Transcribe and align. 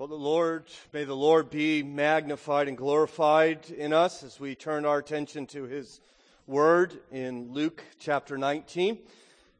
Well, 0.00 0.06
the 0.06 0.14
Lord, 0.14 0.66
may 0.92 1.02
the 1.02 1.16
Lord 1.16 1.50
be 1.50 1.82
magnified 1.82 2.68
and 2.68 2.78
glorified 2.78 3.68
in 3.68 3.92
us 3.92 4.22
as 4.22 4.38
we 4.38 4.54
turn 4.54 4.84
our 4.84 4.98
attention 4.98 5.44
to 5.48 5.64
His 5.64 6.00
Word 6.46 7.00
in 7.10 7.52
Luke 7.52 7.82
chapter 7.98 8.38
19. 8.38 8.96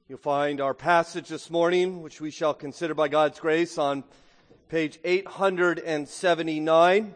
You'll 0.08 0.18
find 0.18 0.60
our 0.60 0.74
passage 0.74 1.26
this 1.26 1.50
morning, 1.50 2.02
which 2.02 2.20
we 2.20 2.30
shall 2.30 2.54
consider 2.54 2.94
by 2.94 3.08
God's 3.08 3.40
grace 3.40 3.78
on 3.78 4.04
page 4.68 5.00
879. 5.02 7.14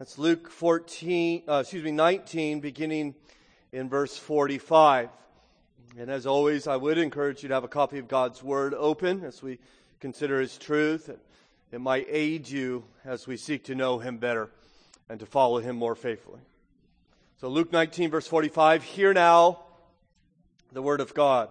That's 0.00 0.18
Luke 0.18 0.50
14, 0.50 1.44
uh, 1.48 1.58
excuse 1.60 1.84
me, 1.84 1.92
19, 1.92 2.58
beginning 2.58 3.14
in 3.70 3.88
verse 3.88 4.18
45. 4.18 5.10
And 5.96 6.10
as 6.10 6.26
always, 6.26 6.66
I 6.66 6.74
would 6.74 6.98
encourage 6.98 7.44
you 7.44 7.48
to 7.48 7.54
have 7.54 7.62
a 7.62 7.68
copy 7.68 7.98
of 7.98 8.08
God's 8.08 8.42
Word 8.42 8.74
open 8.74 9.22
as 9.22 9.40
we 9.40 9.60
consider 10.00 10.40
His 10.40 10.58
truth 10.58 11.16
it 11.72 11.80
might 11.80 12.06
aid 12.08 12.48
you 12.48 12.84
as 13.04 13.26
we 13.26 13.36
seek 13.36 13.64
to 13.64 13.74
know 13.74 13.98
him 13.98 14.18
better 14.18 14.50
and 15.08 15.20
to 15.20 15.26
follow 15.26 15.58
him 15.58 15.76
more 15.76 15.94
faithfully. 15.94 16.40
So 17.38 17.48
Luke 17.48 17.72
19 17.72 18.10
verse 18.10 18.26
45, 18.26 18.82
hear 18.82 19.12
now 19.12 19.60
the 20.72 20.82
word 20.82 21.00
of 21.00 21.14
God. 21.14 21.48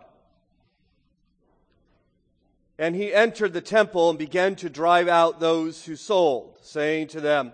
And 2.78 2.96
he 2.96 3.14
entered 3.14 3.54
the 3.54 3.62
temple 3.62 4.10
and 4.10 4.20
began 4.20 4.56
to 4.58 4.70
drive 4.70 5.08
out 5.08 5.40
those 5.40 5.86
who 5.86 5.96
sold, 5.96 6.58
saying 6.62 7.08
to 7.10 7.22
them, 7.22 7.54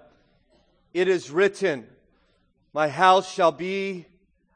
It 0.94 1.08
is 1.08 1.30
written, 1.30 1.88
My 2.74 2.88
house 2.88 3.32
shall 3.32 3.52
be 3.52 4.08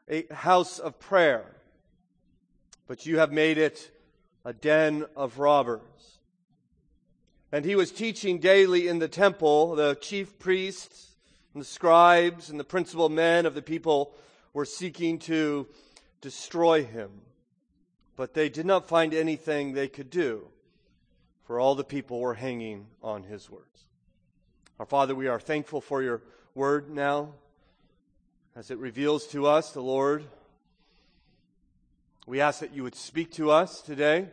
a 0.08 0.26
house 0.32 0.78
of 0.78 0.98
prayer, 0.98 1.44
but 2.88 3.06
you 3.06 3.18
have 3.18 3.32
made 3.32 3.58
it 3.58 3.90
a 4.44 4.52
den 4.52 5.04
of 5.14 5.38
robbers. 5.38 6.15
And 7.56 7.64
he 7.64 7.74
was 7.74 7.90
teaching 7.90 8.38
daily 8.38 8.86
in 8.86 8.98
the 8.98 9.08
temple. 9.08 9.76
The 9.76 9.94
chief 9.94 10.38
priests 10.38 11.16
and 11.54 11.62
the 11.62 11.66
scribes 11.66 12.50
and 12.50 12.60
the 12.60 12.64
principal 12.64 13.08
men 13.08 13.46
of 13.46 13.54
the 13.54 13.62
people 13.62 14.12
were 14.52 14.66
seeking 14.66 15.18
to 15.20 15.66
destroy 16.20 16.84
him. 16.84 17.08
But 18.14 18.34
they 18.34 18.50
did 18.50 18.66
not 18.66 18.86
find 18.86 19.14
anything 19.14 19.72
they 19.72 19.88
could 19.88 20.10
do, 20.10 20.48
for 21.44 21.58
all 21.58 21.74
the 21.74 21.82
people 21.82 22.20
were 22.20 22.34
hanging 22.34 22.88
on 23.02 23.22
his 23.22 23.48
words. 23.48 23.86
Our 24.78 24.84
Father, 24.84 25.14
we 25.14 25.26
are 25.26 25.40
thankful 25.40 25.80
for 25.80 26.02
your 26.02 26.20
word 26.54 26.90
now 26.90 27.30
as 28.54 28.70
it 28.70 28.76
reveals 28.76 29.26
to 29.28 29.46
us 29.46 29.70
the 29.70 29.80
Lord. 29.80 30.24
We 32.26 32.38
ask 32.38 32.60
that 32.60 32.74
you 32.74 32.82
would 32.82 32.96
speak 32.96 33.32
to 33.32 33.50
us 33.50 33.80
today 33.80 34.28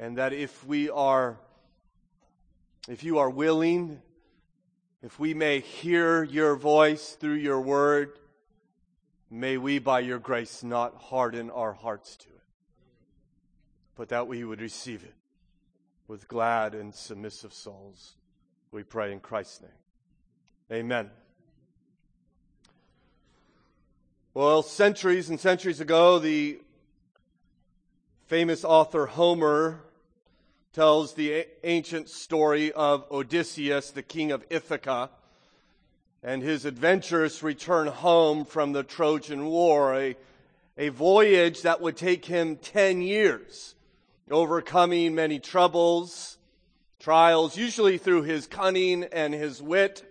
and 0.00 0.16
that 0.16 0.32
if 0.32 0.66
we 0.66 0.88
are, 0.88 1.38
if 2.88 3.04
you 3.04 3.18
are 3.18 3.28
willing, 3.28 4.00
if 5.02 5.20
we 5.20 5.34
may 5.34 5.60
hear 5.60 6.24
your 6.24 6.56
voice 6.56 7.18
through 7.20 7.34
your 7.34 7.60
word, 7.60 8.18
may 9.30 9.58
we 9.58 9.78
by 9.78 10.00
your 10.00 10.18
grace 10.18 10.64
not 10.64 10.96
harden 10.96 11.50
our 11.50 11.74
hearts 11.74 12.16
to 12.16 12.28
it, 12.28 12.42
but 13.94 14.08
that 14.08 14.26
we 14.26 14.42
would 14.42 14.62
receive 14.62 15.04
it 15.04 15.14
with 16.08 16.26
glad 16.26 16.74
and 16.74 16.94
submissive 16.94 17.52
souls. 17.52 18.14
We 18.72 18.84
pray 18.84 19.12
in 19.12 19.20
Christ's 19.20 19.60
name. 19.60 20.80
Amen. 20.80 21.10
Well, 24.32 24.62
centuries 24.62 25.28
and 25.28 25.38
centuries 25.38 25.80
ago, 25.80 26.18
the 26.18 26.58
famous 28.28 28.64
author 28.64 29.04
Homer 29.04 29.82
tells 30.72 31.14
the 31.14 31.46
ancient 31.64 32.08
story 32.08 32.70
of 32.72 33.04
Odysseus, 33.10 33.90
the 33.90 34.02
king 34.02 34.30
of 34.30 34.44
Ithaca, 34.50 35.10
and 36.22 36.42
his 36.42 36.64
adventurous 36.64 37.42
return 37.42 37.88
home 37.88 38.44
from 38.44 38.72
the 38.72 38.84
Trojan 38.84 39.46
War, 39.46 39.96
a, 39.96 40.16
a 40.78 40.90
voyage 40.90 41.62
that 41.62 41.80
would 41.80 41.96
take 41.96 42.24
him 42.24 42.56
10 42.56 43.02
years, 43.02 43.74
overcoming 44.30 45.14
many 45.14 45.40
troubles, 45.40 46.38
trials, 47.00 47.56
usually 47.56 47.98
through 47.98 48.22
his 48.22 48.46
cunning 48.46 49.04
and 49.04 49.34
his 49.34 49.60
wit. 49.60 50.04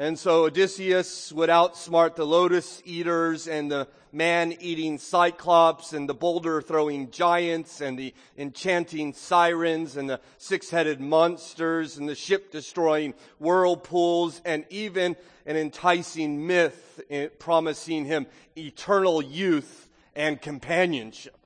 And 0.00 0.16
so 0.16 0.44
Odysseus 0.44 1.32
would 1.32 1.50
outsmart 1.50 2.14
the 2.14 2.24
lotus 2.24 2.80
eaters 2.84 3.48
and 3.48 3.68
the 3.68 3.88
man 4.12 4.54
eating 4.60 4.96
cyclops 4.96 5.92
and 5.92 6.08
the 6.08 6.14
boulder 6.14 6.62
throwing 6.62 7.10
giants 7.10 7.80
and 7.80 7.98
the 7.98 8.14
enchanting 8.36 9.12
sirens 9.12 9.96
and 9.96 10.08
the 10.08 10.20
six 10.36 10.70
headed 10.70 11.00
monsters 11.00 11.98
and 11.98 12.08
the 12.08 12.14
ship 12.14 12.52
destroying 12.52 13.12
whirlpools 13.40 14.40
and 14.44 14.64
even 14.70 15.16
an 15.46 15.56
enticing 15.56 16.46
myth 16.46 17.00
eh, 17.10 17.26
promising 17.40 18.04
him 18.04 18.28
eternal 18.56 19.20
youth 19.20 19.90
and 20.14 20.40
companionship. 20.40 21.36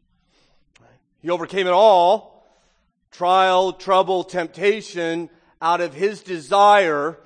He 1.22 1.30
overcame 1.30 1.66
it 1.66 1.72
all, 1.72 2.46
trial, 3.10 3.72
trouble, 3.72 4.24
temptation, 4.24 5.30
out 5.62 5.80
of 5.80 5.94
his 5.94 6.20
desire 6.22 7.16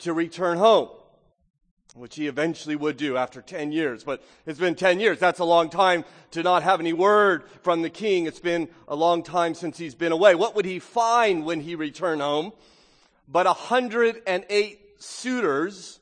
to 0.00 0.12
return 0.12 0.58
home 0.58 0.88
which 1.94 2.16
he 2.16 2.26
eventually 2.26 2.76
would 2.76 2.96
do 2.96 3.16
after 3.16 3.42
10 3.42 3.72
years. 3.72 4.04
But 4.04 4.22
it's 4.46 4.58
been 4.58 4.74
10 4.74 5.00
years. 5.00 5.18
That's 5.18 5.40
a 5.40 5.44
long 5.44 5.70
time 5.70 6.04
to 6.32 6.42
not 6.42 6.62
have 6.62 6.80
any 6.80 6.92
word 6.92 7.44
from 7.62 7.82
the 7.82 7.90
king. 7.90 8.26
It's 8.26 8.40
been 8.40 8.68
a 8.86 8.94
long 8.94 9.22
time 9.22 9.54
since 9.54 9.78
he's 9.78 9.94
been 9.94 10.12
away. 10.12 10.34
What 10.34 10.54
would 10.54 10.64
he 10.64 10.78
find 10.78 11.44
when 11.44 11.60
he 11.60 11.74
returned 11.74 12.20
home? 12.20 12.52
But 13.26 13.46
108 13.46 14.80
suitors 14.98 16.00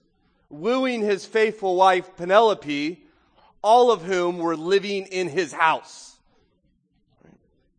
wooing 0.51 1.03
his 1.03 1.25
faithful 1.27 1.77
wife 1.77 2.17
Penelope, 2.17 3.03
all 3.63 3.91
of 3.91 4.03
whom 4.03 4.39
were 4.39 4.57
living 4.57 5.07
in 5.07 5.29
his 5.29 5.53
house, 5.53 6.17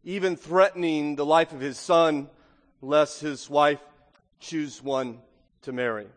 even 0.03 0.36
threatening 0.36 1.16
the 1.16 1.25
life 1.25 1.51
of 1.51 1.59
his 1.59 1.78
son, 1.78 2.30
lest 2.81 3.22
his 3.22 3.50
wife 3.50 3.80
choose 4.40 4.81
one 4.81 5.19
to 5.64 5.72
marry. 5.72 6.08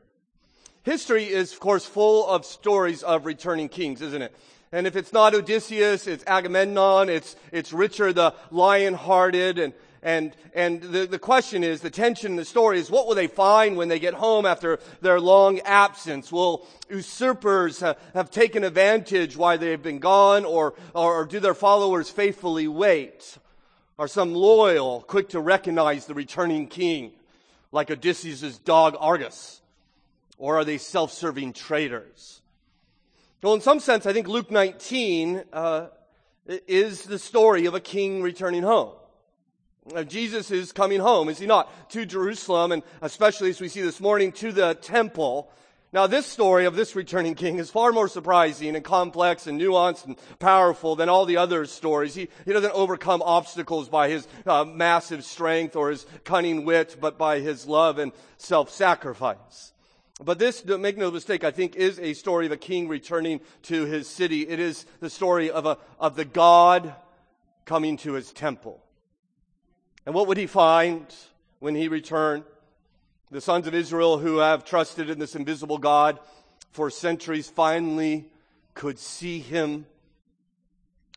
History 0.83 1.25
is, 1.25 1.53
of 1.53 1.61
course, 1.61 1.87
full 1.87 2.27
of 2.27 2.45
stories 2.45 3.03
of 3.03 3.25
returning 3.27 3.69
kings, 3.69 4.03
isn't 4.03 4.23
it? 4.23 4.35
And 4.73 4.87
if 4.87 4.97
it's 4.97 5.13
not 5.13 5.35
Odysseus, 5.35 6.07
it's 6.07 6.25
Agamemnon, 6.27 7.09
it's, 7.09 7.37
it's 7.53 7.73
Richard 7.73 8.15
the 8.15 8.35
lion-hearted, 8.51 9.59
and, 9.59 9.75
and, 10.03 10.35
and 10.55 10.81
the, 10.81 11.07
the 11.07 11.19
question 11.19 11.63
is, 11.63 11.83
the 11.83 11.91
tension 11.91 12.33
in 12.33 12.37
the 12.37 12.45
story 12.45 12.79
is, 12.79 12.91
what 12.91 13.07
will 13.07 13.15
they 13.15 13.27
find 13.27 13.77
when 13.77 13.89
they 13.89 13.99
get 13.99 14.15
home 14.15 14.47
after 14.47 14.81
their 15.01 15.21
long 15.21 15.61
absence? 15.61 16.33
Will 16.33 16.67
usurpers 16.91 17.81
have, 17.81 17.99
have 18.15 18.31
taken 18.31 18.65
advantage 18.65 19.37
while 19.37 19.59
they've 19.59 19.83
been 19.83 19.99
gone, 19.99 20.45
or, 20.45 20.75
or, 20.95 21.21
or 21.21 21.27
do 21.27 21.39
their 21.39 21.55
followers 21.55 22.11
faithfully 22.11 22.67
wait? 22.67 23.39
Are 23.99 24.09
some 24.09 24.35
loyal, 24.35 25.03
quick 25.03 25.29
to 25.29 25.41
recognize 25.41 26.07
the 26.07 26.15
returning 26.15 26.67
king, 26.67 27.13
like 27.73 27.91
Odysseus' 27.91 28.59
dog 28.59 28.97
Argus? 29.01 29.61
Or 30.39 30.59
are 30.59 30.65
they 30.65 30.79
self 30.79 31.13
serving 31.13 31.55
traitors? 31.55 32.41
Well, 33.43 33.55
in 33.55 33.61
some 33.61 33.81
sense, 33.81 34.07
I 34.07 34.13
think 34.13 34.29
Luke 34.29 34.51
19 34.51 35.43
uh, 35.53 35.87
is 36.47 37.03
the 37.03 37.19
story 37.19 37.67
of 37.67 37.75
a 37.75 37.81
king 37.81 38.23
returning 38.23 38.63
home. 38.63 38.93
Jesus 40.07 40.53
is 40.53 40.71
coming 40.71 41.01
home, 41.01 41.29
is 41.29 41.41
he 41.41 41.47
not? 41.47 41.91
To 41.91 42.07
Jerusalem, 42.07 42.71
and 42.71 42.83
especially 43.01 43.51
as 43.51 43.61
we 43.61 43.69
see 43.69 43.81
this 43.81 44.01
morning, 44.01 44.31
to 44.33 44.53
the 44.53 44.75
temple. 44.75 45.51
Now, 45.95 46.07
this 46.07 46.25
story 46.25 46.65
of 46.65 46.75
this 46.75 46.97
returning 46.97 47.35
king 47.35 47.59
is 47.59 47.71
far 47.71 47.93
more 47.93 48.09
surprising 48.09 48.75
and 48.75 48.83
complex 48.83 49.47
and 49.47 49.61
nuanced 49.61 50.07
and 50.07 50.17
powerful 50.39 50.97
than 50.97 51.11
all 51.11 51.27
the 51.27 51.37
other 51.37 51.67
stories. 51.67 52.15
He, 52.15 52.29
he 52.47 52.53
doesn't 52.55 52.73
overcome 52.73 53.21
obstacles 53.21 53.91
by 53.91 54.09
his 54.09 54.27
uh, 54.47 54.65
massive 54.65 55.23
strength 55.23 55.77
or 55.77 55.91
his 55.91 56.07
cunning 56.25 56.65
wit, 56.65 56.97
but 56.99 57.19
by 57.19 57.41
his 57.41 57.67
love 57.67 57.99
and 57.99 58.13
self-sacrifice. 58.39 59.75
But 60.25 60.39
this, 60.39 60.65
make 60.65 60.97
no 60.97 61.11
mistake, 61.11 61.45
I 61.45 61.51
think 61.51 61.77
is 61.77 61.99
a 61.99 62.15
story 62.15 62.47
of 62.47 62.53
a 62.53 62.57
king 62.57 62.89
returning 62.89 63.41
to 63.65 63.85
his 63.85 64.09
city. 64.09 64.49
It 64.49 64.61
is 64.61 64.87
the 65.01 65.11
story 65.11 65.51
of 65.51 65.67
a, 65.67 65.77
of 66.01 66.17
the 66.17 66.25
God 66.25 66.95
coming 67.67 67.99
to 67.99 68.15
his 68.15 68.33
temple. 68.33 68.83
And 70.07 70.15
what 70.15 70.27
would 70.27 70.39
he 70.39 70.47
find 70.47 71.05
when 71.59 71.75
he 71.75 71.89
returned? 71.89 72.45
The 73.33 73.41
sons 73.41 73.67
of 73.67 73.75
Israel 73.75 74.19
who 74.19 74.41
have 74.41 74.63
trusted 74.63 75.09
in 75.09 75.19
this 75.19 75.35
invisible 75.35 75.79
God 75.79 76.21
for 76.73 76.91
centuries 76.91 77.49
finally 77.49 78.27
could 78.75 78.99
see 78.99 79.39
him. 79.39 79.87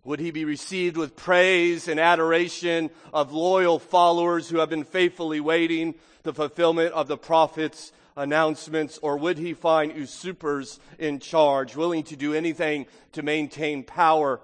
Would 0.06 0.22
he 0.22 0.32
be 0.32 0.46
received 0.46 0.96
with 0.96 1.18
praise 1.18 1.90
and 1.90 2.00
adoration 2.00 2.90
of 3.14 3.34
loyal 3.34 3.80
followers 3.80 4.48
who 4.48 4.60
have 4.60 4.70
been 4.70 4.86
faithfully 4.86 5.42
waiting 5.42 5.94
the 6.24 6.34
fulfillment 6.34 6.94
of 6.94 7.10
the 7.10 7.18
prophets 7.18 7.92
announcements, 8.16 8.98
or 9.00 9.18
would 9.18 9.38
he 9.38 9.54
find 9.54 9.94
usurpers 9.94 10.80
in 10.98 11.20
charge, 11.20 11.76
willing 11.76 12.04
to 12.04 12.16
do 12.16 12.34
anything 12.34 12.86
to 13.12 13.24
maintain 13.24 13.84
power, 13.84 14.40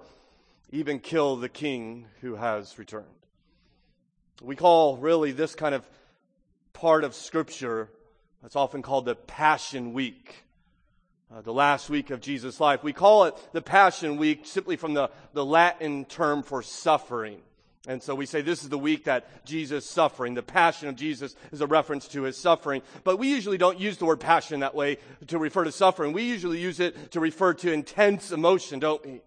even 0.72 0.98
kill 0.98 1.36
the 1.36 1.48
king 1.48 2.04
who 2.20 2.34
has 2.34 2.78
returned? 2.78 3.06
We 4.42 4.56
call 4.56 4.98
really 4.98 5.32
this 5.32 5.54
kind 5.54 5.74
of 5.74 5.88
part 6.72 7.04
of 7.04 7.14
Scripture 7.14 7.88
that's 8.42 8.56
often 8.56 8.82
called 8.82 9.04
the 9.04 9.14
Passion 9.14 9.92
Week. 9.92 10.44
Uh, 11.34 11.40
the 11.40 11.52
last 11.52 11.88
week 11.88 12.10
of 12.10 12.20
Jesus' 12.20 12.60
life. 12.60 12.84
We 12.84 12.92
call 12.92 13.24
it 13.24 13.34
the 13.52 13.62
Passion 13.62 14.18
Week 14.18 14.42
simply 14.44 14.76
from 14.76 14.92
the, 14.92 15.10
the 15.32 15.44
Latin 15.44 16.04
term 16.04 16.42
for 16.42 16.62
suffering. 16.62 17.40
And 17.88 18.02
so 18.02 18.14
we 18.14 18.26
say 18.26 18.42
this 18.42 18.62
is 18.62 18.68
the 18.68 18.78
week 18.78 19.04
that 19.04 19.44
Jesus 19.44 19.88
suffering. 19.88 20.34
The 20.34 20.42
passion 20.42 20.88
of 20.88 20.94
Jesus 20.94 21.34
is 21.50 21.60
a 21.60 21.66
reference 21.66 22.06
to 22.08 22.22
his 22.22 22.36
suffering. 22.36 22.82
But 23.02 23.18
we 23.18 23.28
usually 23.28 23.58
don't 23.58 23.80
use 23.80 23.96
the 23.96 24.04
word 24.04 24.20
passion 24.20 24.60
that 24.60 24.74
way 24.74 24.98
to 25.28 25.38
refer 25.38 25.64
to 25.64 25.72
suffering. 25.72 26.12
We 26.12 26.22
usually 26.24 26.60
use 26.60 26.80
it 26.80 27.12
to 27.12 27.20
refer 27.20 27.54
to 27.54 27.72
intense 27.72 28.30
emotion, 28.30 28.78
don't 28.78 29.04
we? 29.04 29.22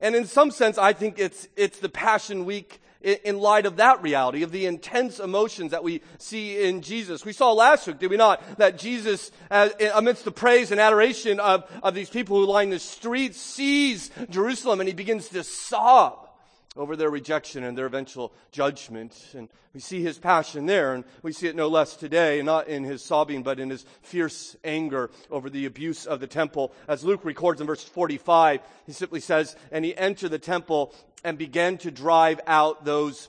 And 0.00 0.14
in 0.14 0.26
some 0.26 0.50
sense, 0.50 0.78
I 0.78 0.92
think 0.92 1.18
it's, 1.18 1.48
it's 1.56 1.78
the 1.78 1.88
passion 1.88 2.44
week 2.44 2.80
in 3.02 3.38
light 3.38 3.66
of 3.66 3.76
that 3.76 4.02
reality, 4.02 4.42
of 4.42 4.52
the 4.52 4.66
intense 4.66 5.18
emotions 5.18 5.72
that 5.72 5.84
we 5.84 6.02
see 6.18 6.62
in 6.62 6.82
Jesus. 6.82 7.24
We 7.24 7.32
saw 7.32 7.52
last 7.52 7.86
week, 7.86 7.98
did 7.98 8.10
we 8.10 8.16
not, 8.16 8.58
that 8.58 8.78
Jesus, 8.78 9.30
amidst 9.50 10.24
the 10.24 10.32
praise 10.32 10.70
and 10.70 10.80
adoration 10.80 11.40
of, 11.40 11.70
of 11.82 11.94
these 11.94 12.10
people 12.10 12.36
who 12.36 12.46
line 12.46 12.70
the 12.70 12.78
streets, 12.78 13.40
sees 13.40 14.10
Jerusalem 14.30 14.80
and 14.80 14.88
he 14.88 14.94
begins 14.94 15.28
to 15.30 15.44
sob 15.44 16.28
over 16.76 16.96
their 16.96 17.10
rejection 17.10 17.64
and 17.64 17.76
their 17.76 17.86
eventual 17.86 18.32
judgment. 18.50 19.14
And 19.34 19.48
we 19.74 19.80
see 19.80 20.02
his 20.02 20.18
passion 20.18 20.66
there, 20.66 20.94
and 20.94 21.04
we 21.22 21.32
see 21.32 21.46
it 21.46 21.56
no 21.56 21.68
less 21.68 21.96
today, 21.96 22.40
not 22.42 22.68
in 22.68 22.84
his 22.84 23.02
sobbing, 23.02 23.42
but 23.42 23.60
in 23.60 23.70
his 23.70 23.84
fierce 24.02 24.56
anger 24.64 25.10
over 25.30 25.50
the 25.50 25.66
abuse 25.66 26.06
of 26.06 26.20
the 26.20 26.26
temple. 26.26 26.72
As 26.88 27.04
Luke 27.04 27.24
records 27.24 27.60
in 27.60 27.66
verse 27.66 27.84
45, 27.84 28.60
he 28.86 28.92
simply 28.92 29.20
says, 29.20 29.56
And 29.70 29.84
he 29.84 29.96
entered 29.96 30.30
the 30.30 30.38
temple 30.38 30.94
and 31.24 31.38
began 31.38 31.78
to 31.78 31.90
drive 31.90 32.40
out 32.46 32.84
those 32.84 33.28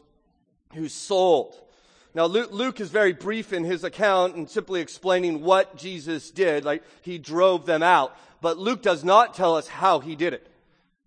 who 0.73 0.89
sold. 0.89 1.59
Now, 2.15 2.25
Luke 2.25 2.79
is 2.79 2.89
very 2.89 3.13
brief 3.13 3.53
in 3.53 3.63
his 3.63 3.83
account 3.83 4.35
and 4.35 4.47
simply 4.47 4.81
explaining 4.81 5.41
what 5.41 5.77
Jesus 5.77 6.29
did, 6.29 6.63
like 6.63 6.83
he 7.01 7.17
drove 7.17 7.65
them 7.65 7.81
out. 7.81 8.15
But 8.39 8.59
Luke 8.59 8.83
does 8.83 9.03
not 9.03 9.33
tell 9.33 9.55
us 9.55 9.67
how 9.67 9.99
he 9.99 10.15
did 10.15 10.33
it. 10.33 10.47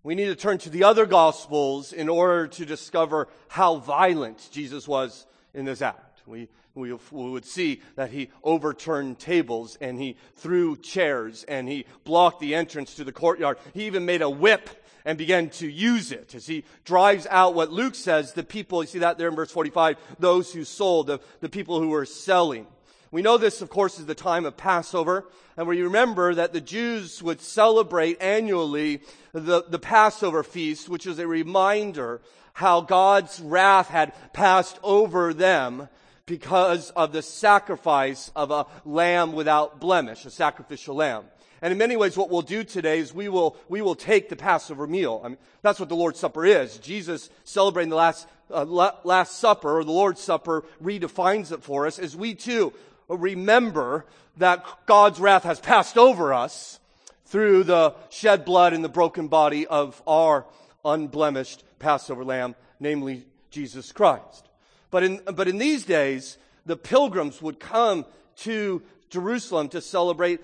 We 0.03 0.15
need 0.15 0.27
to 0.27 0.37
turn 0.37 0.59
to 0.59 0.71
the 0.71 0.85
other 0.85 1.07
gospels 1.07 1.93
in 1.93 2.09
order 2.09 2.49
to 2.49 2.65
discover 2.65 3.29
how 3.49 3.77
violent 3.77 4.49
Jesus 4.51 4.89
was 4.89 5.27
in 5.53 5.65
this 5.65 5.83
act. 5.83 6.23
We, 6.27 6.49
we, 6.75 6.93
we, 6.93 7.31
would 7.31 7.45
see 7.45 7.83
that 7.95 8.11
he 8.11 8.31
overturned 8.43 9.19
tables 9.19 9.77
and 9.81 9.99
he 9.99 10.17
threw 10.37 10.77
chairs 10.77 11.45
and 11.45 11.69
he 11.69 11.87
blocked 12.05 12.41
the 12.41 12.55
entrance 12.55 12.95
to 12.95 13.05
the 13.05 13.13
courtyard. 13.13 13.59
He 13.75 13.87
even 13.87 14.05
made 14.05 14.23
a 14.23 14.31
whip 14.31 14.71
and 15.07 15.17
began 15.17 15.49
to 15.49 15.71
use 15.71 16.11
it 16.11 16.35
as 16.35 16.47
he 16.47 16.65
drives 16.85 17.29
out 17.31 17.55
what 17.55 17.71
Luke 17.71 17.95
says, 17.95 18.33
the 18.33 18.43
people, 18.43 18.83
you 18.83 18.89
see 18.89 18.99
that 18.99 19.17
there 19.17 19.29
in 19.29 19.37
verse 19.37 19.53
45, 19.53 19.97
those 20.19 20.53
who 20.53 20.65
sold, 20.65 21.07
the, 21.07 21.21
the 21.41 21.49
people 21.49 21.81
who 21.81 21.91
were 21.91 22.05
selling. 22.05 22.67
We 23.13 23.23
know 23.23 23.39
this, 23.39 23.63
of 23.63 23.71
course, 23.71 24.01
is 24.01 24.07
the 24.07 24.17
time 24.17 24.45
of 24.45 24.57
Passover. 24.57 25.25
And 25.57 25.69
we 25.69 25.81
remember 25.81 26.35
that 26.35 26.53
the 26.53 26.61
Jews 26.61 27.23
would 27.23 27.41
celebrate 27.41 28.21
annually 28.21 29.01
the, 29.33 29.63
the 29.69 29.79
Passover 29.79 30.43
feast, 30.43 30.89
which 30.89 31.07
is 31.07 31.21
a 31.21 31.27
reminder 31.29 32.21
how 32.55 32.81
God's 32.81 33.39
wrath 33.39 33.89
had 33.89 34.13
passed 34.33 34.81
over 34.83 35.33
them 35.33 35.89
because 36.27 36.91
of 36.91 37.13
the 37.13 37.23
sacrifice 37.23 38.33
of 38.35 38.51
a 38.51 38.67
lamb 38.85 39.35
without 39.35 39.79
blemish, 39.79 40.25
a 40.25 40.31
sacrificial 40.31 40.97
lamb. 40.97 41.27
And 41.67 41.73
in 41.73 41.79
many 41.79 41.97
ways, 41.97 42.17
what 42.17 42.31
we'll 42.31 42.43
do 42.43 42.63
today 42.63 43.01
is 43.01 43.13
we 43.13 43.29
will, 43.29 43.57
we 43.69 43.83
will 43.83 43.97
take 43.97 44.29
the 44.29 44.37
Passover 44.37 44.87
meal. 44.87 45.21
I 45.25 45.31
mean, 45.31 45.39
that's 45.63 45.81
what 45.81 45.89
the 45.89 45.97
Lord's 45.97 46.21
Supper 46.21 46.47
is. 46.47 46.79
Jesus 46.79 47.29
celebrating 47.43 47.91
the 47.91 47.97
last, 47.97 48.29
uh, 48.53 48.65
last 49.03 49.41
supper, 49.41 49.77
or 49.77 49.83
the 49.83 49.91
Lord's 49.91 50.21
Supper, 50.21 50.65
redefines 50.81 51.51
it 51.51 51.65
for 51.65 51.89
us 51.89 51.99
as 51.99 52.15
we 52.15 52.37
too 52.37 52.73
remember 53.09 54.07
that 54.37 54.65
God's 54.87 55.19
wrath 55.19 55.43
has 55.43 55.59
passed 55.59 55.99
over 55.99 56.33
us 56.33 56.79
through 57.25 57.65
the 57.65 57.97
shed 58.11 58.45
blood 58.45 58.73
and 58.73 58.85
the 58.85 58.89
broken 58.89 59.27
body 59.27 59.67
of 59.67 60.01
our 60.07 60.47
unblemished 60.85 61.65
Passover 61.81 62.25
lamb, 62.25 62.55
namely 62.79 63.27
Jesus 63.51 63.91
Christ. 63.91 64.49
But 64.93 65.03
in, 65.03 65.21
but 65.35 65.49
in 65.49 65.59
these 65.59 65.85
days, 65.85 66.39
the 66.65 66.77
pilgrims 66.77 67.43
would 67.43 67.59
come 67.59 68.05
to 68.37 68.83
Jerusalem 69.11 69.69
to 69.71 69.81
celebrate 69.81 70.41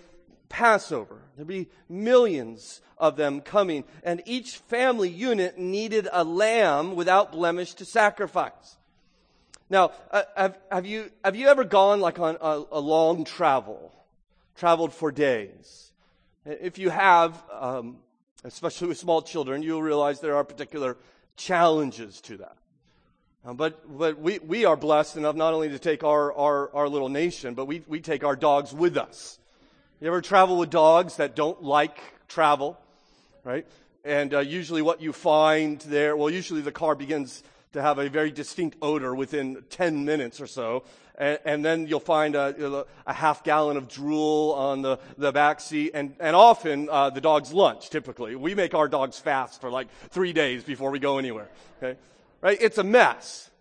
Passover. 0.53 1.17
There'd 1.35 1.49
be 1.49 1.69
millions 1.89 2.83
of 2.99 3.17
them 3.17 3.41
coming, 3.41 3.85
and 4.05 4.23
each 4.27 4.59
family 4.59 5.09
unit 5.09 5.59
needed 5.59 6.07
a 6.13 6.23
lamb 6.23 6.95
without 6.95 7.33
blemish 7.33 7.73
to 7.75 7.87
sacrifice. 7.87 8.77
Now, 9.71 9.93
uh, 10.11 10.23
have, 10.37 10.59
have, 10.71 10.87
you, 10.87 11.11
have 11.25 11.37
you 11.37 11.49
ever 11.49 11.65
gone 11.65 12.01
like 12.01 12.21
on 12.21 12.37
a, 12.41 12.63
a 12.71 12.81
long 12.81 13.25
travel, 13.25 13.93
traveled 14.55 14.93
for 14.93 15.11
days? 15.11 15.91
If 16.45 16.77
you 16.77 16.91
have, 16.91 17.43
um, 17.59 17.97
especially 18.45 18.89
with 18.89 18.99
small 18.99 19.23
children, 19.23 19.63
you'll 19.63 19.83
realize 19.83 20.21
there 20.21 20.37
are 20.37 20.45
particular 20.45 20.99
challenges 21.37 22.21
to 22.23 22.37
that. 22.37 22.57
Um, 23.45 23.57
but 23.57 23.99
but 23.99 24.19
we, 24.19 24.39
we 24.41 24.67
are 24.67 24.77
blessed 24.77 25.17
enough 25.17 25.35
not 25.35 25.55
only 25.55 25.71
to 25.71 25.79
take 25.79 26.05
our, 26.05 26.33
our, 26.35 26.71
our 26.77 26.89
little 26.89 27.09
nation, 27.09 27.55
but 27.55 27.65
we, 27.65 27.83
we 27.89 28.01
take 28.01 28.23
our 28.23 28.37
dogs 28.37 28.75
with 28.75 28.99
us. 28.99 29.39
You 30.03 30.09
ever 30.09 30.21
travel 30.21 30.57
with 30.57 30.71
dogs 30.71 31.19
that 31.19 31.37
don't 31.37 31.63
like 31.63 31.97
travel, 32.27 32.77
right? 33.45 33.65
And 34.05 34.35
uh, 34.35 34.41
usually 34.41 34.83
what 34.83 35.01
you 35.01 35.13
find 35.13 35.79
there, 35.83 36.17
well, 36.17 36.29
usually 36.29 36.61
the 36.61 36.73
car 36.73 36.97
begins 36.97 37.45
to 37.73 37.81
have 37.81 38.01
a 38.01 38.09
very 38.09 38.33
distinct 38.33 38.77
odor 38.83 39.15
within 39.15 39.63
10 39.71 40.05
minutes 40.05 40.41
or 40.41 40.49
so. 40.49 40.83
And, 41.15 41.39
and 41.45 41.65
then 41.65 41.87
you'll 41.87 42.01
find 42.01 42.35
a, 42.35 42.85
a, 43.07 43.13
half 43.13 43.45
gallon 43.45 43.77
of 43.77 43.87
drool 43.87 44.55
on 44.59 44.83
the, 44.83 44.99
the 45.19 45.31
back 45.31 45.61
seat 45.61 45.93
and, 45.95 46.17
and 46.19 46.35
often 46.35 46.89
uh, 46.91 47.11
the 47.11 47.21
dog's 47.21 47.53
lunch, 47.53 47.89
typically. 47.89 48.35
We 48.35 48.57
make 48.57 48.75
our 48.75 48.89
dogs 48.89 49.21
fast 49.21 49.61
for 49.61 49.71
like 49.71 49.87
three 50.11 50.33
days 50.33 50.65
before 50.65 50.91
we 50.91 50.99
go 50.99 51.19
anywhere. 51.19 51.49
Okay? 51.81 51.97
Right? 52.41 52.59
It's 52.61 52.79
a 52.79 52.85
mess. 52.85 53.52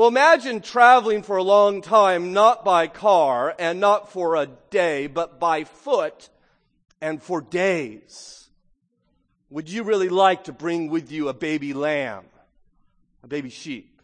Well, 0.00 0.08
imagine 0.08 0.62
traveling 0.62 1.22
for 1.22 1.36
a 1.36 1.42
long 1.42 1.82
time, 1.82 2.32
not 2.32 2.64
by 2.64 2.86
car 2.86 3.54
and 3.58 3.80
not 3.80 4.10
for 4.10 4.34
a 4.34 4.46
day, 4.46 5.08
but 5.08 5.38
by 5.38 5.64
foot 5.64 6.30
and 7.02 7.22
for 7.22 7.42
days. 7.42 8.48
Would 9.50 9.68
you 9.68 9.82
really 9.82 10.08
like 10.08 10.44
to 10.44 10.54
bring 10.54 10.88
with 10.88 11.12
you 11.12 11.28
a 11.28 11.34
baby 11.34 11.74
lamb? 11.74 12.24
a 13.22 13.26
baby 13.26 13.50
sheep? 13.50 14.00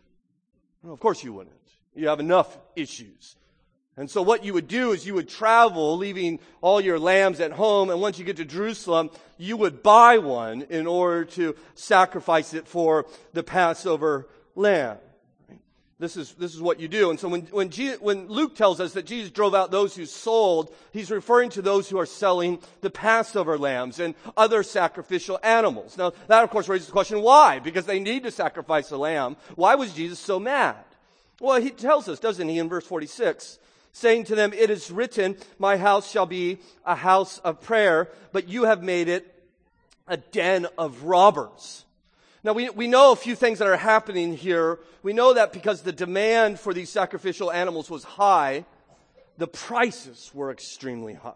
Well, 0.83 0.93
of 0.93 1.01
course 1.01 1.25
you 1.25 1.33
wouldn't. 1.33 1.57
You 1.95 2.09
have 2.09 2.21
enough 2.21 2.59
issues. 2.77 3.35
And 3.97 4.11
so 4.11 4.21
what 4.21 4.45
you 4.45 4.53
would 4.53 4.69
do 4.69 4.93
is 4.93 5.07
you 5.07 5.15
would 5.15 5.31
travel, 5.31 5.97
leaving 5.97 6.41
all 6.61 6.79
your 6.79 6.99
lambs 6.99 7.41
at 7.41 7.53
home, 7.53 7.89
and 7.89 8.03
once 8.03 8.19
you 8.19 8.27
get 8.27 8.37
to 8.37 8.45
Jerusalem, 8.45 9.09
you 9.39 9.57
would 9.57 9.83
buy 9.83 10.19
one 10.19 10.61
in 10.61 10.87
order 10.87 11.25
to 11.25 11.57
sacrifice 11.75 12.53
it 12.53 12.69
for 12.69 13.07
the 13.33 13.43
Passover 13.43 14.29
lamb. 14.55 14.99
This 15.99 16.19
is, 16.19 16.35
this 16.35 16.55
is 16.55 16.61
what 16.61 16.79
you 16.79 16.89
do. 16.89 17.09
And 17.09 17.19
so 17.19 17.27
when, 17.29 17.43
when, 17.47 17.71
Jesus, 17.71 17.99
when 18.03 18.29
Luke 18.29 18.55
tells 18.55 18.81
us 18.81 18.93
that 18.93 19.07
Jesus 19.07 19.31
drove 19.31 19.55
out 19.55 19.71
those 19.71 19.97
who 19.97 20.05
sold, 20.05 20.71
he's 20.93 21.11
referring 21.11 21.49
to 21.51 21.63
those 21.63 21.89
who 21.89 21.99
are 21.99 22.05
selling 22.05 22.59
the 22.83 22.91
Passover 22.91 23.57
lambs 23.57 23.99
and 23.99 24.15
other 24.37 24.63
sacrificial 24.63 25.39
animals. 25.43 25.97
Now, 25.97 26.13
that 26.27 26.45
of 26.45 26.51
course 26.51 26.69
raises 26.69 26.89
the 26.89 26.93
question, 26.93 27.23
why? 27.23 27.61
Because 27.61 27.87
they 27.87 27.99
need 27.99 28.25
to 28.25 28.31
sacrifice 28.31 28.91
a 28.91 28.99
lamb. 28.99 29.39
Why 29.55 29.75
was 29.75 29.95
Jesus 29.95 30.19
so 30.19 30.39
mad? 30.39 30.77
Well, 31.41 31.61
he 31.63 31.71
tells 31.71 32.09
us, 32.09 32.21
doesn't 32.21 32.49
he, 32.49 32.59
in 32.59 32.69
verse 32.69 32.87
46, 32.87 33.59
saying 33.93 34.25
to 34.25 34.35
them, 34.35 34.53
it 34.53 34.69
is 34.69 34.91
written, 34.91 35.39
my 35.59 35.79
house 35.79 36.11
shall 36.11 36.27
be 36.27 36.59
a 36.85 36.95
house 36.95 37.39
of 37.39 37.63
prayer, 37.63 38.11
but 38.33 38.51
you 38.51 38.65
have 38.65 38.83
made 38.83 39.09
it 39.09 39.33
a 40.07 40.19
den 40.19 40.67
of 40.77 41.05
robbers. 41.05 41.86
Now 42.47 42.53
we, 42.53 42.71
we 42.71 42.87
know 42.87 43.11
a 43.11 43.17
few 43.17 43.35
things 43.35 43.59
that 43.59 43.67
are 43.67 43.77
happening 43.77 44.37
here. 44.37 44.79
We 45.03 45.13
know 45.13 45.35
that 45.35 45.53
because 45.53 45.83
the 45.83 45.91
demand 45.91 46.61
for 46.61 46.73
these 46.73 46.89
sacrificial 46.89 47.51
animals 47.51 47.91
was 47.91 48.05
high, 48.05 48.65
the 49.37 49.49
prices 49.49 50.31
were 50.33 50.53
extremely 50.53 51.15
high. 51.15 51.33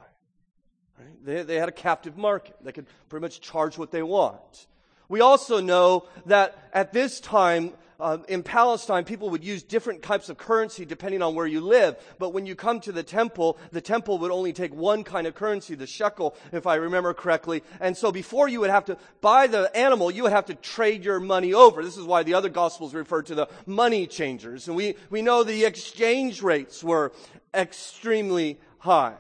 Right? 0.96 1.24
They, 1.24 1.42
they 1.42 1.56
had 1.56 1.68
a 1.68 1.72
captive 1.72 2.16
market. 2.16 2.54
They 2.62 2.70
could 2.70 2.86
pretty 3.08 3.22
much 3.22 3.40
charge 3.40 3.76
what 3.76 3.90
they 3.90 4.04
want. 4.04 4.68
We 5.08 5.20
also 5.20 5.60
know 5.60 6.06
that 6.26 6.56
at 6.72 6.92
this 6.92 7.18
time, 7.18 7.72
uh, 8.00 8.18
in 8.28 8.42
Palestine, 8.42 9.04
people 9.04 9.30
would 9.30 9.44
use 9.44 9.62
different 9.62 10.02
types 10.02 10.28
of 10.28 10.38
currency 10.38 10.84
depending 10.84 11.22
on 11.22 11.34
where 11.34 11.46
you 11.46 11.60
live. 11.60 11.96
But 12.18 12.30
when 12.30 12.46
you 12.46 12.54
come 12.54 12.80
to 12.80 12.92
the 12.92 13.02
temple, 13.02 13.58
the 13.72 13.80
temple 13.80 14.18
would 14.18 14.30
only 14.30 14.52
take 14.52 14.74
one 14.74 15.04
kind 15.04 15.26
of 15.26 15.34
currency, 15.34 15.74
the 15.74 15.86
shekel, 15.86 16.34
if 16.52 16.66
I 16.66 16.76
remember 16.76 17.14
correctly. 17.14 17.62
And 17.80 17.96
so 17.96 18.10
before 18.10 18.48
you 18.48 18.60
would 18.60 18.70
have 18.70 18.86
to 18.86 18.96
buy 19.20 19.46
the 19.46 19.74
animal, 19.76 20.10
you 20.10 20.22
would 20.24 20.32
have 20.32 20.46
to 20.46 20.54
trade 20.54 21.04
your 21.04 21.20
money 21.20 21.54
over. 21.54 21.84
This 21.84 21.96
is 21.96 22.04
why 22.04 22.22
the 22.22 22.34
other 22.34 22.48
gospels 22.48 22.94
refer 22.94 23.22
to 23.22 23.34
the 23.34 23.48
money 23.66 24.06
changers. 24.06 24.68
And 24.68 24.76
we, 24.76 24.96
we 25.10 25.22
know 25.22 25.44
the 25.44 25.64
exchange 25.64 26.42
rates 26.42 26.82
were 26.82 27.12
extremely 27.54 28.58
high. 28.78 29.16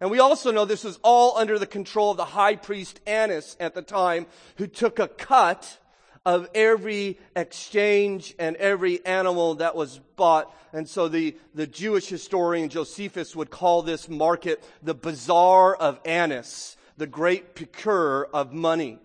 And 0.00 0.10
we 0.10 0.18
also 0.18 0.50
know 0.50 0.64
this 0.64 0.84
was 0.84 0.98
all 1.02 1.38
under 1.38 1.58
the 1.58 1.66
control 1.66 2.10
of 2.10 2.18
the 2.18 2.24
high 2.26 2.56
priest 2.56 3.00
Annas 3.06 3.56
at 3.58 3.74
the 3.74 3.82
time, 3.82 4.26
who 4.56 4.66
took 4.66 4.98
a 4.98 5.08
cut 5.08 5.78
of 6.26 6.48
every 6.56 7.18
exchange 7.36 8.34
and 8.36 8.56
every 8.56 9.02
animal 9.06 9.54
that 9.54 9.76
was 9.76 10.00
bought. 10.16 10.52
And 10.72 10.88
so 10.88 11.06
the, 11.06 11.36
the 11.54 11.68
Jewish 11.68 12.08
historian 12.08 12.68
Josephus 12.68 13.36
would 13.36 13.48
call 13.48 13.82
this 13.82 14.08
market 14.08 14.62
the 14.82 14.92
Bazaar 14.92 15.76
of 15.76 16.00
Annas, 16.04 16.76
the 16.96 17.06
great 17.06 17.54
procurer 17.54 18.28
of 18.34 18.52
money. 18.52 18.98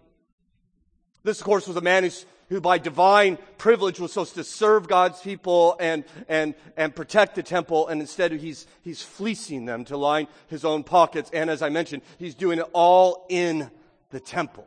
This, 1.24 1.40
of 1.40 1.46
course, 1.46 1.68
was 1.68 1.78
a 1.78 1.82
man 1.82 2.10
who 2.50 2.60
by 2.60 2.80
divine 2.80 3.38
privilege 3.60 4.00
was 4.00 4.14
supposed 4.14 4.34
to 4.34 4.44
serve 4.44 4.88
God's 4.88 5.22
people 5.22 5.78
and, 5.80 6.04
and, 6.28 6.56
and 6.76 6.96
protect 6.96 7.36
the 7.36 7.44
temple, 7.44 7.88
and 7.88 8.02
instead 8.02 8.32
he's, 8.32 8.66
he's 8.82 9.04
fleecing 9.04 9.66
them 9.66 9.86
to 9.86 9.96
line 9.96 10.28
his 10.48 10.66
own 10.66 10.84
pockets. 10.84 11.30
And 11.32 11.52
as 11.52 11.62
I 11.62 11.70
mentioned, 11.70 12.02
he's 12.18 12.34
doing 12.34 12.58
it 12.58 12.66
all 12.74 13.28
in 13.30 13.70
the 14.10 14.20
temple. 14.20 14.66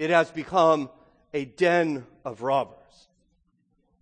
It 0.00 0.10
has 0.10 0.28
become 0.32 0.90
a 1.32 1.44
den 1.44 2.06
of 2.24 2.42
robbers. 2.42 2.76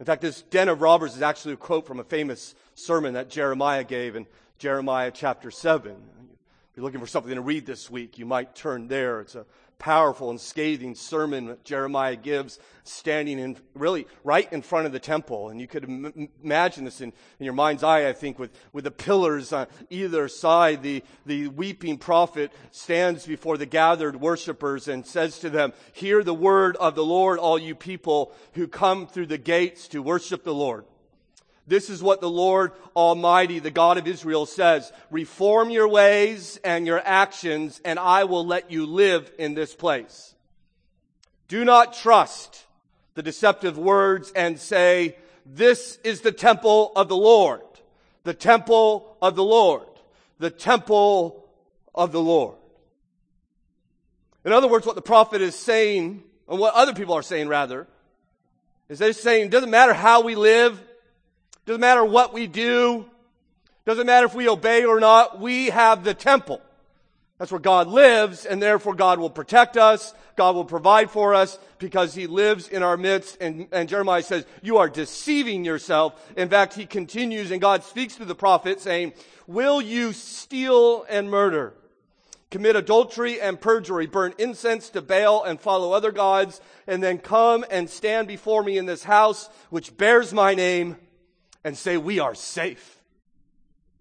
In 0.00 0.07
fact, 0.07 0.23
this 0.23 0.43
den 0.43 0.69
of 0.69 0.83
robbers 0.83 1.16
is 1.16 1.23
actually 1.23 1.54
a 1.54 1.57
quote 1.57 1.87
from 1.87 2.00
a 2.00 2.04
famous 2.04 2.54
sermon 2.75 3.14
that 3.14 3.31
Jeremiah 3.31 3.85
gave 3.85 4.16
in 4.16 4.26
Jeremiah 4.59 5.11
chapter 5.12 5.50
7. 5.50 5.93
If 5.93 6.76
you're 6.76 6.85
looking 6.85 7.00
for 7.00 7.07
something 7.07 7.35
to 7.35 7.40
read 7.40 7.66
this 7.66 7.90
week, 7.90 8.19
you 8.19 8.26
might 8.26 8.54
turn 8.54 8.88
there. 8.88 9.21
It's 9.21 9.35
a 9.35 9.47
powerful 9.85 10.31
and 10.31 10.41
scathing 10.41 10.95
sermon 10.95 11.59
Jeremiah 11.62 12.17
gives, 12.17 12.59
standing 12.85 13.38
in 13.38 13.55
really 13.75 14.07
right 14.25 14.50
in 14.50 14.62
front 14.62 14.87
of 14.87 14.93
the 14.93 14.99
temple. 14.99 15.50
And 15.50 15.61
you 15.61 15.67
could 15.67 15.85
m- 15.85 16.31
imagine 16.43 16.87
this 16.87 17.03
in, 17.03 17.12
in, 17.38 17.45
your 17.45 17.53
mind's 17.53 17.83
eye, 17.83 18.09
I 18.09 18.14
think, 18.14 18.38
with, 18.38 18.50
with 18.73 18.85
the 18.85 18.91
pillars 18.91 19.53
on 19.53 19.67
either 19.91 20.26
side. 20.29 20.83
The, 20.83 21.03
the 21.26 21.49
weeping 21.49 21.99
prophet 21.99 22.50
stands 22.71 23.26
before 23.26 23.59
the 23.59 23.67
gathered 23.67 24.19
worshipers 24.19 24.88
and 24.88 25.05
says 25.05 25.38
to 25.41 25.50
them, 25.50 25.75
Hear 25.93 26.25
the 26.25 26.33
word 26.33 26.76
of 26.76 26.95
the 26.95 27.05
Lord, 27.05 27.38
all 27.38 27.59
you 27.59 27.75
people 27.75 28.33
who 28.55 28.67
come 28.67 29.07
through 29.07 29.26
the 29.26 29.37
gates 29.37 29.87
to 29.88 30.03
worship 30.03 30.45
the 30.45 30.55
Lord. 30.55 30.87
This 31.66 31.88
is 31.88 32.02
what 32.02 32.21
the 32.21 32.30
Lord 32.30 32.73
Almighty, 32.94 33.59
the 33.59 33.71
God 33.71 33.97
of 33.97 34.06
Israel 34.06 34.47
says. 34.47 34.92
Reform 35.11 35.71
your 35.71 35.88
ways 35.88 36.61
and 36.62 36.87
your 36.87 37.00
actions, 37.02 37.80
and 37.85 37.99
I 37.99 38.25
will 38.25 38.47
let 38.47 38.71
you 38.71 38.85
live 38.87 39.33
in 39.38 39.54
this 39.54 39.75
place. 39.75 40.35
Do 41.49 41.64
not 41.64 41.94
trust 41.94 42.66
the 43.14 43.23
deceptive 43.23 43.78
words 43.78 44.33
and 44.35 44.59
say, 44.59 45.16
this 45.47 45.99
is 46.04 46.21
the 46.21 46.33
temple 46.33 46.92
of 46.97 47.09
the 47.09 47.16
Lord. 47.16 47.62
The 48.25 48.35
temple 48.35 49.16
of 49.21 49.37
the 49.37 49.44
Lord. 49.44 49.87
The 50.38 50.50
temple 50.50 51.47
of 51.94 52.12
the 52.12 52.21
Lord. 52.21 52.56
In 54.44 54.52
other 54.52 54.68
words, 54.68 54.87
what 54.87 54.97
the 54.97 55.02
prophet 55.02 55.40
is 55.40 55.54
saying, 55.54 56.23
and 56.49 56.59
what 56.59 56.75
other 56.75 56.92
people 56.92 57.14
are 57.14 57.23
saying 57.23 57.49
rather, 57.49 57.87
is 58.88 58.99
they're 58.99 59.14
saying, 59.14 59.47
it 59.47 59.50
doesn't 59.50 59.71
matter 59.71 59.94
how 59.94 60.23
we 60.23 60.35
live, 60.35 60.83
doesn't 61.66 61.80
matter 61.80 62.04
what 62.04 62.33
we 62.33 62.47
do. 62.47 63.06
Doesn't 63.85 64.06
matter 64.06 64.26
if 64.26 64.35
we 64.35 64.49
obey 64.49 64.85
or 64.85 65.00
not. 65.00 65.40
We 65.40 65.66
have 65.66 66.04
the 66.04 66.14
temple. 66.14 66.61
That's 67.38 67.50
where 67.50 67.61
God 67.61 67.88
lives, 67.88 68.47
and 68.47 68.62
therefore 68.62 68.94
God 68.94 69.18
will 69.18 69.30
protect 69.30 69.76
us. 69.76 70.14
God 70.37 70.54
will 70.54 70.64
provide 70.64 71.11
for 71.11 71.35
us 71.35 71.59
because 71.78 72.14
He 72.14 72.26
lives 72.26 72.68
in 72.68 72.83
our 72.83 72.97
midst. 72.97 73.38
And, 73.40 73.66
and, 73.73 73.88
Jeremiah 73.88 74.23
says, 74.23 74.47
You 74.62 74.78
are 74.78 74.88
deceiving 74.88 75.64
yourself. 75.64 76.14
In 76.37 76.49
fact, 76.49 76.75
he 76.75 76.87
continues, 76.87 77.50
and 77.50 77.61
God 77.61 77.83
speaks 77.83 78.16
to 78.16 78.25
the 78.25 78.35
prophet 78.35 78.80
saying, 78.80 79.14
Will 79.47 79.83
you 79.83 80.12
steal 80.12 81.04
and 81.09 81.30
murder? 81.30 81.75
Commit 82.50 82.76
adultery 82.76 83.40
and 83.40 83.61
perjury, 83.61 84.06
burn 84.06 84.33
incense 84.38 84.88
to 84.90 85.02
Baal 85.02 85.42
and 85.42 85.61
follow 85.61 85.92
other 85.92 86.12
gods, 86.12 86.61
and 86.87 87.02
then 87.02 87.18
come 87.18 87.64
and 87.68 87.90
stand 87.90 88.28
before 88.28 88.62
me 88.62 88.78
in 88.78 88.87
this 88.87 89.02
house 89.02 89.49
which 89.71 89.97
bears 89.97 90.33
my 90.33 90.54
name 90.54 90.97
and 91.64 91.76
say 91.76 91.97
we 91.97 92.21
are 92.21 92.35
safe. 92.35 93.02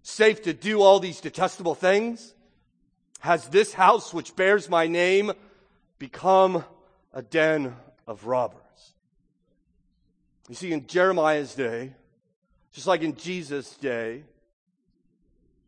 Safe 0.02 0.42
to 0.42 0.52
do 0.52 0.82
all 0.82 1.00
these 1.00 1.20
detestable 1.20 1.74
things? 1.74 2.34
Has 3.20 3.48
this 3.48 3.72
house 3.72 4.12
which 4.12 4.36
bears 4.36 4.68
my 4.68 4.86
name 4.86 5.32
become 5.98 6.62
a 7.14 7.22
den 7.22 7.74
of 8.06 8.26
robbers? 8.26 8.60
You 10.48 10.54
see, 10.54 10.72
in 10.72 10.86
Jeremiah's 10.86 11.54
day, 11.54 11.94
just 12.72 12.86
like 12.86 13.00
in 13.00 13.16
Jesus' 13.16 13.74
day, 13.76 14.24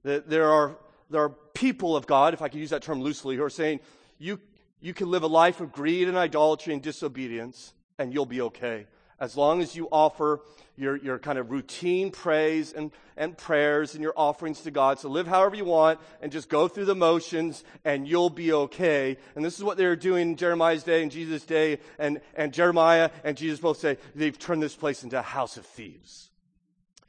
that 0.02 0.28
there 0.28 0.52
are, 0.52 0.76
there 1.08 1.22
are 1.22 1.30
people 1.54 1.96
of 1.96 2.06
God, 2.06 2.34
if 2.34 2.42
I 2.42 2.48
can 2.48 2.60
use 2.60 2.70
that 2.70 2.82
term 2.82 3.00
loosely, 3.00 3.36
who 3.36 3.42
are 3.42 3.48
saying, 3.48 3.80
you, 4.18 4.38
you 4.80 4.92
can 4.92 5.10
live 5.10 5.22
a 5.22 5.28
life 5.28 5.62
of 5.62 5.72
greed 5.72 6.08
and 6.08 6.16
idolatry 6.16 6.74
and 6.74 6.82
disobedience, 6.82 7.72
and 7.98 8.12
you'll 8.12 8.26
be 8.26 8.42
okay 8.42 8.86
as 9.18 9.36
long 9.36 9.62
as 9.62 9.74
you 9.74 9.88
offer 9.90 10.40
your, 10.76 10.96
your 10.96 11.18
kind 11.18 11.38
of 11.38 11.50
routine 11.50 12.10
praise 12.10 12.72
and, 12.72 12.90
and 13.16 13.36
prayers 13.36 13.94
and 13.94 14.02
your 14.02 14.12
offerings 14.16 14.60
to 14.62 14.70
God. 14.70 14.98
So 14.98 15.08
live 15.08 15.26
however 15.26 15.56
you 15.56 15.64
want 15.64 16.00
and 16.20 16.30
just 16.30 16.48
go 16.48 16.68
through 16.68 16.84
the 16.84 16.94
motions 16.94 17.64
and 17.84 18.06
you'll 18.06 18.30
be 18.30 18.52
okay. 18.52 19.16
And 19.34 19.44
this 19.44 19.56
is 19.56 19.64
what 19.64 19.78
they 19.78 19.86
were 19.86 19.96
doing 19.96 20.30
in 20.30 20.36
Jeremiah's 20.36 20.82
day 20.82 21.02
and 21.02 21.10
Jesus' 21.10 21.44
day. 21.44 21.78
And, 21.98 22.20
and 22.34 22.52
Jeremiah 22.52 23.10
and 23.24 23.36
Jesus 23.36 23.60
both 23.60 23.78
say 23.78 23.96
they've 24.14 24.38
turned 24.38 24.62
this 24.62 24.76
place 24.76 25.02
into 25.02 25.18
a 25.18 25.22
house 25.22 25.56
of 25.56 25.64
thieves. 25.64 26.30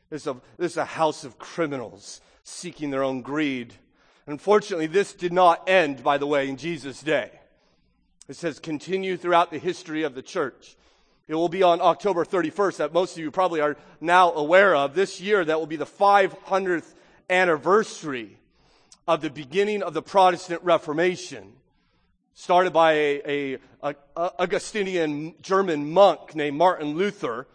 This 0.10 0.22
is 0.22 0.28
a, 0.28 0.38
this 0.58 0.72
is 0.74 0.78
a 0.78 0.86
house 0.86 1.26
of 1.26 1.38
criminals 1.38 2.22
seeking 2.44 2.90
their 2.90 3.04
own 3.04 3.22
greed. 3.22 3.74
Unfortunately, 4.26 4.88
this 4.88 5.14
did 5.14 5.34
not 5.34 5.70
end, 5.70 6.04
by 6.04 6.18
the 6.18 6.28
way, 6.28 6.48
in 6.48 6.56
Jesus' 6.56 7.02
day. 7.02 7.32
It 8.30 8.36
says 8.36 8.60
continue 8.60 9.18
throughout 9.18 9.52
the 9.52 9.58
history 9.58 10.04
of 10.04 10.16
the 10.16 10.22
church. 10.22 10.78
It 11.28 11.36
will 11.36 11.50
be 11.50 11.62
on 11.62 11.82
October 11.82 12.24
31st 12.24 12.78
that 12.78 12.94
most 12.94 13.18
of 13.18 13.20
you 13.20 13.32
probably 13.32 13.60
are 13.60 13.76
now 14.00 14.32
aware 14.32 14.74
of. 14.74 14.96
This 14.96 15.20
year, 15.20 15.44
that 15.44 15.60
will 15.60 15.68
be 15.68 15.76
the 15.76 15.86
500th 15.86 16.94
anniversary 17.30 18.38
of 19.06 19.22
the 19.22 19.30
beginning 19.30 19.84
of 19.84 19.94
the 19.94 20.02
Protestant 20.02 20.64
Reformation, 20.64 21.52
started 22.34 22.72
by 22.72 22.94
a, 22.94 23.22
a, 23.26 23.58
a 23.84 23.96
Augustinian 24.16 25.36
German 25.42 25.92
monk 25.92 26.34
named 26.34 26.58
Martin 26.58 26.96
Luther, 26.96 27.46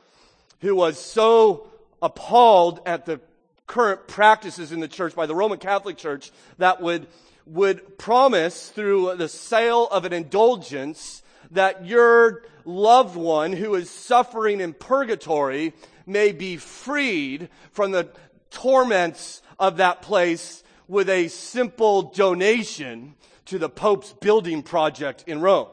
who 0.61 0.77
was 0.77 0.99
so 0.99 1.69
appalled 2.03 2.81
at 2.85 3.07
the 3.07 3.21
current 3.67 4.07
practices 4.07 4.71
in 4.73 4.81
the 4.81 4.89
church 4.89 5.15
by 5.15 5.25
the 5.25 5.35
Roman 5.35 5.59
Catholic 5.59 5.97
Church 5.97 6.31
that 6.59 6.83
would, 6.83 7.07
would 7.47 7.97
promise 7.97 8.69
through 8.69 9.15
the 9.17 9.29
sale 9.29 9.87
of 9.87 10.05
an 10.05 10.13
indulgence 10.13 11.23
that 11.53 11.87
your 11.87 12.43
loved 12.65 13.17
one 13.17 13.53
who 13.53 13.75
is 13.75 13.91
suffering 13.91 14.61
in 14.61 14.73
purgatory 14.73 15.73
may 16.07 16.33
be 16.33 16.57
freed 16.57 17.49
from 17.73 17.93
the 17.93 18.11
torments 18.51 19.43
of 19.59 19.79
that 19.79 20.03
place 20.03 20.63
with 20.89 21.09
a 21.09 21.29
simple 21.29 22.03
donation 22.03 23.15
to 23.47 23.59
the 23.59 23.69
Pope's 23.69 24.13
building 24.13 24.63
project 24.63 25.25
in 25.27 25.41
Rome. 25.41 25.69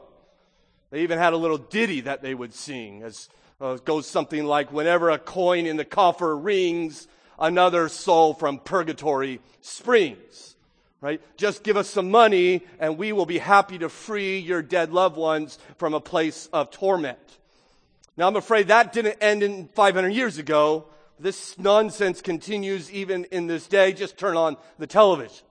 They 0.90 1.02
even 1.02 1.18
had 1.18 1.32
a 1.32 1.36
little 1.36 1.58
ditty 1.58 2.02
that 2.02 2.22
they 2.22 2.34
would 2.34 2.54
sing 2.54 3.02
as 3.02 3.28
uh, 3.60 3.76
goes 3.76 4.06
something 4.06 4.44
like, 4.44 4.72
whenever 4.72 5.10
a 5.10 5.18
coin 5.18 5.66
in 5.66 5.76
the 5.76 5.84
coffer 5.84 6.34
rings, 6.36 7.06
another 7.38 7.88
soul 7.88 8.32
from 8.32 8.58
purgatory 8.58 9.40
springs 9.60 10.56
right? 11.00 11.20
Just 11.36 11.62
give 11.62 11.76
us 11.76 11.88
some 11.88 12.10
money 12.10 12.62
and 12.78 12.98
we 12.98 13.12
will 13.12 13.26
be 13.26 13.38
happy 13.38 13.78
to 13.78 13.88
free 13.88 14.38
your 14.38 14.62
dead 14.62 14.92
loved 14.92 15.16
ones 15.16 15.58
from 15.78 15.94
a 15.94 16.00
place 16.00 16.48
of 16.52 16.70
torment. 16.70 17.18
Now 18.16 18.26
I'm 18.26 18.36
afraid 18.36 18.68
that 18.68 18.92
didn't 18.92 19.16
end 19.20 19.42
in 19.42 19.68
500 19.68 20.08
years 20.10 20.38
ago. 20.38 20.86
This 21.18 21.58
nonsense 21.58 22.20
continues 22.20 22.90
even 22.90 23.24
in 23.26 23.46
this 23.46 23.66
day. 23.66 23.92
Just 23.92 24.18
turn 24.18 24.36
on 24.36 24.56
the 24.78 24.86
television 24.86 25.44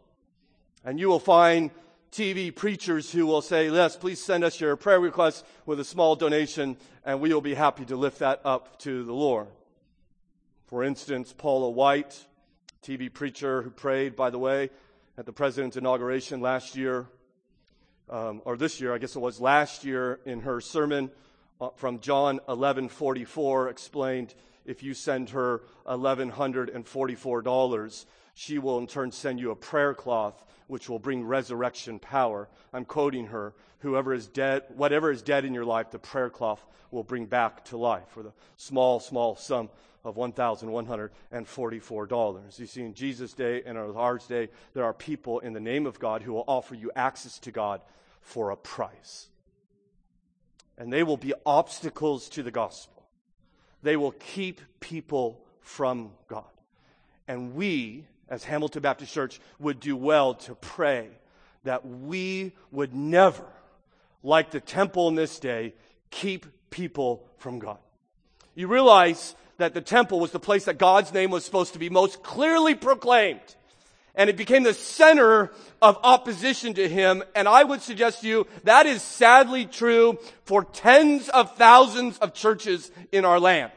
and 0.83 0.99
you 0.99 1.07
will 1.07 1.19
find 1.19 1.71
TV 2.11 2.55
preachers 2.55 3.11
who 3.11 3.25
will 3.25 3.41
say, 3.41 3.69
yes, 3.69 3.95
please 3.95 4.21
send 4.23 4.43
us 4.43 4.59
your 4.59 4.75
prayer 4.75 4.99
requests 4.99 5.43
with 5.65 5.79
a 5.79 5.83
small 5.83 6.15
donation 6.15 6.77
and 7.05 7.21
we 7.21 7.33
will 7.33 7.41
be 7.41 7.53
happy 7.53 7.85
to 7.85 7.95
lift 7.95 8.19
that 8.19 8.41
up 8.43 8.79
to 8.79 9.03
the 9.03 9.13
Lord. 9.13 9.47
For 10.67 10.83
instance, 10.83 11.33
Paula 11.35 11.69
White, 11.69 12.25
TV 12.83 13.11
preacher 13.11 13.61
who 13.61 13.69
prayed, 13.69 14.15
by 14.15 14.29
the 14.29 14.39
way, 14.39 14.69
at 15.19 15.25
the 15.25 15.33
president's 15.33 15.75
inauguration 15.75 16.39
last 16.39 16.77
year, 16.77 17.05
um, 18.09 18.41
or 18.45 18.55
this 18.55 18.79
year, 18.79 18.93
I 18.93 18.99
guess 18.99 19.17
it 19.17 19.19
was 19.19 19.41
last 19.41 19.83
year, 19.83 20.21
in 20.25 20.39
her 20.39 20.61
sermon 20.61 21.11
uh, 21.59 21.71
from 21.75 21.99
John 21.99 22.39
11:44, 22.47 23.69
explained 23.69 24.33
if 24.65 24.81
you 24.81 24.93
send 24.93 25.31
her 25.31 25.61
$1,144, 25.85 28.05
she 28.39 28.57
will 28.57 28.77
in 28.77 28.87
turn 28.87 29.11
send 29.11 29.37
you 29.37 29.51
a 29.51 29.55
prayer 29.55 29.93
cloth 29.93 30.45
which 30.67 30.87
will 30.87 30.97
bring 30.97 31.25
resurrection 31.25 31.99
power. 31.99 32.47
I'm 32.71 32.85
quoting 32.85 33.27
her. 33.27 33.53
Whoever 33.79 34.13
is 34.13 34.27
dead, 34.27 34.63
whatever 34.69 35.11
is 35.11 35.21
dead 35.21 35.43
in 35.43 35.53
your 35.53 35.65
life, 35.65 35.91
the 35.91 35.99
prayer 35.99 36.29
cloth 36.29 36.65
will 36.89 37.03
bring 37.03 37.25
back 37.25 37.65
to 37.65 37.75
life 37.75 38.07
for 38.07 38.23
the 38.23 38.31
small, 38.55 39.01
small 39.01 39.35
sum 39.35 39.67
of 40.05 40.15
$1,144. 40.15 42.59
You 42.59 42.65
see, 42.65 42.81
in 42.81 42.93
Jesus' 42.93 43.33
day 43.33 43.61
and 43.65 43.77
in 43.77 43.97
ours 43.97 44.25
day, 44.25 44.47
there 44.73 44.85
are 44.85 44.93
people 44.93 45.39
in 45.39 45.51
the 45.51 45.59
name 45.59 45.85
of 45.85 45.99
God 45.99 46.21
who 46.21 46.31
will 46.31 46.45
offer 46.47 46.75
you 46.75 46.93
access 46.95 47.39
to 47.39 47.51
God 47.51 47.81
for 48.21 48.51
a 48.51 48.55
price. 48.55 49.27
and 50.79 50.91
they 50.91 51.03
will 51.03 51.17
be 51.17 51.33
obstacles 51.45 52.29
to 52.29 52.41
the 52.41 52.51
gospel. 52.51 53.03
They 53.83 53.97
will 53.97 54.13
keep 54.13 54.61
people 54.79 55.45
from 55.59 56.13
God. 56.27 56.45
And 57.27 57.53
we, 57.53 58.07
as 58.29 58.43
Hamilton 58.43 58.81
Baptist 58.81 59.13
Church, 59.13 59.39
would 59.59 59.79
do 59.79 59.95
well 59.95 60.35
to 60.35 60.55
pray 60.55 61.09
that 61.63 61.85
we 61.85 62.53
would 62.71 62.93
never, 62.93 63.45
like 64.23 64.51
the 64.51 64.59
temple 64.59 65.07
in 65.07 65.15
this 65.15 65.39
day, 65.39 65.73
keep 66.09 66.45
people 66.69 67.25
from 67.37 67.59
God. 67.59 67.77
You 68.55 68.67
realize 68.67 69.35
that 69.57 69.73
the 69.73 69.81
temple 69.81 70.19
was 70.19 70.31
the 70.31 70.39
place 70.39 70.65
that 70.65 70.77
God's 70.77 71.13
name 71.13 71.31
was 71.31 71.43
supposed 71.43 71.73
to 71.73 71.79
be 71.79 71.89
most 71.89 72.23
clearly 72.23 72.75
proclaimed. 72.75 73.55
And 74.15 74.29
it 74.29 74.37
became 74.37 74.63
the 74.63 74.73
center 74.73 75.51
of 75.81 75.97
opposition 76.03 76.73
to 76.73 76.89
him. 76.89 77.23
And 77.35 77.47
I 77.47 77.63
would 77.63 77.81
suggest 77.81 78.21
to 78.21 78.27
you 78.27 78.47
that 78.63 78.85
is 78.85 79.01
sadly 79.01 79.65
true 79.65 80.17
for 80.45 80.63
tens 80.63 81.29
of 81.29 81.55
thousands 81.55 82.17
of 82.19 82.33
churches 82.33 82.91
in 83.11 83.25
our 83.25 83.39
land 83.39 83.71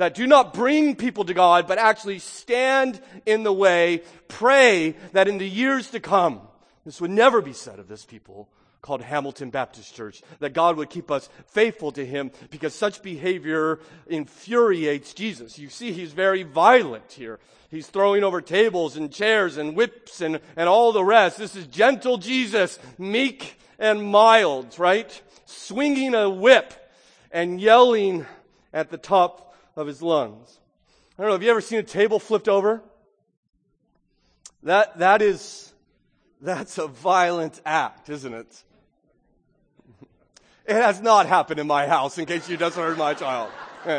that 0.00 0.14
do 0.14 0.26
not 0.26 0.54
bring 0.54 0.96
people 0.96 1.26
to 1.26 1.34
God, 1.34 1.68
but 1.68 1.76
actually 1.76 2.20
stand 2.20 3.02
in 3.26 3.42
the 3.42 3.52
way, 3.52 4.02
pray 4.28 4.96
that 5.12 5.28
in 5.28 5.36
the 5.36 5.46
years 5.46 5.90
to 5.90 6.00
come, 6.00 6.40
this 6.86 7.02
would 7.02 7.10
never 7.10 7.42
be 7.42 7.52
said 7.52 7.78
of 7.78 7.86
this 7.86 8.06
people 8.06 8.48
called 8.80 9.02
Hamilton 9.02 9.50
Baptist 9.50 9.94
Church, 9.94 10.22
that 10.38 10.54
God 10.54 10.78
would 10.78 10.88
keep 10.88 11.10
us 11.10 11.28
faithful 11.48 11.92
to 11.92 12.06
Him 12.06 12.30
because 12.48 12.74
such 12.74 13.02
behavior 13.02 13.78
infuriates 14.06 15.12
Jesus. 15.12 15.58
You 15.58 15.68
see, 15.68 15.92
He's 15.92 16.12
very 16.12 16.44
violent 16.44 17.12
here. 17.12 17.38
He's 17.70 17.86
throwing 17.86 18.24
over 18.24 18.40
tables 18.40 18.96
and 18.96 19.12
chairs 19.12 19.58
and 19.58 19.76
whips 19.76 20.22
and, 20.22 20.40
and 20.56 20.66
all 20.66 20.92
the 20.92 21.04
rest. 21.04 21.36
This 21.36 21.54
is 21.54 21.66
gentle 21.66 22.16
Jesus, 22.16 22.78
meek 22.96 23.60
and 23.78 24.02
mild, 24.02 24.78
right? 24.78 25.20
Swinging 25.44 26.14
a 26.14 26.30
whip 26.30 26.72
and 27.30 27.60
yelling 27.60 28.24
at 28.72 28.88
the 28.88 28.96
top 28.96 29.48
of 29.80 29.86
his 29.86 30.02
lungs. 30.02 30.60
I 31.18 31.22
don't 31.22 31.30
know, 31.30 31.32
have 31.32 31.42
you 31.42 31.50
ever 31.50 31.60
seen 31.60 31.80
a 31.80 31.82
table 31.82 32.18
flipped 32.18 32.48
over? 32.48 32.82
That, 34.62 34.98
that 34.98 35.22
is, 35.22 35.72
that's 36.40 36.78
a 36.78 36.86
violent 36.86 37.60
act, 37.64 38.08
isn't 38.10 38.32
it? 38.32 38.64
It 40.66 40.76
has 40.76 41.00
not 41.00 41.26
happened 41.26 41.58
in 41.58 41.66
my 41.66 41.88
house, 41.88 42.18
in 42.18 42.26
case 42.26 42.48
you 42.48 42.56
just 42.56 42.76
heard 42.76 42.96
my 42.96 43.14
child. 43.14 43.50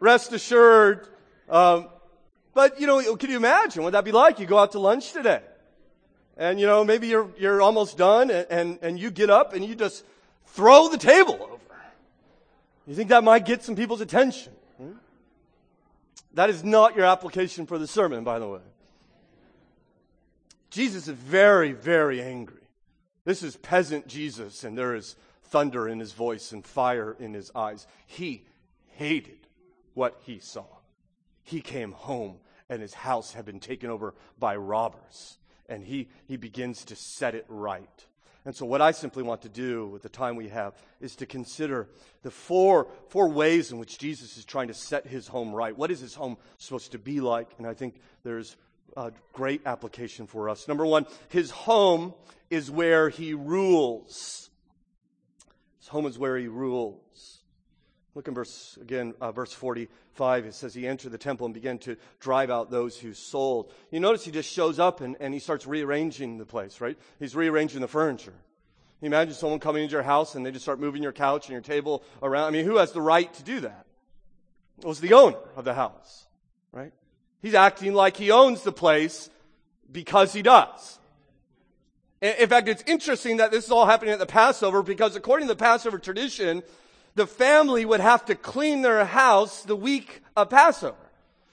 Rest 0.00 0.32
assured, 0.32 1.08
um, 1.48 1.88
but 2.52 2.78
you 2.80 2.86
know, 2.86 3.16
can 3.16 3.30
you 3.30 3.36
imagine 3.36 3.82
what 3.82 3.92
that'd 3.92 4.04
be 4.04 4.12
like? 4.12 4.38
You 4.38 4.46
go 4.46 4.58
out 4.58 4.72
to 4.72 4.78
lunch 4.78 5.12
today, 5.12 5.40
and 6.36 6.60
you 6.60 6.66
know, 6.66 6.84
maybe 6.84 7.08
you're 7.08 7.28
you're 7.38 7.62
almost 7.62 7.96
done, 7.96 8.30
and, 8.30 8.46
and, 8.50 8.78
and 8.82 8.98
you 8.98 9.10
get 9.10 9.30
up 9.30 9.52
and 9.52 9.64
you 9.64 9.74
just 9.74 10.04
throw 10.46 10.88
the 10.88 10.98
table 10.98 11.38
over. 11.40 11.60
You 12.86 12.94
think 12.94 13.08
that 13.08 13.24
might 13.24 13.46
get 13.46 13.62
some 13.62 13.76
people's 13.76 14.00
attention? 14.00 14.52
Hmm? 14.76 14.92
That 16.34 16.50
is 16.50 16.62
not 16.62 16.96
your 16.96 17.06
application 17.06 17.66
for 17.66 17.78
the 17.78 17.86
sermon, 17.86 18.24
by 18.24 18.38
the 18.38 18.48
way. 18.48 18.60
Jesus 20.70 21.08
is 21.08 21.14
very, 21.14 21.72
very 21.72 22.20
angry. 22.20 22.60
This 23.24 23.42
is 23.42 23.56
peasant 23.56 24.06
Jesus, 24.06 24.64
and 24.64 24.76
there 24.76 24.94
is 24.94 25.16
thunder 25.44 25.88
in 25.88 26.00
his 26.00 26.12
voice 26.12 26.52
and 26.52 26.64
fire 26.64 27.16
in 27.18 27.32
his 27.32 27.50
eyes. 27.54 27.86
He 28.06 28.44
hated 28.88 29.38
what 29.94 30.20
he 30.24 30.40
saw. 30.40 30.66
He 31.42 31.60
came 31.60 31.92
home, 31.92 32.38
and 32.68 32.82
his 32.82 32.92
house 32.92 33.32
had 33.32 33.44
been 33.44 33.60
taken 33.60 33.88
over 33.88 34.14
by 34.38 34.56
robbers, 34.56 35.38
and 35.68 35.84
he, 35.84 36.08
he 36.26 36.36
begins 36.36 36.84
to 36.86 36.96
set 36.96 37.34
it 37.34 37.46
right. 37.48 38.04
And 38.46 38.54
so, 38.54 38.66
what 38.66 38.82
I 38.82 38.90
simply 38.90 39.22
want 39.22 39.42
to 39.42 39.48
do 39.48 39.86
with 39.86 40.02
the 40.02 40.10
time 40.10 40.36
we 40.36 40.48
have 40.48 40.74
is 41.00 41.16
to 41.16 41.26
consider 41.26 41.88
the 42.22 42.30
four, 42.30 42.88
four 43.08 43.28
ways 43.28 43.72
in 43.72 43.78
which 43.78 43.98
Jesus 43.98 44.36
is 44.36 44.44
trying 44.44 44.68
to 44.68 44.74
set 44.74 45.06
his 45.06 45.26
home 45.26 45.54
right. 45.54 45.76
What 45.76 45.90
is 45.90 46.00
his 46.00 46.14
home 46.14 46.36
supposed 46.58 46.92
to 46.92 46.98
be 46.98 47.20
like? 47.20 47.48
And 47.56 47.66
I 47.66 47.72
think 47.72 48.00
there's 48.22 48.56
a 48.98 49.12
great 49.32 49.62
application 49.64 50.26
for 50.26 50.50
us. 50.50 50.68
Number 50.68 50.84
one, 50.84 51.06
his 51.28 51.50
home 51.50 52.12
is 52.50 52.70
where 52.70 53.08
he 53.08 53.32
rules. 53.32 54.50
His 55.78 55.88
home 55.88 56.04
is 56.04 56.18
where 56.18 56.36
he 56.36 56.46
rules. 56.46 57.40
Look 58.14 58.28
in 58.28 58.34
verse, 58.34 58.78
again, 58.80 59.14
uh, 59.20 59.32
verse 59.32 59.52
45. 59.52 60.46
It 60.46 60.54
says 60.54 60.72
he 60.72 60.86
entered 60.86 61.10
the 61.10 61.18
temple 61.18 61.46
and 61.46 61.54
began 61.54 61.78
to 61.78 61.96
drive 62.20 62.48
out 62.48 62.70
those 62.70 62.96
who 62.98 63.12
sold. 63.12 63.72
You 63.90 63.98
notice 63.98 64.24
he 64.24 64.30
just 64.30 64.52
shows 64.52 64.78
up 64.78 65.00
and, 65.00 65.16
and 65.18 65.34
he 65.34 65.40
starts 65.40 65.66
rearranging 65.66 66.38
the 66.38 66.46
place, 66.46 66.80
right? 66.80 66.96
He's 67.18 67.34
rearranging 67.34 67.80
the 67.80 67.88
furniture. 67.88 68.34
You 69.00 69.06
imagine 69.06 69.34
someone 69.34 69.58
coming 69.58 69.82
into 69.82 69.92
your 69.92 70.02
house 70.02 70.34
and 70.34 70.46
they 70.46 70.52
just 70.52 70.64
start 70.64 70.78
moving 70.78 71.02
your 71.02 71.12
couch 71.12 71.46
and 71.46 71.52
your 71.52 71.60
table 71.60 72.04
around. 72.22 72.46
I 72.46 72.50
mean, 72.50 72.64
who 72.64 72.76
has 72.76 72.92
the 72.92 73.02
right 73.02 73.32
to 73.34 73.42
do 73.42 73.60
that? 73.60 73.86
It 74.78 74.86
was 74.86 75.00
the 75.00 75.12
owner 75.12 75.38
of 75.56 75.64
the 75.64 75.74
house, 75.74 76.26
right? 76.72 76.92
He's 77.42 77.54
acting 77.54 77.94
like 77.94 78.16
he 78.16 78.30
owns 78.30 78.62
the 78.62 78.72
place 78.72 79.28
because 79.90 80.32
he 80.32 80.42
does. 80.42 80.98
In 82.22 82.48
fact, 82.48 82.68
it's 82.68 82.82
interesting 82.86 83.36
that 83.36 83.50
this 83.50 83.66
is 83.66 83.70
all 83.70 83.84
happening 83.84 84.14
at 84.14 84.18
the 84.18 84.26
Passover 84.26 84.82
because 84.82 85.14
according 85.16 85.46
to 85.48 85.52
the 85.52 85.58
Passover 85.58 85.98
tradition, 85.98 86.62
the 87.14 87.26
family 87.26 87.84
would 87.84 88.00
have 88.00 88.24
to 88.26 88.34
clean 88.34 88.82
their 88.82 89.04
house 89.04 89.62
the 89.62 89.76
week 89.76 90.22
of 90.36 90.50
Passover. 90.50 90.96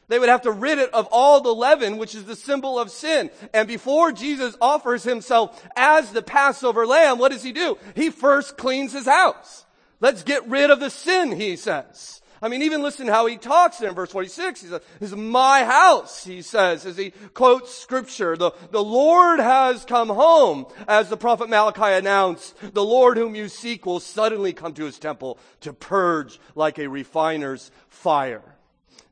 They 0.07 0.19
would 0.19 0.29
have 0.29 0.41
to 0.41 0.51
rid 0.51 0.77
it 0.77 0.93
of 0.93 1.07
all 1.09 1.39
the 1.39 1.55
leaven, 1.55 1.97
which 1.97 2.15
is 2.15 2.25
the 2.25 2.35
symbol 2.35 2.77
of 2.77 2.91
sin. 2.91 3.29
And 3.53 3.67
before 3.67 4.11
Jesus 4.11 4.57
offers 4.59 5.03
himself 5.03 5.65
as 5.77 6.11
the 6.11 6.21
Passover 6.21 6.85
lamb, 6.85 7.17
what 7.17 7.31
does 7.31 7.43
he 7.43 7.53
do? 7.53 7.77
He 7.95 8.09
first 8.09 8.57
cleans 8.57 8.91
his 8.91 9.05
house. 9.05 9.65
Let's 10.01 10.23
get 10.23 10.47
rid 10.49 10.69
of 10.69 10.81
the 10.81 10.89
sin, 10.89 11.31
he 11.31 11.55
says. 11.55 12.20
I 12.43 12.47
mean, 12.47 12.63
even 12.63 12.81
listen 12.81 13.07
how 13.07 13.27
he 13.27 13.37
talks 13.37 13.77
there 13.77 13.89
in 13.89 13.95
verse 13.95 14.11
46. 14.11 14.61
He 14.61 14.67
says, 14.67 14.81
this 14.99 15.11
is 15.11 15.15
my 15.15 15.63
house, 15.63 16.23
he 16.23 16.41
says, 16.41 16.87
as 16.87 16.97
he 16.97 17.11
quotes 17.35 17.71
scripture. 17.71 18.35
The, 18.35 18.51
the 18.71 18.83
Lord 18.83 19.39
has 19.39 19.85
come 19.85 20.09
home, 20.09 20.65
as 20.87 21.07
the 21.07 21.17
prophet 21.17 21.49
Malachi 21.49 21.93
announced. 21.93 22.55
The 22.73 22.83
Lord 22.83 23.17
whom 23.17 23.35
you 23.35 23.47
seek 23.47 23.85
will 23.85 23.99
suddenly 23.99 24.53
come 24.53 24.73
to 24.73 24.85
his 24.85 24.97
temple 24.97 25.37
to 25.61 25.71
purge 25.71 26.39
like 26.55 26.79
a 26.79 26.89
refiner's 26.89 27.69
fire. 27.89 28.43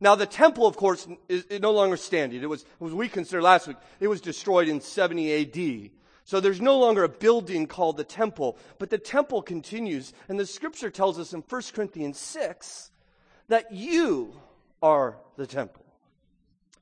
Now 0.02 0.15
the 0.15 0.26
temple, 0.26 0.65
of 0.65 0.76
course, 0.76 1.08
is, 1.28 1.46
no 1.60 1.72
longer 1.72 1.98
standing. 1.98 2.42
It 2.42 2.50
was, 2.50 2.65
as 2.84 2.94
we 2.94 3.10
considered 3.10 3.44
last 3.44 3.68
week, 3.68 3.78
it 4.00 4.08
was 4.08 4.22
destroyed 4.22 4.68
in 4.68 4.82
70 4.82 5.86
AD. 5.86 5.92
So 6.24 6.39
there's 6.39 6.62
no 6.62 6.80
longer 6.80 7.04
a 7.04 7.10
building 7.10 7.68
called 7.68 7.98
the 7.98 8.04
temple, 8.04 8.58
but 8.80 8.89
the 8.89 8.98
temple 8.98 9.44
continues. 9.44 10.13
And 10.30 10.39
the 10.39 10.48
scripture 10.48 10.89
tells 10.89 11.20
us 11.20 11.34
in 11.34 11.42
1 11.42 11.62
Corinthians 11.74 12.18
6 12.18 12.89
that 13.49 13.71
you 13.71 14.33
are 14.81 15.17
the 15.35 15.45
temple. 15.45 15.85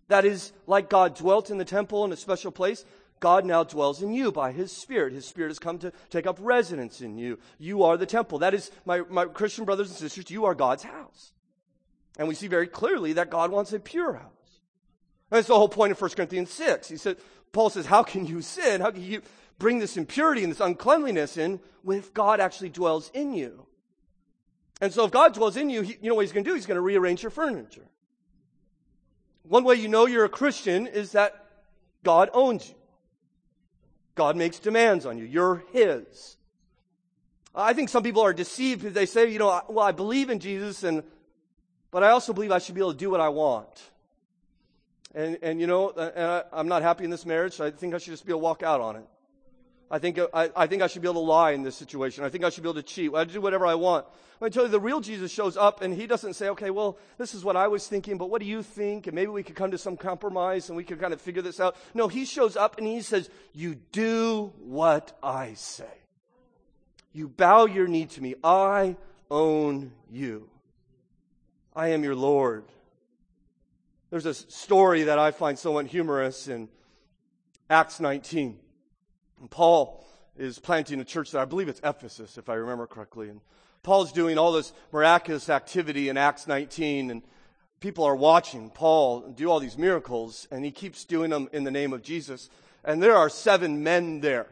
That 0.08 0.24
is, 0.24 0.54
like 0.68 0.90
God 0.90 1.16
dwelt 1.16 1.50
in 1.50 1.58
the 1.58 1.66
temple 1.66 2.06
in 2.06 2.12
a 2.12 2.18
special 2.18 2.52
place, 2.52 2.86
God 3.20 3.46
now 3.46 3.64
dwells 3.64 4.02
in 4.02 4.14
you 4.14 4.32
by 4.32 4.52
His 4.52 4.72
Spirit. 4.72 5.12
His 5.12 5.26
Spirit 5.26 5.50
has 5.50 5.60
come 5.60 5.80
to 5.80 5.92
take 6.10 6.28
up 6.28 6.38
residence 6.40 7.02
in 7.02 7.18
you. 7.18 7.40
You 7.58 7.84
are 7.84 7.98
the 7.98 8.06
temple. 8.06 8.40
That 8.40 8.54
is, 8.54 8.72
my, 8.86 9.02
my 9.10 9.26
Christian 9.26 9.66
brothers 9.66 9.90
and 9.90 9.98
sisters, 9.98 10.30
you 10.30 10.46
are 10.46 10.56
God's 10.56 10.84
house. 10.84 11.34
And 12.18 12.28
we 12.28 12.36
see 12.36 12.48
very 12.48 12.68
clearly 12.68 13.14
that 13.14 13.30
God 13.30 13.52
wants 13.52 13.74
a 13.74 13.80
pure 13.80 14.14
house. 14.14 14.62
And 15.30 15.38
that's 15.38 15.48
the 15.48 15.56
whole 15.56 15.70
point 15.70 15.92
of 15.92 16.02
1 16.02 16.12
Corinthians 16.12 16.52
6. 16.52 16.88
He 16.88 16.98
said, 16.98 17.18
Paul 17.52 17.70
says, 17.70 17.86
how 17.86 18.04
can 18.04 18.26
you 18.26 18.42
sin? 18.42 18.82
How 18.82 18.92
can 18.92 19.04
you 19.04 19.22
bring 19.60 19.80
this 19.80 19.98
impurity 19.98 20.44
and 20.44 20.52
this 20.52 20.60
uncleanliness 20.60 21.38
in 21.38 21.60
if 21.88 22.14
God 22.14 22.40
actually 22.40 22.70
dwells 22.70 23.12
in 23.14 23.34
you? 23.34 23.67
And 24.80 24.94
so 24.94 25.06
if 25.06 25.12
God 25.12 25.34
dwells 25.34 25.58
in 25.58 25.70
you, 25.70 25.82
he, 25.82 25.98
you 26.02 26.10
know 26.10 26.16
what 26.16 26.22
he's 26.22 26.32
going 26.32 26.44
to 26.44 26.50
do? 26.50 26.56
He's 26.56 26.66
going 26.66 26.76
to 26.76 26.82
rearrange 26.82 27.24
your 27.24 27.32
furniture. 27.32 27.88
One 29.44 29.64
way 29.64 29.76
you 29.76 29.88
know 29.88 30.06
you're 30.06 30.26
a 30.26 30.30
Christian 30.30 30.88
is 30.88 31.14
that 31.14 31.46
God 32.04 32.30
owns 32.34 32.70
you. 32.70 32.76
God 34.16 34.36
makes 34.36 34.60
demands 34.60 35.06
on 35.06 35.18
you. 35.18 35.26
You're 35.26 35.64
his. 35.72 36.38
I 37.56 37.74
think 37.74 37.90
some 37.90 38.04
people 38.04 38.22
are 38.22 38.34
deceived 38.34 38.82
because 38.82 38.94
they 38.94 39.06
say, 39.06 39.32
you 39.32 39.40
know, 39.40 39.62
well, 39.70 39.86
I 39.86 39.92
believe 39.92 40.30
in 40.30 40.40
Jesus 40.40 40.84
and, 40.84 41.04
but 41.92 42.04
I 42.04 42.10
also 42.10 42.34
believe 42.34 42.52
I 42.52 42.60
should 42.60 42.76
be 42.76 42.82
able 42.82 42.92
to 42.92 42.98
do 42.98 43.10
what 43.10 43.20
I 43.20 43.30
want. 43.30 43.82
And, 45.16 45.40
and 45.42 45.60
you 45.60 45.66
know, 45.66 45.90
and 45.90 46.46
I, 46.54 46.60
am 46.60 46.68
not 46.68 46.84
happy 46.84 47.04
in 47.04 47.10
this 47.10 47.26
marriage, 47.26 47.54
so 47.54 47.66
I 47.66 47.72
think 47.72 47.96
I 47.96 47.98
should 47.98 48.12
just 48.12 48.26
be 48.26 48.32
able 48.32 48.42
to 48.42 48.44
walk 48.44 48.62
out 48.62 48.82
on 48.82 48.98
it. 48.98 49.06
I 49.90 50.00
think, 50.00 50.18
uh, 50.18 50.28
I, 50.34 50.50
I 50.56 50.68
think 50.68 50.82
I 50.82 50.88
should 50.88 51.02
be 51.02 51.08
able 51.08 51.22
to 51.22 51.28
lie 51.28 51.52
in 51.52 51.64
this 51.64 51.76
situation. 51.76 52.24
I 52.24 52.30
think 52.30 52.44
I 52.44 52.50
should 52.50 52.64
be 52.64 52.70
able 52.70 52.82
to 52.82 52.88
cheat. 52.88 53.14
I 53.14 53.24
do 53.24 53.40
whatever 53.40 53.66
I 53.66 53.76
want. 53.76 54.06
I 54.42 54.50
tell 54.50 54.64
you, 54.64 54.70
the 54.70 54.80
real 54.80 55.00
Jesus 55.00 55.32
shows 55.32 55.58
up 55.58 55.82
and 55.82 55.94
he 55.94 56.06
doesn't 56.06 56.34
say, 56.34 56.50
okay, 56.50 56.70
well, 56.70 56.98
this 57.18 57.34
is 57.34 57.44
what 57.44 57.56
I 57.56 57.68
was 57.68 57.88
thinking, 57.88 58.18
but 58.18 58.30
what 58.30 58.42
do 58.42 58.48
you 58.48 58.62
think? 58.62 59.08
And 59.08 59.16
maybe 59.16 59.32
we 59.32 59.44
could 59.44 59.56
come 59.56 59.72
to 59.72 59.78
some 59.78 59.98
compromise 59.98 60.70
and 60.70 60.78
we 60.78 60.84
could 60.84 61.00
kind 61.00 61.14
of 61.14 61.22
figure 61.22 61.42
this 61.42 61.60
out. 61.60 61.76
No, 61.94 62.08
he 62.08 62.26
shows 62.26 62.56
up 62.56 62.78
and 62.78 62.86
he 62.86 63.02
says, 63.02 63.30
you 63.54 63.76
do 63.92 64.54
what 64.60 65.18
I 65.24 65.54
say. 65.54 65.86
You 67.14 67.30
bow 67.30 67.66
your 67.66 67.88
knee 67.88 68.06
to 68.06 68.22
me. 68.22 68.36
I 68.44 68.98
own 69.32 69.92
you. 70.12 70.50
I 71.76 71.90
am 71.90 72.04
your 72.04 72.16
Lord. 72.16 72.66
There's 74.12 74.26
a 74.26 74.34
story 74.34 75.04
that 75.04 75.18
I 75.18 75.32
find 75.32 75.58
somewhat 75.58 75.88
humorous 75.88 76.48
in 76.48 76.70
Acts 77.70 78.00
19. 78.00 78.60
And 79.40 79.50
Paul 79.50 80.04
is 80.38 80.60
planting 80.60 81.00
a 81.00 81.06
church 81.06 81.32
there. 81.32 81.42
I 81.42 81.46
believe 81.46 81.70
it's 81.70 81.82
Ephesus, 81.84 82.38
if 82.38 82.50
I 82.50 82.56
remember 82.56 82.88
correctly. 82.88 83.30
And 83.30 83.42
Paul's 83.84 84.12
doing 84.12 84.38
all 84.38 84.52
this 84.52 84.74
miraculous 84.92 85.50
activity 85.50 86.10
in 86.10 86.18
Acts 86.18 86.48
19, 86.48 87.12
and 87.12 87.22
people 87.80 88.04
are 88.04 88.16
watching 88.16 88.70
Paul 88.70 89.22
do 89.22 89.50
all 89.50 89.60
these 89.60 89.78
miracles, 89.78 90.48
and 90.52 90.64
he 90.64 90.72
keeps 90.72 91.06
doing 91.06 91.30
them 91.30 91.50
in 91.54 91.64
the 91.64 91.72
name 91.72 91.94
of 91.94 92.04
Jesus. 92.04 92.50
And 92.84 93.02
there 93.02 93.16
are 93.16 93.30
seven 93.30 93.84
men 93.84 94.22
there 94.22 94.48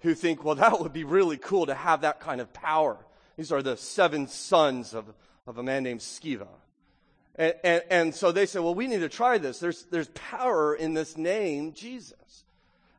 who 0.00 0.14
think, 0.14 0.44
well, 0.44 0.54
that 0.56 0.80
would 0.80 0.92
be 0.92 1.04
really 1.04 1.36
cool 1.36 1.66
to 1.66 1.74
have 1.74 2.02
that 2.02 2.20
kind 2.20 2.40
of 2.40 2.52
power. 2.52 2.96
These 3.36 3.52
are 3.52 3.62
the 3.62 3.76
seven 3.76 4.26
sons 4.26 4.94
of, 4.94 5.06
of 5.46 5.58
a 5.58 5.62
man 5.62 5.84
named 5.84 6.00
Sceva. 6.00 6.48
And, 7.36 7.54
and, 7.62 7.82
and 7.90 8.14
so 8.14 8.32
they 8.32 8.46
say, 8.46 8.58
well, 8.58 8.74
we 8.74 8.88
need 8.88 9.00
to 9.00 9.08
try 9.08 9.38
this. 9.38 9.60
There's, 9.60 9.84
there's 9.84 10.08
power 10.08 10.74
in 10.74 10.94
this 10.94 11.16
name, 11.16 11.72
Jesus. 11.72 12.44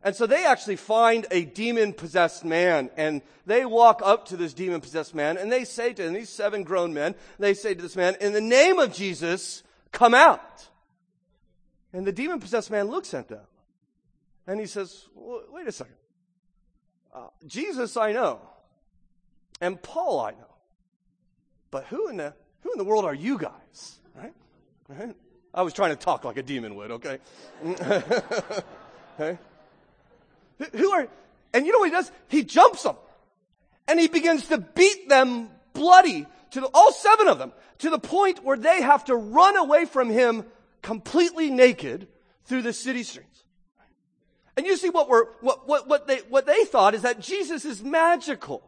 And 0.01 0.15
so 0.15 0.25
they 0.25 0.45
actually 0.45 0.77
find 0.77 1.27
a 1.29 1.43
demon 1.43 1.93
possessed 1.93 2.45
man 2.45 2.89
and 2.95 3.21
they 3.45 3.65
walk 3.65 4.01
up 4.03 4.27
to 4.27 4.37
this 4.37 4.53
demon 4.53 4.79
possessed 4.79 5.13
man 5.13 5.37
and 5.37 5.51
they 5.51 5.65
say 5.65 5.93
to 5.93 6.03
him, 6.03 6.13
these 6.13 6.29
seven 6.29 6.63
grown 6.63 6.93
men, 6.93 7.15
they 7.37 7.53
say 7.53 7.73
to 7.73 7.81
this 7.81 7.97
man, 7.97 8.15
in 8.21 8.31
the 8.31 8.41
name 8.41 8.79
of 8.79 8.93
Jesus, 8.93 9.61
come 9.91 10.13
out. 10.13 10.67
And 11.91 12.05
the 12.05 12.13
demon 12.13 12.39
possessed 12.39 12.71
man 12.71 12.87
looks 12.87 13.13
at 13.13 13.27
them 13.27 13.45
and 14.47 14.59
he 14.59 14.67
says, 14.67 15.05
wait 15.15 15.67
a 15.67 15.71
second. 15.71 15.95
Uh, 17.13 17.27
Jesus 17.45 17.97
I 17.97 18.13
know 18.13 18.39
and 19.59 19.81
Paul 19.81 20.21
I 20.21 20.31
know. 20.31 20.55
But 21.71 21.85
who 21.85 22.07
in 22.07 22.17
the, 22.17 22.33
who 22.61 22.71
in 22.71 22.77
the 22.77 22.83
world 22.85 23.03
are 23.03 23.13
you 23.13 23.37
guys? 23.37 23.99
Right? 24.15 24.33
Right? 24.87 25.15
I 25.53 25.61
was 25.63 25.73
trying 25.73 25.89
to 25.91 25.95
talk 25.95 26.23
like 26.23 26.37
a 26.37 26.43
demon 26.43 26.75
would, 26.75 26.91
okay? 26.91 27.17
okay? 29.19 29.37
Who 30.73 30.91
are, 30.91 31.07
and 31.53 31.65
you 31.65 31.71
know 31.71 31.79
what 31.79 31.89
he 31.89 31.95
does? 31.95 32.11
He 32.27 32.43
jumps 32.43 32.83
them. 32.83 32.95
And 33.87 33.99
he 33.99 34.07
begins 34.07 34.47
to 34.47 34.57
beat 34.57 35.09
them 35.09 35.49
bloody 35.73 36.27
to 36.51 36.61
the, 36.61 36.67
all 36.73 36.91
seven 36.91 37.27
of 37.27 37.39
them 37.39 37.53
to 37.79 37.89
the 37.89 37.99
point 37.99 38.43
where 38.43 38.57
they 38.57 38.81
have 38.81 39.05
to 39.05 39.15
run 39.15 39.57
away 39.57 39.85
from 39.85 40.09
him 40.09 40.45
completely 40.81 41.49
naked 41.49 42.07
through 42.45 42.61
the 42.61 42.73
city 42.73 43.03
streets. 43.03 43.43
And 44.57 44.65
you 44.65 44.75
see 44.75 44.89
what 44.89 45.07
we're, 45.07 45.25
what, 45.41 45.67
what, 45.67 45.87
what 45.87 46.07
they, 46.07 46.17
what 46.29 46.45
they 46.45 46.65
thought 46.65 46.93
is 46.93 47.03
that 47.03 47.19
Jesus 47.19 47.63
is 47.63 47.81
magical. 47.81 48.61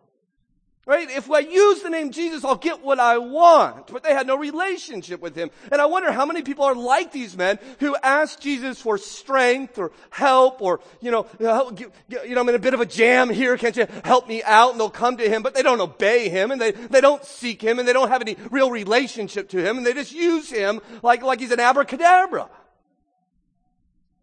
Right? 0.87 1.11
If 1.11 1.29
I 1.29 1.39
use 1.39 1.83
the 1.83 1.91
name 1.91 2.09
Jesus, 2.09 2.43
I'll 2.43 2.55
get 2.55 2.83
what 2.83 2.99
I 2.99 3.19
want. 3.19 3.87
But 3.87 4.01
they 4.01 4.15
had 4.15 4.25
no 4.25 4.35
relationship 4.35 5.21
with 5.21 5.35
him. 5.35 5.51
And 5.71 5.79
I 5.79 5.85
wonder 5.85 6.11
how 6.11 6.25
many 6.25 6.41
people 6.41 6.65
are 6.65 6.73
like 6.73 7.11
these 7.11 7.37
men 7.37 7.59
who 7.79 7.95
ask 8.01 8.39
Jesus 8.39 8.81
for 8.81 8.97
strength 8.97 9.77
or 9.77 9.91
help 10.09 10.59
or, 10.59 10.79
you 10.99 11.11
know, 11.11 11.27
you 11.39 12.33
know, 12.33 12.41
I'm 12.41 12.49
in 12.49 12.55
a 12.55 12.59
bit 12.59 12.73
of 12.73 12.81
a 12.81 12.85
jam 12.87 13.29
here. 13.29 13.57
Can't 13.57 13.77
you 13.77 13.85
help 14.03 14.27
me 14.27 14.41
out? 14.41 14.71
And 14.71 14.79
they'll 14.79 14.89
come 14.89 15.17
to 15.17 15.29
him, 15.29 15.43
but 15.43 15.53
they 15.53 15.61
don't 15.61 15.79
obey 15.79 16.29
him 16.29 16.49
and 16.49 16.59
they, 16.59 16.71
they 16.71 16.99
don't 16.99 17.23
seek 17.23 17.61
him 17.61 17.77
and 17.77 17.87
they 17.87 17.93
don't 17.93 18.09
have 18.09 18.21
any 18.21 18.35
real 18.49 18.71
relationship 18.71 19.49
to 19.49 19.63
him 19.63 19.77
and 19.77 19.85
they 19.85 19.93
just 19.93 20.11
use 20.11 20.49
him 20.49 20.81
like, 21.03 21.21
like 21.21 21.39
he's 21.39 21.51
an 21.51 21.59
abracadabra. 21.59 22.49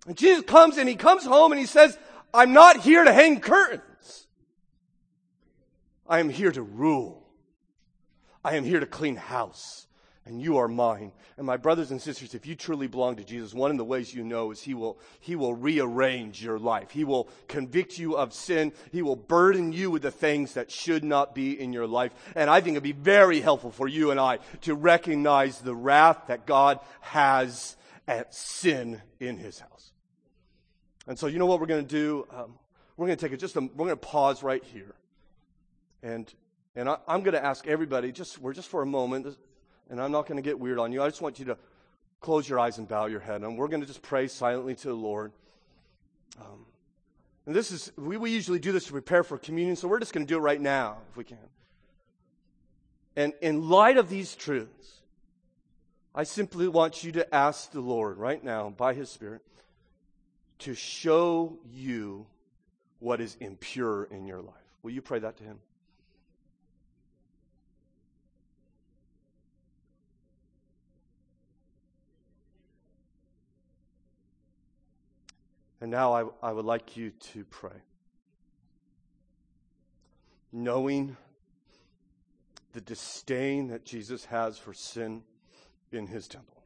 And 0.08 0.16
Jesus 0.16 0.44
comes 0.44 0.76
and 0.76 0.88
he 0.88 0.96
comes 0.96 1.24
home 1.24 1.52
and 1.52 1.60
he 1.60 1.66
says, 1.66 1.96
I'm 2.34 2.52
not 2.52 2.78
here 2.78 3.04
to 3.04 3.12
hang 3.12 3.38
curtains. 3.38 3.82
I 6.08 6.20
am 6.20 6.28
here 6.28 6.50
to 6.50 6.62
rule. 6.62 7.26
I 8.44 8.56
am 8.56 8.64
here 8.64 8.80
to 8.80 8.86
clean 8.86 9.16
house. 9.16 9.86
And 10.24 10.42
you 10.42 10.58
are 10.58 10.68
mine. 10.68 11.12
And 11.38 11.46
my 11.46 11.56
brothers 11.56 11.90
and 11.90 12.02
sisters, 12.02 12.34
if 12.34 12.44
you 12.44 12.54
truly 12.54 12.86
belong 12.86 13.16
to 13.16 13.24
Jesus, 13.24 13.54
one 13.54 13.70
of 13.70 13.78
the 13.78 13.84
ways 13.84 14.12
you 14.12 14.22
know 14.22 14.50
is 14.50 14.60
he 14.60 14.74
will, 14.74 14.98
he 15.20 15.36
will 15.36 15.54
rearrange 15.54 16.44
your 16.44 16.58
life. 16.58 16.90
He 16.90 17.02
will 17.02 17.30
convict 17.46 17.98
you 17.98 18.14
of 18.14 18.34
sin. 18.34 18.74
He 18.92 19.00
will 19.00 19.16
burden 19.16 19.72
you 19.72 19.90
with 19.90 20.02
the 20.02 20.10
things 20.10 20.52
that 20.52 20.70
should 20.70 21.02
not 21.02 21.34
be 21.34 21.58
in 21.58 21.72
your 21.72 21.86
life. 21.86 22.12
And 22.34 22.50
I 22.50 22.60
think 22.60 22.74
it'd 22.74 22.82
be 22.82 22.92
very 22.92 23.40
helpful 23.40 23.70
for 23.70 23.88
you 23.88 24.10
and 24.10 24.20
I 24.20 24.40
to 24.62 24.74
recognize 24.74 25.60
the 25.60 25.74
wrath 25.74 26.24
that 26.28 26.44
God 26.44 26.80
has 27.00 27.78
at 28.06 28.34
sin 28.34 29.00
in 29.20 29.38
his 29.38 29.60
house. 29.60 29.92
And 31.06 31.18
so 31.18 31.26
you 31.26 31.38
know 31.38 31.46
what 31.46 31.58
we're 31.58 31.66
going 31.66 31.86
to 31.86 31.90
do? 31.90 32.26
Um, 32.30 32.58
we're 32.98 33.06
going 33.06 33.16
to 33.16 33.24
take 33.24 33.32
it 33.32 33.40
just 33.40 33.56
a, 33.56 33.60
we're 33.60 33.86
going 33.86 33.90
to 33.90 33.96
pause 33.96 34.42
right 34.42 34.62
here. 34.62 34.94
And, 36.02 36.32
and 36.76 36.88
I, 36.88 36.98
am 37.08 37.22
going 37.22 37.34
to 37.34 37.44
ask 37.44 37.66
everybody, 37.66 38.12
just, 38.12 38.38
we're 38.38 38.52
just 38.52 38.68
for 38.68 38.82
a 38.82 38.86
moment, 38.86 39.36
and 39.90 40.00
I'm 40.00 40.12
not 40.12 40.26
going 40.26 40.36
to 40.36 40.42
get 40.42 40.58
weird 40.58 40.78
on 40.78 40.92
you. 40.92 41.02
I 41.02 41.08
just 41.08 41.22
want 41.22 41.38
you 41.38 41.46
to 41.46 41.58
close 42.20 42.48
your 42.48 42.58
eyes 42.58 42.78
and 42.78 42.88
bow 42.88 43.06
your 43.06 43.20
head. 43.20 43.42
And 43.42 43.56
we're 43.56 43.68
going 43.68 43.80
to 43.80 43.86
just 43.86 44.02
pray 44.02 44.28
silently 44.28 44.74
to 44.76 44.88
the 44.88 44.94
Lord. 44.94 45.32
Um, 46.40 46.66
and 47.46 47.54
this 47.54 47.70
is, 47.70 47.90
we, 47.96 48.16
we 48.16 48.30
usually 48.30 48.58
do 48.58 48.72
this 48.72 48.86
to 48.86 48.92
prepare 48.92 49.24
for 49.24 49.38
communion, 49.38 49.76
so 49.76 49.88
we're 49.88 50.00
just 50.00 50.12
going 50.12 50.26
to 50.26 50.32
do 50.32 50.36
it 50.38 50.42
right 50.42 50.60
now 50.60 50.98
if 51.10 51.16
we 51.16 51.24
can. 51.24 51.38
And 53.16 53.32
in 53.40 53.68
light 53.68 53.96
of 53.96 54.08
these 54.08 54.36
truths, 54.36 54.98
I 56.14 56.24
simply 56.24 56.68
want 56.68 57.04
you 57.04 57.12
to 57.12 57.34
ask 57.34 57.72
the 57.72 57.80
Lord 57.80 58.18
right 58.18 58.42
now, 58.42 58.70
by 58.70 58.94
His 58.94 59.08
Spirit, 59.08 59.42
to 60.60 60.74
show 60.74 61.58
you 61.72 62.26
what 62.98 63.20
is 63.20 63.36
impure 63.40 64.04
in 64.04 64.26
your 64.26 64.40
life. 64.40 64.54
Will 64.82 64.90
you 64.90 65.02
pray 65.02 65.20
that 65.20 65.36
to 65.38 65.44
Him? 65.44 65.58
And 75.80 75.90
now 75.90 76.12
I, 76.12 76.24
I 76.42 76.52
would 76.52 76.64
like 76.64 76.96
you 76.96 77.10
to 77.32 77.44
pray. 77.44 77.82
Knowing 80.52 81.16
the 82.72 82.80
disdain 82.80 83.68
that 83.68 83.84
Jesus 83.84 84.24
has 84.26 84.58
for 84.58 84.74
sin 84.74 85.22
in 85.92 86.06
his 86.06 86.26
temple, 86.26 86.62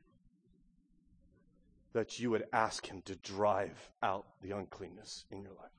that 1.92 2.18
you 2.18 2.30
would 2.30 2.44
ask 2.52 2.86
him 2.86 3.02
to 3.02 3.16
drive 3.16 3.90
out 4.02 4.24
the 4.40 4.56
uncleanness 4.56 5.24
in 5.30 5.42
your 5.42 5.52
life. 5.52 5.70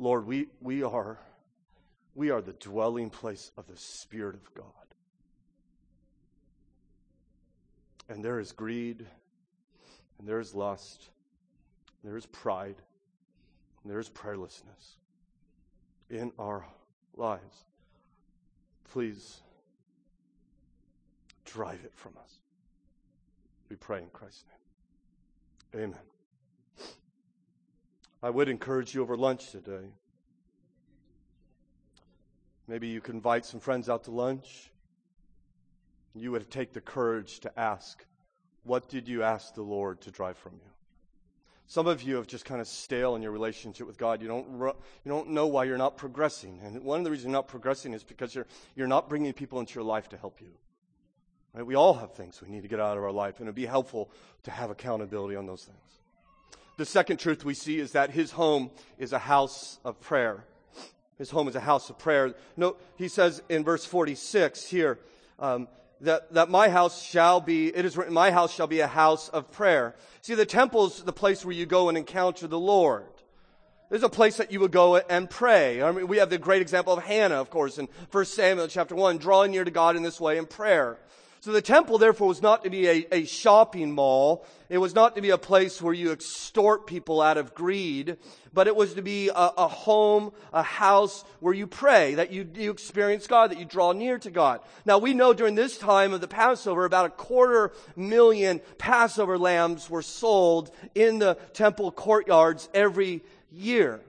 Lord, 0.00 0.26
we, 0.26 0.46
we 0.60 0.84
are 0.84 1.18
we 2.18 2.30
are 2.30 2.42
the 2.42 2.52
dwelling 2.54 3.10
place 3.10 3.52
of 3.56 3.68
the 3.68 3.76
Spirit 3.76 4.34
of 4.34 4.52
God. 4.52 4.64
And 8.08 8.24
there 8.24 8.40
is 8.40 8.50
greed, 8.50 9.06
and 10.18 10.26
there 10.26 10.40
is 10.40 10.52
lust, 10.52 11.10
there 12.02 12.16
is 12.16 12.26
pride, 12.26 12.74
there 13.84 14.00
is 14.00 14.08
prayerlessness 14.10 14.96
in 16.10 16.32
our 16.40 16.66
lives. 17.16 17.64
Please 18.90 19.40
drive 21.44 21.78
it 21.84 21.92
from 21.94 22.14
us. 22.24 22.32
We 23.70 23.76
pray 23.76 23.98
in 23.98 24.08
Christ's 24.12 24.44
name. 25.72 25.84
Amen. 25.84 26.88
I 28.24 28.30
would 28.30 28.48
encourage 28.48 28.92
you 28.92 29.02
over 29.02 29.16
lunch 29.16 29.52
today. 29.52 29.92
Maybe 32.68 32.88
you 32.88 33.00
could 33.00 33.14
invite 33.14 33.46
some 33.46 33.60
friends 33.60 33.88
out 33.88 34.04
to 34.04 34.10
lunch. 34.10 34.70
You 36.14 36.30
would 36.32 36.50
take 36.50 36.72
the 36.72 36.80
courage 36.80 37.40
to 37.40 37.58
ask, 37.58 38.04
What 38.64 38.88
did 38.88 39.08
you 39.08 39.22
ask 39.22 39.54
the 39.54 39.62
Lord 39.62 40.00
to 40.02 40.10
drive 40.10 40.36
from 40.36 40.52
you? 40.54 40.70
Some 41.66 41.86
of 41.86 42.02
you 42.02 42.16
have 42.16 42.26
just 42.26 42.46
kind 42.46 42.62
of 42.62 42.66
stale 42.66 43.14
in 43.14 43.20
your 43.20 43.30
relationship 43.30 43.86
with 43.86 43.98
God. 43.98 44.22
You 44.22 44.28
don't, 44.28 44.48
you 44.48 44.74
don't 45.06 45.30
know 45.30 45.46
why 45.46 45.64
you're 45.64 45.76
not 45.76 45.98
progressing. 45.98 46.60
And 46.64 46.82
one 46.82 46.98
of 46.98 47.04
the 47.04 47.10
reasons 47.10 47.26
you're 47.26 47.32
not 47.32 47.46
progressing 47.46 47.92
is 47.92 48.02
because 48.02 48.34
you're, 48.34 48.46
you're 48.74 48.86
not 48.86 49.10
bringing 49.10 49.34
people 49.34 49.60
into 49.60 49.74
your 49.74 49.84
life 49.84 50.08
to 50.10 50.16
help 50.16 50.40
you. 50.40 50.48
Right? 51.52 51.66
We 51.66 51.74
all 51.74 51.92
have 51.92 52.14
things 52.14 52.40
we 52.40 52.48
need 52.48 52.62
to 52.62 52.68
get 52.68 52.80
out 52.80 52.96
of 52.96 53.02
our 53.02 53.12
life, 53.12 53.38
and 53.38 53.46
it'd 53.46 53.54
be 53.54 53.66
helpful 53.66 54.10
to 54.44 54.50
have 54.50 54.70
accountability 54.70 55.36
on 55.36 55.44
those 55.44 55.64
things. 55.64 55.78
The 56.78 56.86
second 56.86 57.18
truth 57.18 57.44
we 57.44 57.54
see 57.54 57.78
is 57.80 57.92
that 57.92 58.12
his 58.12 58.30
home 58.30 58.70
is 58.96 59.12
a 59.12 59.18
house 59.18 59.78
of 59.84 60.00
prayer. 60.00 60.44
His 61.18 61.30
home 61.30 61.48
is 61.48 61.56
a 61.56 61.60
house 61.60 61.90
of 61.90 61.98
prayer. 61.98 62.34
No, 62.56 62.76
he 62.96 63.08
says 63.08 63.42
in 63.48 63.64
verse 63.64 63.84
46 63.84 64.66
here, 64.68 64.98
um, 65.38 65.68
that, 66.00 66.32
that 66.32 66.48
my 66.48 66.68
house 66.68 67.02
shall 67.02 67.40
be, 67.40 67.74
it 67.74 67.84
is 67.84 67.96
written, 67.96 68.14
my 68.14 68.30
house 68.30 68.54
shall 68.54 68.68
be 68.68 68.80
a 68.80 68.86
house 68.86 69.28
of 69.28 69.50
prayer. 69.50 69.96
See, 70.22 70.34
the 70.34 70.46
temple's 70.46 71.02
the 71.02 71.12
place 71.12 71.44
where 71.44 71.54
you 71.54 71.66
go 71.66 71.88
and 71.88 71.98
encounter 71.98 72.46
the 72.46 72.58
Lord. 72.58 73.06
There's 73.90 74.02
a 74.02 74.08
place 74.08 74.36
that 74.36 74.52
you 74.52 74.60
would 74.60 74.70
go 74.70 74.96
and 74.96 75.28
pray. 75.28 75.82
I 75.82 75.90
mean, 75.92 76.08
we 76.08 76.18
have 76.18 76.30
the 76.30 76.38
great 76.38 76.60
example 76.62 76.92
of 76.92 77.02
Hannah, 77.02 77.40
of 77.40 77.50
course, 77.50 77.78
in 77.78 77.88
1 78.10 78.24
Samuel 78.26 78.68
chapter 78.68 78.94
1, 78.94 79.18
drawing 79.18 79.50
near 79.50 79.64
to 79.64 79.70
God 79.70 79.96
in 79.96 80.02
this 80.02 80.20
way 80.20 80.36
in 80.36 80.46
prayer. 80.46 80.98
So 81.40 81.52
the 81.52 81.62
temple, 81.62 81.98
therefore, 81.98 82.28
was 82.28 82.42
not 82.42 82.64
to 82.64 82.70
be 82.70 82.88
a, 82.88 83.06
a, 83.12 83.24
shopping 83.24 83.92
mall. 83.92 84.44
It 84.68 84.78
was 84.78 84.94
not 84.94 85.14
to 85.14 85.22
be 85.22 85.30
a 85.30 85.38
place 85.38 85.80
where 85.80 85.94
you 85.94 86.10
extort 86.10 86.88
people 86.88 87.20
out 87.20 87.36
of 87.36 87.54
greed, 87.54 88.16
but 88.52 88.66
it 88.66 88.74
was 88.74 88.94
to 88.94 89.02
be 89.02 89.28
a, 89.28 89.32
a 89.56 89.68
home, 89.68 90.32
a 90.52 90.64
house 90.64 91.24
where 91.38 91.54
you 91.54 91.68
pray, 91.68 92.14
that 92.14 92.32
you, 92.32 92.48
you 92.54 92.72
experience 92.72 93.28
God, 93.28 93.52
that 93.52 93.60
you 93.60 93.64
draw 93.64 93.92
near 93.92 94.18
to 94.18 94.30
God. 94.30 94.60
Now 94.84 94.98
we 94.98 95.14
know 95.14 95.32
during 95.32 95.54
this 95.54 95.78
time 95.78 96.12
of 96.12 96.20
the 96.20 96.28
Passover, 96.28 96.84
about 96.84 97.06
a 97.06 97.10
quarter 97.10 97.72
million 97.94 98.60
Passover 98.76 99.38
lambs 99.38 99.88
were 99.88 100.02
sold 100.02 100.72
in 100.96 101.20
the 101.20 101.34
temple 101.52 101.92
courtyards 101.92 102.68
every 102.74 103.22
year. 103.52 104.00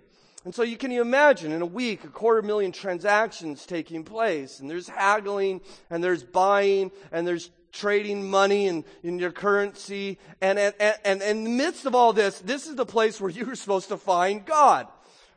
And 0.45 0.55
so 0.55 0.63
you 0.63 0.77
can 0.77 0.91
imagine 0.91 1.51
in 1.51 1.61
a 1.61 1.65
week, 1.65 2.05
a 2.05 2.07
quarter 2.07 2.41
million 2.41 2.71
transactions 2.71 3.65
taking 3.65 4.03
place, 4.03 4.59
and 4.59 4.69
there's 4.69 4.87
haggling, 4.87 5.59
and 5.89 6.03
there's 6.03 6.23
buying, 6.23 6.91
and 7.11 7.27
there's 7.27 7.51
trading 7.71 8.29
money 8.29 8.67
and 8.67 8.83
in 9.03 9.19
your 9.19 9.31
currency. 9.31 10.17
And, 10.41 10.57
and, 10.57 10.73
and, 11.03 11.21
in 11.21 11.43
the 11.43 11.49
midst 11.49 11.85
of 11.85 11.93
all 11.93 12.13
this, 12.13 12.39
this 12.39 12.67
is 12.67 12.75
the 12.75 12.85
place 12.85 13.19
where 13.19 13.29
you're 13.29 13.55
supposed 13.55 13.89
to 13.89 13.97
find 13.97 14.45
God. 14.45 14.87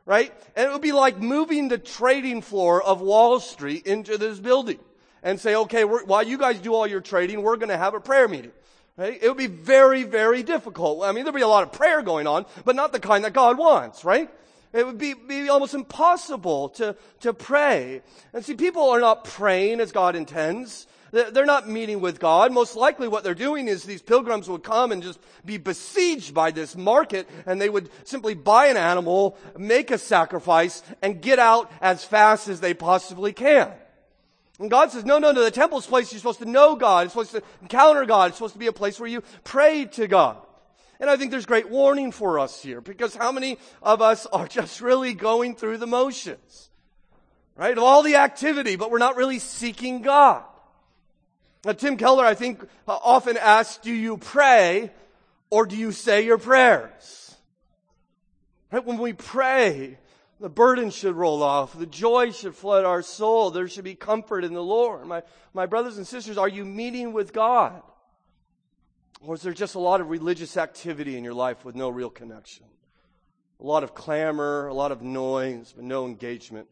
Right? 0.04 0.32
And 0.56 0.66
it 0.66 0.72
would 0.72 0.82
be 0.82 0.92
like 0.92 1.18
moving 1.20 1.68
the 1.68 1.78
trading 1.78 2.42
floor 2.42 2.82
of 2.82 3.00
Wall 3.00 3.38
Street 3.38 3.86
into 3.86 4.18
this 4.18 4.40
building 4.40 4.80
and 5.22 5.38
say, 5.38 5.54
okay, 5.54 5.84
while 5.84 6.24
you 6.24 6.38
guys 6.38 6.58
do 6.58 6.74
all 6.74 6.88
your 6.88 7.00
trading, 7.00 7.42
we're 7.42 7.56
going 7.56 7.68
to 7.68 7.76
have 7.76 7.94
a 7.94 8.00
prayer 8.00 8.26
meeting. 8.26 8.50
Right? 8.96 9.18
It 9.22 9.28
would 9.28 9.38
be 9.38 9.46
very, 9.46 10.02
very 10.02 10.42
difficult. 10.42 11.04
I 11.04 11.12
mean, 11.12 11.24
there'd 11.24 11.34
be 11.34 11.42
a 11.42 11.48
lot 11.48 11.62
of 11.62 11.72
prayer 11.72 12.02
going 12.02 12.26
on, 12.26 12.46
but 12.64 12.74
not 12.74 12.92
the 12.92 12.98
kind 12.98 13.24
that 13.24 13.32
God 13.32 13.58
wants, 13.58 14.04
right? 14.04 14.28
It 14.72 14.86
would 14.86 14.98
be, 14.98 15.14
be 15.14 15.48
almost 15.48 15.74
impossible 15.74 16.70
to, 16.70 16.96
to 17.20 17.34
pray. 17.34 18.02
And 18.32 18.44
see, 18.44 18.54
people 18.54 18.88
are 18.90 19.00
not 19.00 19.24
praying 19.24 19.80
as 19.80 19.92
God 19.92 20.16
intends. 20.16 20.86
They're 21.12 21.44
not 21.44 21.68
meeting 21.68 22.00
with 22.00 22.18
God. 22.18 22.52
Most 22.52 22.74
likely 22.74 23.06
what 23.06 23.22
they're 23.22 23.34
doing 23.34 23.68
is 23.68 23.82
these 23.82 24.00
pilgrims 24.00 24.48
would 24.48 24.62
come 24.62 24.92
and 24.92 25.02
just 25.02 25.20
be 25.44 25.58
besieged 25.58 26.32
by 26.32 26.52
this 26.52 26.74
market 26.74 27.28
and 27.44 27.60
they 27.60 27.68
would 27.68 27.90
simply 28.04 28.32
buy 28.32 28.68
an 28.68 28.78
animal, 28.78 29.36
make 29.58 29.90
a 29.90 29.98
sacrifice, 29.98 30.82
and 31.02 31.20
get 31.20 31.38
out 31.38 31.70
as 31.82 32.02
fast 32.02 32.48
as 32.48 32.60
they 32.60 32.72
possibly 32.72 33.34
can. 33.34 33.70
And 34.58 34.70
God 34.70 34.90
says, 34.90 35.04
no, 35.04 35.18
no, 35.18 35.32
no, 35.32 35.44
the 35.44 35.50
temple's 35.50 35.86
place 35.86 36.12
you're 36.12 36.18
supposed 36.18 36.38
to 36.38 36.46
know 36.46 36.76
God. 36.76 37.04
It's 37.04 37.12
supposed 37.12 37.32
to 37.32 37.42
encounter 37.60 38.06
God. 38.06 38.28
It's 38.28 38.38
supposed 38.38 38.54
to 38.54 38.58
be 38.58 38.68
a 38.68 38.72
place 38.72 38.98
where 38.98 39.08
you 39.08 39.22
pray 39.44 39.84
to 39.86 40.06
God. 40.06 40.38
And 41.02 41.10
I 41.10 41.16
think 41.16 41.32
there's 41.32 41.46
great 41.46 41.68
warning 41.68 42.12
for 42.12 42.38
us 42.38 42.62
here 42.62 42.80
because 42.80 43.16
how 43.16 43.32
many 43.32 43.58
of 43.82 44.00
us 44.00 44.24
are 44.26 44.46
just 44.48 44.80
really 44.80 45.14
going 45.14 45.56
through 45.56 45.78
the 45.78 45.86
motions? 45.86 46.70
Right? 47.56 47.76
Of 47.76 47.82
all 47.82 48.04
the 48.04 48.16
activity, 48.16 48.76
but 48.76 48.90
we're 48.92 48.98
not 48.98 49.16
really 49.16 49.40
seeking 49.40 50.02
God. 50.02 50.44
Now, 51.64 51.72
Tim 51.72 51.96
Keller, 51.96 52.24
I 52.24 52.34
think, 52.34 52.62
uh, 52.86 52.98
often 53.02 53.36
asks, 53.36 53.78
do 53.78 53.92
you 53.92 54.16
pray 54.16 54.92
or 55.50 55.66
do 55.66 55.76
you 55.76 55.90
say 55.90 56.24
your 56.24 56.38
prayers? 56.38 57.36
Right? 58.70 58.84
When 58.84 58.98
we 58.98 59.12
pray, 59.12 59.98
the 60.38 60.48
burden 60.48 60.90
should 60.90 61.16
roll 61.16 61.42
off. 61.42 61.76
The 61.76 61.84
joy 61.84 62.30
should 62.30 62.54
flood 62.54 62.84
our 62.84 63.02
soul. 63.02 63.50
There 63.50 63.66
should 63.66 63.84
be 63.84 63.96
comfort 63.96 64.44
in 64.44 64.54
the 64.54 64.62
Lord. 64.62 65.04
My, 65.06 65.24
my 65.52 65.66
brothers 65.66 65.96
and 65.96 66.06
sisters, 66.06 66.38
are 66.38 66.48
you 66.48 66.64
meeting 66.64 67.12
with 67.12 67.32
God? 67.32 67.82
Or 69.24 69.34
is 69.34 69.42
there 69.42 69.52
just 69.52 69.76
a 69.76 69.78
lot 69.78 70.00
of 70.00 70.10
religious 70.10 70.56
activity 70.56 71.16
in 71.16 71.22
your 71.22 71.34
life 71.34 71.64
with 71.64 71.76
no 71.76 71.88
real 71.88 72.10
connection? 72.10 72.66
A 73.60 73.64
lot 73.64 73.84
of 73.84 73.94
clamor, 73.94 74.66
a 74.66 74.74
lot 74.74 74.90
of 74.90 75.02
noise, 75.02 75.72
but 75.74 75.84
no 75.84 76.06
engagement 76.06 76.66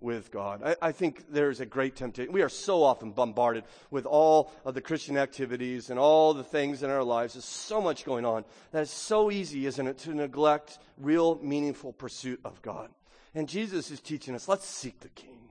with 0.00 0.30
God. 0.30 0.60
I, 0.62 0.76
I, 0.82 0.92
think 0.92 1.32
there's 1.32 1.60
a 1.60 1.66
great 1.66 1.96
temptation. 1.96 2.30
We 2.30 2.42
are 2.42 2.50
so 2.50 2.82
often 2.82 3.12
bombarded 3.12 3.64
with 3.90 4.04
all 4.04 4.52
of 4.66 4.74
the 4.74 4.82
Christian 4.82 5.16
activities 5.16 5.88
and 5.88 5.98
all 5.98 6.34
the 6.34 6.44
things 6.44 6.82
in 6.82 6.90
our 6.90 7.02
lives. 7.02 7.32
There's 7.32 7.46
so 7.46 7.80
much 7.80 8.04
going 8.04 8.26
on 8.26 8.44
that 8.72 8.82
it's 8.82 8.92
so 8.92 9.30
easy, 9.30 9.64
isn't 9.64 9.86
it, 9.86 9.96
to 9.98 10.12
neglect 10.12 10.78
real 10.98 11.36
meaningful 11.36 11.94
pursuit 11.94 12.38
of 12.44 12.60
God. 12.60 12.90
And 13.34 13.48
Jesus 13.48 13.90
is 13.90 14.00
teaching 14.00 14.34
us, 14.34 14.46
let's 14.46 14.66
seek 14.66 15.00
the 15.00 15.08
King. 15.08 15.43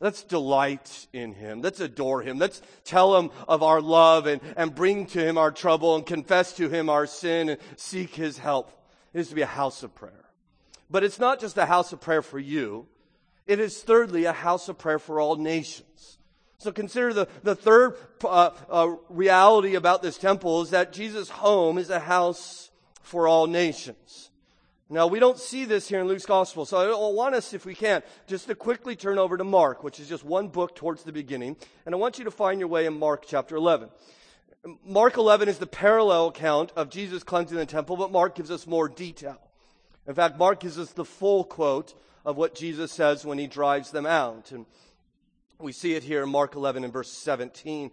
Let's 0.00 0.22
delight 0.22 1.06
in 1.12 1.34
him. 1.34 1.62
Let's 1.62 1.80
adore 1.80 2.22
him. 2.22 2.38
Let's 2.38 2.60
tell 2.84 3.16
him 3.18 3.30
of 3.48 3.62
our 3.62 3.80
love 3.80 4.26
and, 4.26 4.40
and 4.56 4.74
bring 4.74 5.06
to 5.06 5.24
him 5.24 5.38
our 5.38 5.50
trouble 5.50 5.94
and 5.94 6.04
confess 6.04 6.52
to 6.54 6.68
him 6.68 6.88
our 6.88 7.06
sin 7.06 7.48
and 7.48 7.60
seek 7.76 8.14
his 8.14 8.38
help. 8.38 8.70
It 9.12 9.20
is 9.20 9.28
to 9.28 9.34
be 9.34 9.42
a 9.42 9.46
house 9.46 9.82
of 9.82 9.94
prayer. 9.94 10.24
But 10.90 11.04
it's 11.04 11.18
not 11.18 11.40
just 11.40 11.56
a 11.56 11.66
house 11.66 11.92
of 11.92 12.00
prayer 12.00 12.22
for 12.22 12.38
you. 12.38 12.86
It 13.46 13.60
is 13.60 13.82
thirdly 13.82 14.24
a 14.24 14.32
house 14.32 14.68
of 14.68 14.78
prayer 14.78 14.98
for 14.98 15.20
all 15.20 15.36
nations. 15.36 16.18
So 16.58 16.72
consider 16.72 17.12
the, 17.12 17.28
the 17.42 17.54
third 17.54 17.96
uh, 18.24 18.50
uh, 18.70 18.94
reality 19.08 19.74
about 19.74 20.02
this 20.02 20.16
temple 20.16 20.62
is 20.62 20.70
that 20.70 20.92
Jesus' 20.92 21.28
home 21.28 21.78
is 21.78 21.90
a 21.90 22.00
house 22.00 22.70
for 23.02 23.28
all 23.28 23.46
nations. 23.46 24.30
Now, 24.90 25.06
we 25.06 25.18
don't 25.18 25.38
see 25.38 25.64
this 25.64 25.88
here 25.88 26.00
in 26.00 26.06
Luke's 26.06 26.26
gospel, 26.26 26.66
so 26.66 26.76
I 26.76 27.12
want 27.12 27.34
us, 27.34 27.54
if 27.54 27.64
we 27.64 27.74
can, 27.74 28.02
just 28.26 28.48
to 28.48 28.54
quickly 28.54 28.94
turn 28.94 29.18
over 29.18 29.38
to 29.38 29.44
Mark, 29.44 29.82
which 29.82 29.98
is 29.98 30.08
just 30.08 30.24
one 30.24 30.48
book 30.48 30.76
towards 30.76 31.04
the 31.04 31.12
beginning, 31.12 31.56
and 31.86 31.94
I 31.94 31.98
want 31.98 32.18
you 32.18 32.24
to 32.24 32.30
find 32.30 32.60
your 32.60 32.68
way 32.68 32.84
in 32.84 32.98
Mark 32.98 33.24
chapter 33.26 33.56
11. 33.56 33.88
Mark 34.84 35.16
11 35.16 35.48
is 35.48 35.58
the 35.58 35.66
parallel 35.66 36.28
account 36.28 36.70
of 36.76 36.90
Jesus 36.90 37.22
cleansing 37.22 37.56
the 37.56 37.64
temple, 37.64 37.96
but 37.96 38.12
Mark 38.12 38.34
gives 38.34 38.50
us 38.50 38.66
more 38.66 38.88
detail. 38.88 39.38
In 40.06 40.14
fact, 40.14 40.38
Mark 40.38 40.60
gives 40.60 40.78
us 40.78 40.90
the 40.90 41.04
full 41.04 41.44
quote 41.44 41.94
of 42.24 42.36
what 42.36 42.54
Jesus 42.54 42.92
says 42.92 43.24
when 43.24 43.38
he 43.38 43.46
drives 43.46 43.90
them 43.90 44.04
out. 44.04 44.52
And 44.52 44.66
we 45.58 45.72
see 45.72 45.94
it 45.94 46.02
here 46.02 46.22
in 46.22 46.28
Mark 46.28 46.56
11 46.56 46.84
in 46.84 46.90
verse 46.90 47.10
17, 47.10 47.90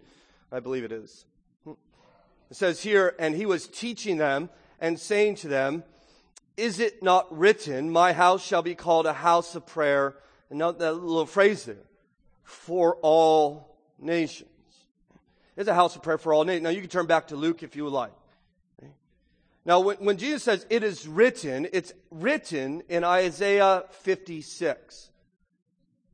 I 0.50 0.60
believe 0.60 0.84
it 0.84 0.92
is. 0.92 1.24
It 1.66 2.56
says 2.56 2.82
here, 2.82 3.14
and 3.18 3.34
he 3.34 3.46
was 3.46 3.66
teaching 3.66 4.18
them 4.18 4.50
and 4.78 5.00
saying 5.00 5.36
to 5.36 5.48
them, 5.48 5.84
is 6.56 6.80
it 6.80 7.02
not 7.02 7.36
written, 7.36 7.90
my 7.90 8.12
house 8.12 8.44
shall 8.44 8.62
be 8.62 8.74
called 8.74 9.06
a 9.06 9.12
house 9.12 9.54
of 9.54 9.66
prayer? 9.66 10.14
And 10.50 10.58
note 10.58 10.78
that 10.80 10.92
little 10.92 11.26
phrase 11.26 11.64
there, 11.64 11.76
for 12.44 12.96
all 13.02 13.76
nations. 13.98 14.48
It's 15.56 15.68
a 15.68 15.74
house 15.74 15.96
of 15.96 16.02
prayer 16.02 16.18
for 16.18 16.34
all 16.34 16.44
nations. 16.44 16.64
Now 16.64 16.70
you 16.70 16.80
can 16.80 16.90
turn 16.90 17.06
back 17.06 17.28
to 17.28 17.36
Luke 17.36 17.62
if 17.62 17.76
you 17.76 17.84
would 17.84 17.92
like. 17.92 18.12
Now 19.64 19.80
when, 19.80 19.96
when 19.98 20.16
Jesus 20.16 20.42
says 20.42 20.66
it 20.70 20.82
is 20.82 21.06
written, 21.06 21.68
it's 21.72 21.92
written 22.10 22.82
in 22.88 23.04
Isaiah 23.04 23.84
56. 23.90 25.10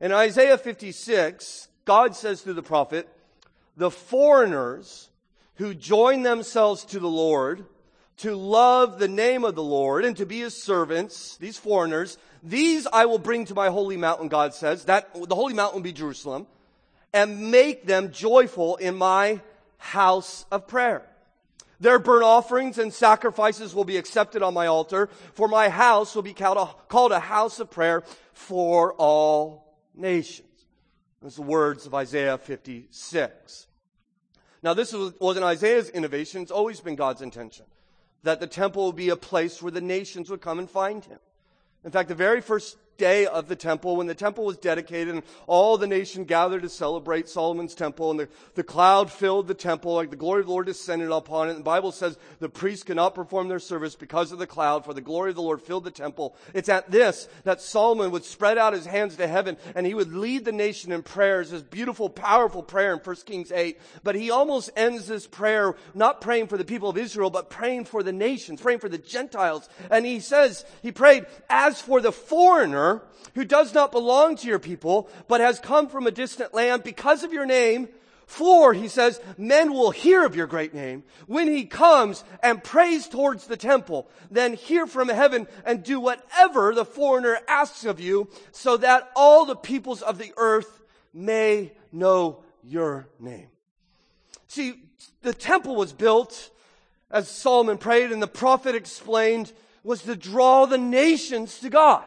In 0.01 0.13
Isaiah 0.13 0.59
56, 0.59 1.69
God 1.85 2.15
says 2.15 2.43
through 2.43 2.55
the 2.55 2.63
prophet, 2.63 3.09
the 3.77 3.91
foreigners 3.91 5.11
who 5.55 5.75
join 5.75 6.23
themselves 6.23 6.85
to 6.85 7.01
the 7.01 7.09
Lord, 7.09 7.65
to 8.19 8.35
love 8.35 8.99
the 8.99 9.09
name 9.09 9.45
of 9.45 9.55
the 9.55 9.63
Lord 9.63 10.05
and 10.05 10.17
to 10.17 10.27
be 10.27 10.41
his 10.41 10.61
servants, 10.61 11.37
these 11.37 11.57
foreigners, 11.57 12.19
these 12.43 12.87
I 12.93 13.07
will 13.07 13.19
bring 13.19 13.45
to 13.47 13.55
my 13.55 13.69
holy 13.69 13.97
mountain, 13.97 14.29
God 14.29 14.55
says. 14.55 14.85
That, 14.85 15.13
the 15.15 15.35
holy 15.35 15.55
mountain 15.55 15.79
will 15.79 15.85
be 15.85 15.93
Jerusalem. 15.93 16.47
And 17.13 17.51
make 17.51 17.87
them 17.87 18.13
joyful 18.13 18.77
in 18.77 18.97
my 18.97 19.41
house 19.79 20.45
of 20.51 20.67
prayer. 20.67 21.07
Their 21.81 21.99
burnt 21.99 22.25
offerings 22.25 22.77
and 22.77 22.93
sacrifices 22.93 23.75
will 23.75 23.85
be 23.85 23.97
accepted 23.97 24.43
on 24.43 24.53
my 24.53 24.67
altar, 24.67 25.09
for 25.33 25.47
my 25.47 25.69
house 25.69 26.15
will 26.15 26.23
be 26.23 26.35
called 26.35 26.59
a, 26.59 26.67
called 26.89 27.13
a 27.13 27.21
house 27.21 27.61
of 27.61 27.71
prayer 27.71 28.03
for 28.33 28.95
all 28.95 29.77
nations. 29.95 30.49
Are 31.25 31.31
the 31.31 31.43
words 31.43 31.87
of 31.87 31.95
Isaiah 31.95 32.37
56. 32.37 33.67
Now, 34.63 34.75
this 34.75 34.93
was, 34.93 35.15
wasn't 35.21 35.45
Isaiah's 35.45 35.89
innovation. 35.89 36.43
It's 36.43 36.51
always 36.51 36.81
been 36.81 36.97
God's 36.97 37.23
intention 37.23 37.65
that 38.23 38.41
the 38.41 38.47
temple 38.47 38.87
would 38.87 38.97
be 38.97 39.09
a 39.09 39.17
place 39.17 39.63
where 39.63 39.73
the 39.73 39.81
nations 39.81 40.31
would 40.31 40.41
come 40.41 40.59
and 40.59 40.71
find 40.71 41.05
him. 41.05 41.19
In 41.85 41.91
fact, 41.91 42.09
the 42.09 42.15
very 42.15 42.41
first 42.41 42.77
day 42.99 43.27
of 43.27 43.49
the 43.49 43.57
temple, 43.57 43.97
when 43.97 44.07
the 44.07 44.15
temple 44.15 44.45
was 44.45 44.59
dedicated 44.59 45.15
and 45.15 45.25
all 45.47 45.79
the 45.79 45.87
nation 45.87 46.25
gathered 46.25 46.63
to 46.63 46.69
celebrate 46.69 47.29
Solomon's 47.29 47.75
temple 47.75 48.11
and 48.11 48.21
the, 48.21 48.29
the 48.55 48.63
cloud 48.63 49.11
filled 49.11 49.49
the 49.49 49.55
temple, 49.55 49.95
like 49.95 50.11
the 50.11 50.17
glory 50.17 50.41
of 50.41 50.47
the 50.47 50.53
Lord 50.53 50.67
descended 50.67 51.11
upon 51.11 51.49
it. 51.49 51.53
And 51.53 51.61
the 51.61 51.65
Bible 51.65 51.93
says 51.93 52.19
the 52.41 52.49
priests 52.49 52.85
could 52.85 52.97
not 52.97 53.15
perform 53.15 53.49
their 53.49 53.61
service 53.61 53.95
because 53.95 54.33
of 54.33 54.39
the 54.39 54.47
cloud, 54.47 54.85
for 54.85 54.93
the 54.93 55.01
glory 55.01 55.31
of 55.31 55.37
the 55.37 55.43
Lord 55.43 55.63
filled 55.63 55.85
the 55.85 55.91
temple. 55.91 56.37
It's 56.53 56.69
at 56.69 56.91
this 56.91 57.29
that 57.45 57.63
Solomon 57.63 58.11
would 58.11 58.25
spread 58.25 58.59
out 58.59 58.73
his 58.73 58.87
hands 58.87 59.17
to 59.17 59.27
heaven 59.27 59.57
and 59.75 59.87
he 59.87 59.95
would 59.95 60.13
lead 60.13 60.45
the 60.45 60.53
nation 60.53 60.93
in 60.93 61.03
prayers, 61.03 61.51
this 61.51 61.63
beautiful, 61.63 62.11
powerful 62.11 62.63
prayer 62.63 62.93
in 62.93 62.99
1 62.99 63.17
Kings 63.25 63.53
8. 63.53 63.79
But 64.03 64.17
he 64.17 64.31
almost 64.31 64.71
ends 64.77 65.07
this 65.07 65.27
prayer 65.27 65.77
not 65.95 66.21
praying 66.21 66.49
for 66.49 66.59
the 66.59 66.65
people 66.65 66.91
of 66.91 66.99
Israel, 66.99 67.31
but 67.31 67.49
praying 67.49 67.85
for 67.85 68.03
the 68.03 68.13
nations, 68.13 68.61
praying 68.61 68.81
for 68.81 68.89
the 68.89 68.99
Gentiles. 68.99 69.69
And 69.91 70.05
he 70.05 70.19
says, 70.19 70.65
he 70.83 70.91
prayed, 70.91 71.27
as 71.49 71.81
for 71.81 72.01
the 72.01 72.13
foreigner, 72.13 72.88
who 73.35 73.45
does 73.45 73.75
not 73.75 73.93
belong 73.93 74.37
to 74.37 74.49
your 74.49 74.59
people, 74.59 75.09
but 75.29 75.41
has 75.41 75.61
come 75.61 75.89
from 75.89 76.07
a 76.07 76.11
distant 76.11 76.55
land 76.55 76.83
because 76.83 77.23
of 77.25 77.33
your 77.33 77.47
name. 77.47 77.89
For, 78.27 78.75
he 78.75 78.89
says, 78.89 79.21
men 79.39 79.73
will 79.73 79.91
hear 79.91 80.27
of 80.27 80.37
your 80.37 80.47
great 80.47 80.75
name 80.75 81.03
when 81.27 81.49
he 81.49 81.65
comes 81.65 82.25
and 82.43 82.63
prays 82.63 83.09
towards 83.09 83.47
the 83.47 83.57
temple. 83.57 84.11
Then 84.31 84.53
hear 84.53 84.87
from 84.87 85.09
heaven 85.09 85.47
and 85.65 85.83
do 85.83 85.99
whatever 85.99 86.75
the 86.75 86.85
foreigner 86.85 87.39
asks 87.49 87.87
of 87.87 88.01
you 88.01 88.29
so 88.53 88.77
that 88.77 89.11
all 89.17 89.47
the 89.47 89.57
peoples 89.57 90.03
of 90.03 90.19
the 90.19 90.33
earth 90.37 90.81
may 91.15 91.73
know 91.91 92.45
your 92.63 93.09
name. 93.19 93.49
See, 94.47 94.75
the 95.23 95.33
temple 95.33 95.75
was 95.75 95.95
built, 95.95 96.51
as 97.11 97.29
Solomon 97.29 97.79
prayed 97.79 98.13
and 98.13 98.23
the 98.23 98.27
prophet 98.27 98.75
explained, 98.75 99.53
was 99.83 100.03
to 100.03 100.17
draw 100.17 100.67
the 100.67 100.77
nations 100.77 101.61
to 101.61 101.71
God. 101.71 102.05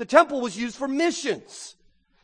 The 0.00 0.06
temple 0.06 0.40
was 0.40 0.56
used 0.56 0.76
for 0.76 0.88
missions. 0.88 1.76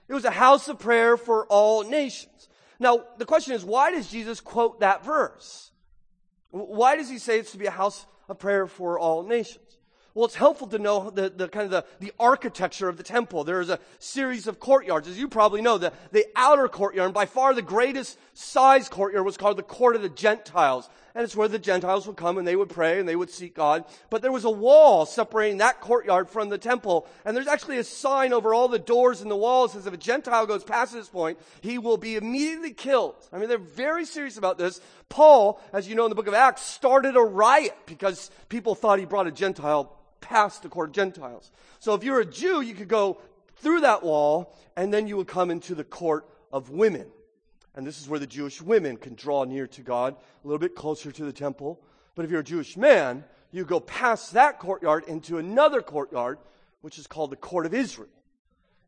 It 0.09 0.15
was 0.15 0.25
a 0.25 0.31
house 0.31 0.67
of 0.67 0.79
prayer 0.79 1.19
for 1.19 1.45
all 1.49 1.85
nations. 1.85 2.49
Now, 2.81 3.05
the 3.19 3.27
question 3.27 3.53
is, 3.53 3.67
why 3.67 3.91
does 3.91 4.11
Jesus 4.11 4.41
quote 4.41 4.81
that 4.81 5.05
verse? 5.05 5.73
Why 6.49 6.97
does 6.97 7.11
he 7.11 7.19
say 7.19 7.39
it's 7.39 7.53
to 7.53 7.59
be 7.59 7.67
a 7.67 7.71
house 7.71 8.07
of 8.31 8.39
prayer 8.39 8.67
for 8.67 8.99
all 8.99 9.25
nations? 9.25 9.77
Well, 10.15 10.25
it's 10.25 10.37
helpful 10.37 10.69
to 10.69 10.79
know 10.79 11.11
the, 11.11 11.29
the 11.29 11.49
kind 11.49 11.67
of 11.67 11.71
the, 11.71 11.85
the 12.01 12.15
architecture 12.19 12.89
of 12.89 12.97
the 12.97 13.03
temple. 13.03 13.45
There 13.45 13.61
is 13.61 13.69
a 13.69 13.79
series 13.99 14.47
of 14.47 14.59
courtyards. 14.59 15.07
As 15.07 15.19
you 15.19 15.29
probably 15.29 15.61
know, 15.61 15.77
the, 15.77 15.93
the 16.13 16.25
outer 16.35 16.69
courtyard, 16.69 17.05
and 17.05 17.15
by 17.15 17.27
far 17.27 17.53
the 17.53 17.61
greatest 17.61 18.19
size 18.33 18.89
courtyard 18.89 19.27
was 19.27 19.37
called 19.37 19.59
the 19.59 19.63
court 19.63 19.97
of 19.97 20.01
the 20.01 20.09
Gentiles. 20.09 20.89
And 21.17 21.25
it's 21.25 21.35
where 21.35 21.49
the 21.49 21.59
Gentiles 21.59 22.07
would 22.07 22.19
come 22.19 22.37
and 22.37 22.47
they 22.47 22.57
would 22.57 22.69
pray 22.69 23.01
and 23.01 23.09
they 23.09 23.17
would 23.17 23.31
seek 23.31 23.55
God. 23.55 23.87
But 24.11 24.21
there 24.21 24.31
was 24.31 24.45
a 24.45 24.51
wall 24.51 25.07
separating 25.07 25.57
that 25.59 25.81
courtyard 25.81 26.29
from 26.29 26.51
the 26.51 26.59
temple. 26.59 27.09
And 27.25 27.35
there's 27.35 27.47
actually 27.47 27.79
a 27.79 27.85
sign 27.85 28.35
over 28.35 28.53
all 28.53 28.69
the 28.69 28.79
doors 28.79 29.23
and 29.23 29.31
the 29.31 29.37
walls 29.37 29.73
that 29.73 29.79
says 29.79 29.87
if 29.87 29.95
a 29.95 29.97
Gentile 29.97 30.45
goes 30.45 30.63
past 30.63 30.93
this 30.93 31.09
point, 31.09 31.39
he 31.63 31.79
will 31.79 31.97
be 31.97 32.17
immediately 32.17 32.75
killed. 32.75 33.15
I 33.33 33.39
mean, 33.39 33.49
they're 33.49 33.57
very 33.57 34.05
serious 34.05 34.37
about 34.37 34.59
this. 34.59 34.79
Paul, 35.09 35.59
as 35.73 35.89
you 35.89 35.95
know 35.95 36.05
in 36.05 36.11
the 36.11 36.17
book 36.17 36.27
of 36.27 36.35
Acts, 36.35 36.61
started 36.61 37.17
a 37.17 37.23
riot 37.23 37.75
because 37.87 38.31
people 38.51 38.75
thought 38.75 38.99
he 38.99 39.07
brought 39.07 39.27
a 39.27 39.33
Gentile 39.33 39.97
past 40.21 40.65
the 40.65 40.69
court 40.69 40.91
of 40.91 40.95
Gentiles. 40.95 41.51
So 41.79 41.95
if 41.95 42.05
you're 42.05 42.21
a 42.21 42.27
Jew, 42.27 42.61
you 42.61 42.75
could 42.75 42.89
go 42.89 43.23
through 43.57 43.81
that 43.81 44.03
wall 44.03 44.55
and 44.77 44.93
then 44.93 45.07
you 45.07 45.17
would 45.17 45.29
come 45.29 45.51
into 45.51 45.75
the 45.75 45.83
court 45.83 46.29
of 46.53 46.69
women. 46.69 47.07
And 47.77 47.87
this 47.87 48.01
is 48.01 48.09
where 48.09 48.19
the 48.19 48.27
Jewish 48.27 48.63
women 48.63 48.97
can 48.97 49.15
draw 49.15 49.45
near 49.45 49.67
to 49.69 49.83
God, 49.83 50.15
a 50.15 50.47
little 50.47 50.59
bit 50.59 50.75
closer 50.75 51.13
to 51.13 51.25
the 51.25 51.33
temple. 51.33 51.79
But 52.15 52.25
if 52.25 52.31
you're 52.31 52.41
a 52.41 52.45
Jewish 52.45 52.77
man, 52.77 53.23
you 53.53 53.65
go 53.65 53.81
past 53.81 54.33
that 54.33 54.59
courtyard 54.59 55.05
into 55.07 55.39
another 55.39 55.83
courtyard, 55.83 56.39
which 56.81 56.99
is 56.99 57.07
called 57.07 57.31
the 57.31 57.37
court 57.37 57.67
of 57.67 57.75
Israel. 57.75 58.09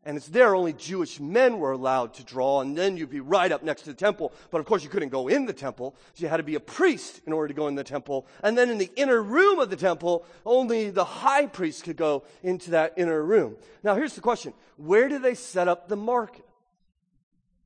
And 0.05 0.15
it's 0.17 0.27
there 0.27 0.55
only 0.55 0.73
Jewish 0.73 1.19
men 1.19 1.59
were 1.59 1.73
allowed 1.73 2.13
to 2.15 2.23
draw, 2.23 2.61
and 2.61 2.75
then 2.75 2.95
you'd 2.95 3.09
be 3.09 3.19
right 3.19 3.51
up 3.51 3.63
next 3.63 3.81
to 3.81 3.89
the 3.89 3.95
temple. 3.95 4.31
But 4.49 4.59
of 4.59 4.65
course, 4.65 4.83
you 4.83 4.89
couldn't 4.89 5.09
go 5.09 5.27
in 5.27 5.45
the 5.45 5.53
temple, 5.53 5.93
so 6.13 6.23
you 6.23 6.29
had 6.29 6.37
to 6.37 6.43
be 6.43 6.55
a 6.55 6.59
priest 6.59 7.21
in 7.27 7.33
order 7.33 7.49
to 7.49 7.53
go 7.53 7.67
in 7.67 7.75
the 7.75 7.83
temple. 7.83 8.25
And 8.41 8.57
then 8.57 8.69
in 8.69 8.77
the 8.77 8.89
inner 8.95 9.21
room 9.21 9.59
of 9.59 9.69
the 9.69 9.75
temple, 9.75 10.25
only 10.45 10.89
the 10.89 11.03
high 11.03 11.47
priest 11.47 11.83
could 11.83 11.97
go 11.97 12.23
into 12.41 12.71
that 12.71 12.93
inner 12.95 13.21
room. 13.21 13.57
Now, 13.83 13.93
here's 13.95 14.15
the 14.15 14.21
question 14.21 14.53
Where 14.77 15.09
do 15.09 15.19
they 15.19 15.35
set 15.35 15.67
up 15.67 15.89
the 15.89 15.97
market? 15.97 16.45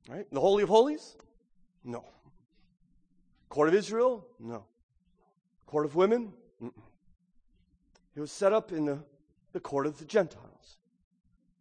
Right? 0.08 0.26
The 0.30 0.40
Holy 0.40 0.62
of 0.62 0.68
Holies? 0.68 1.16
No. 1.82 2.04
Court 3.48 3.68
of 3.68 3.74
Israel? 3.74 4.26
No. 4.38 4.64
Court 5.66 5.86
of 5.86 5.94
Women? 5.94 6.32
Mm-mm. 6.62 6.72
It 8.14 8.20
was 8.20 8.30
set 8.30 8.52
up 8.52 8.70
in 8.72 8.84
the, 8.84 8.98
the 9.52 9.60
court 9.60 9.86
of 9.86 9.98
the 9.98 10.04
Gentiles. 10.04 10.76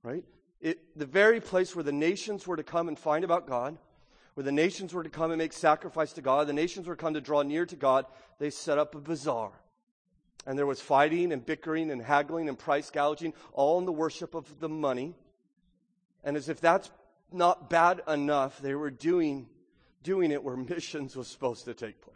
Right? 0.03 0.23
it, 0.63 0.97
the 0.97 1.05
very 1.05 1.41
place 1.41 1.75
where 1.75 1.83
the 1.83 1.91
nations 1.91 2.47
were 2.47 2.55
to 2.55 2.63
come 2.63 2.87
and 2.87 2.97
find 2.97 3.25
about 3.25 3.45
God, 3.45 3.77
where 4.33 4.45
the 4.45 4.51
nations 4.51 4.93
were 4.93 5.03
to 5.03 5.09
come 5.09 5.29
and 5.29 5.37
make 5.37 5.53
sacrifice 5.53 6.13
to 6.13 6.21
God, 6.21 6.47
the 6.47 6.53
nations 6.53 6.87
were 6.87 6.95
to 6.95 7.01
come 7.01 7.13
to 7.13 7.21
draw 7.21 7.43
near 7.43 7.65
to 7.65 7.75
God, 7.75 8.05
they 8.39 8.49
set 8.49 8.77
up 8.77 8.95
a 8.95 8.99
bazaar. 8.99 9.51
And 10.47 10.57
there 10.57 10.65
was 10.65 10.79
fighting 10.79 11.33
and 11.33 11.45
bickering 11.45 11.91
and 11.91 12.01
haggling 12.01 12.47
and 12.47 12.57
price 12.57 12.89
gouging, 12.89 13.33
all 13.51 13.77
in 13.77 13.85
the 13.85 13.91
worship 13.91 14.35
of 14.35 14.59
the 14.59 14.69
money. 14.69 15.15
And 16.23 16.37
as 16.37 16.47
if 16.47 16.61
that's 16.61 16.89
not 17.33 17.69
bad 17.69 18.01
enough, 18.07 18.59
they 18.59 18.75
were 18.75 18.91
doing, 18.91 19.47
doing 20.03 20.31
it 20.31 20.43
where 20.43 20.57
missions 20.75 21.15
was 21.15 21.27
supposed 21.27 21.65
to 21.65 21.73
take 21.73 22.01
place. 22.01 22.13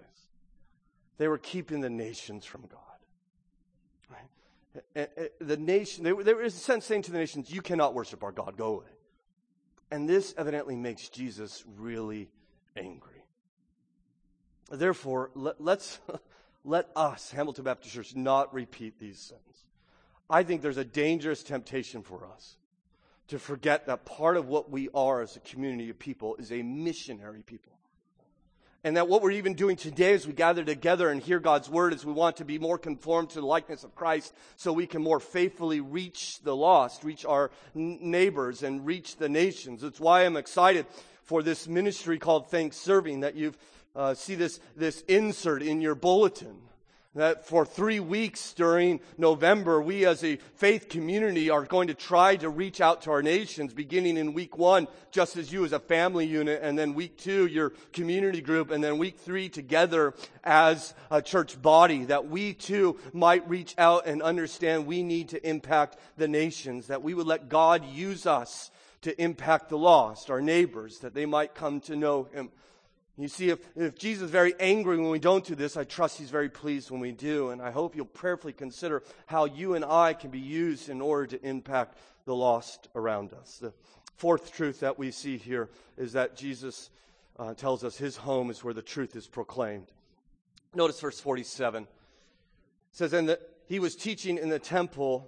They 1.18 1.28
were 1.28 1.38
keeping 1.38 1.82
the 1.82 1.90
nations 1.90 2.46
from 2.46 2.62
God 2.68 2.82
the 5.40 5.58
nation, 5.58 6.04
there, 6.04 6.16
there 6.24 6.42
is 6.42 6.56
a 6.56 6.60
sense 6.60 6.86
saying 6.86 7.04
to 7.04 7.12
the 7.12 7.18
nations, 7.18 7.52
you 7.52 7.62
cannot 7.62 7.94
worship 7.94 8.24
our 8.24 8.32
God, 8.32 8.58
go 8.58 8.76
away. 8.76 8.86
And 9.92 10.08
this 10.08 10.34
evidently 10.38 10.76
makes 10.76 11.10
Jesus 11.10 11.64
really 11.78 12.30
angry. 12.76 13.24
Therefore, 14.70 15.32
let, 15.34 15.62
let's, 15.62 16.00
let 16.66 16.90
us, 16.96 17.32
Hamilton 17.32 17.64
Baptist 17.64 17.96
Church, 17.96 18.16
not 18.16 18.54
repeat 18.54 19.00
these 19.00 19.20
sins. 19.20 19.42
I 20.30 20.44
think 20.44 20.62
there's 20.62 20.78
a 20.78 20.86
dangerous 20.86 21.42
temptation 21.42 22.04
for 22.04 22.28
us 22.28 22.58
to 23.28 23.40
forget 23.40 23.88
that 23.88 24.06
part 24.06 24.38
of 24.38 24.48
what 24.48 24.70
we 24.70 24.90
are 24.94 25.22
as 25.22 25.36
a 25.36 25.40
community 25.42 25.90
of 25.90 26.00
people 26.00 26.36
is 26.38 26.52
a 26.52 26.62
missionary 26.62 27.42
people. 27.42 27.74
And 28.84 28.96
that 28.96 29.10
what 29.10 29.22
we're 29.22 29.32
even 29.32 29.54
doing 29.54 29.76
today 29.76 30.14
as 30.14 30.26
we 30.26 30.34
gather 30.34 30.64
together 30.64 31.10
and 31.10 31.22
hear 31.22 31.40
God's 31.40 31.70
word 31.70 31.94
is 31.94 32.06
we 32.06 32.14
want 32.14 32.38
to 32.38 32.46
be 32.46 32.58
more 32.58 32.78
conformed 32.78 33.32
to 33.32 33.42
the 33.42 33.46
likeness 33.46 33.84
of 33.84 33.96
Christ 33.96 34.34
so 34.56 34.72
we 34.72 34.88
can 34.88 35.02
more 35.02 35.20
faithfully 35.20 35.82
reach 35.82 36.40
the 36.44 36.56
lost, 36.56 37.04
reach 37.04 37.26
our 37.26 37.52
neighbors, 37.74 38.64
and 38.64 38.86
reach 38.86 39.18
the 39.18 39.28
nations. 39.28 39.84
It's 39.84 40.00
why 40.00 40.26
I'm 40.26 40.38
excited 40.38 40.86
for 41.24 41.44
this 41.44 41.68
ministry 41.68 42.18
called 42.18 42.50
Thanks 42.50 42.78
Serving 42.78 43.22
that 43.22 43.36
you 43.36 43.54
uh, 43.94 44.14
see 44.14 44.36
this, 44.36 44.62
this 44.76 45.02
insert 45.02 45.64
in 45.64 45.82
your 45.82 45.96
bulletin 45.96 46.62
that 47.18 47.48
for 47.48 47.66
three 47.66 48.00
weeks 48.00 48.54
during 48.54 49.00
November, 49.18 49.82
we 49.82 50.06
as 50.06 50.24
a 50.24 50.38
faith 50.56 50.88
community 50.88 51.50
are 51.50 51.64
going 51.64 51.88
to 51.88 51.96
try 51.96 52.36
to 52.36 52.48
reach 52.48 52.80
out 52.80 53.02
to 53.02 53.12
our 53.12 53.24
nations, 53.24 53.74
beginning 53.74 54.18
in 54.18 54.34
week 54.34 54.56
one, 54.58 54.88
just 55.12 55.36
as 55.36 55.52
you 55.52 55.66
as 55.66 55.74
a 55.74 55.80
family 55.80 56.28
unit, 56.28 56.60
and 56.62 56.78
then 56.78 56.94
week 56.94 57.18
two, 57.18 57.48
your 57.48 57.72
community 57.92 58.40
group, 58.40 58.70
and 58.70 58.84
then 58.84 59.00
week 59.00 59.18
three, 59.18 59.50
together 59.50 60.14
as 60.44 60.94
a 61.10 61.22
church 61.22 61.60
body, 61.60 62.06
that 62.06 62.28
we 62.28 62.54
too 62.54 63.00
might 63.14 63.48
reach 63.50 63.74
out 63.80 64.06
and 64.06 64.22
understand 64.22 64.86
we 64.86 65.02
need 65.02 65.30
to 65.30 65.48
impact 65.48 65.98
the 66.18 66.28
nations, 66.28 66.88
that 66.88 67.02
we 67.02 67.16
would 67.16 67.28
let 67.28 67.50
God 67.50 67.84
use 67.84 68.28
us 68.28 68.70
to 69.02 69.20
impact 69.20 69.70
the 69.70 69.78
lost, 69.78 70.30
our 70.30 70.42
neighbors, 70.42 71.00
that 71.00 71.16
they 71.16 71.26
might 71.26 71.56
come 71.56 71.82
to 71.82 71.96
know 71.96 72.28
Him. 72.32 72.50
You 73.18 73.28
see, 73.28 73.50
if, 73.50 73.60
if 73.76 73.98
Jesus 73.98 74.26
is 74.26 74.32
very 74.32 74.54
angry 74.60 74.98
when 74.98 75.10
we 75.10 75.18
don't 75.18 75.44
do 75.44 75.56
this, 75.56 75.76
I 75.76 75.84
trust 75.84 76.20
he's 76.20 76.30
very 76.30 76.50
pleased 76.50 76.92
when 76.92 77.00
we 77.00 77.12
do. 77.12 77.50
And 77.50 77.62
I 77.62 77.72
hope 77.72 77.96
you'll 77.96 78.06
prayerfully 78.06 78.54
consider 78.54 79.02
how 79.26 79.46
you 79.46 79.74
and 79.74 79.84
I 79.84 80.14
can 80.14 80.30
be 80.30 80.40
used 80.40 80.88
in 80.88 81.02
order 81.02 81.26
to 81.36 81.44
impact 81.44 81.98
the 82.26 82.36
lost 82.36 82.90
around 82.94 83.34
us. 83.34 83.58
The 83.58 83.74
fourth 84.18 84.54
truth 84.54 84.82
that 84.82 85.00
we 85.00 85.10
see 85.10 85.38
here 85.38 85.70
is 85.98 86.14
that 86.14 86.36
Jesus 86.36 86.92
uh, 87.40 87.56
tells 87.56 87.84
us 87.84 87.98
his 87.98 88.18
home 88.18 88.52
is 88.52 88.64
where 88.64 88.74
the 88.74 88.84
truth 88.84 89.16
is 89.16 89.26
proclaimed. 89.26 89.88
Notice 90.76 91.00
verse 91.00 91.20
47. 91.20 91.84
It 91.84 91.90
says, 92.92 93.14
And 93.14 93.30
that 93.30 93.42
he 93.68 93.80
was 93.80 93.96
teaching 93.96 94.38
in 94.38 94.50
the 94.50 94.60
temple. 94.60 95.28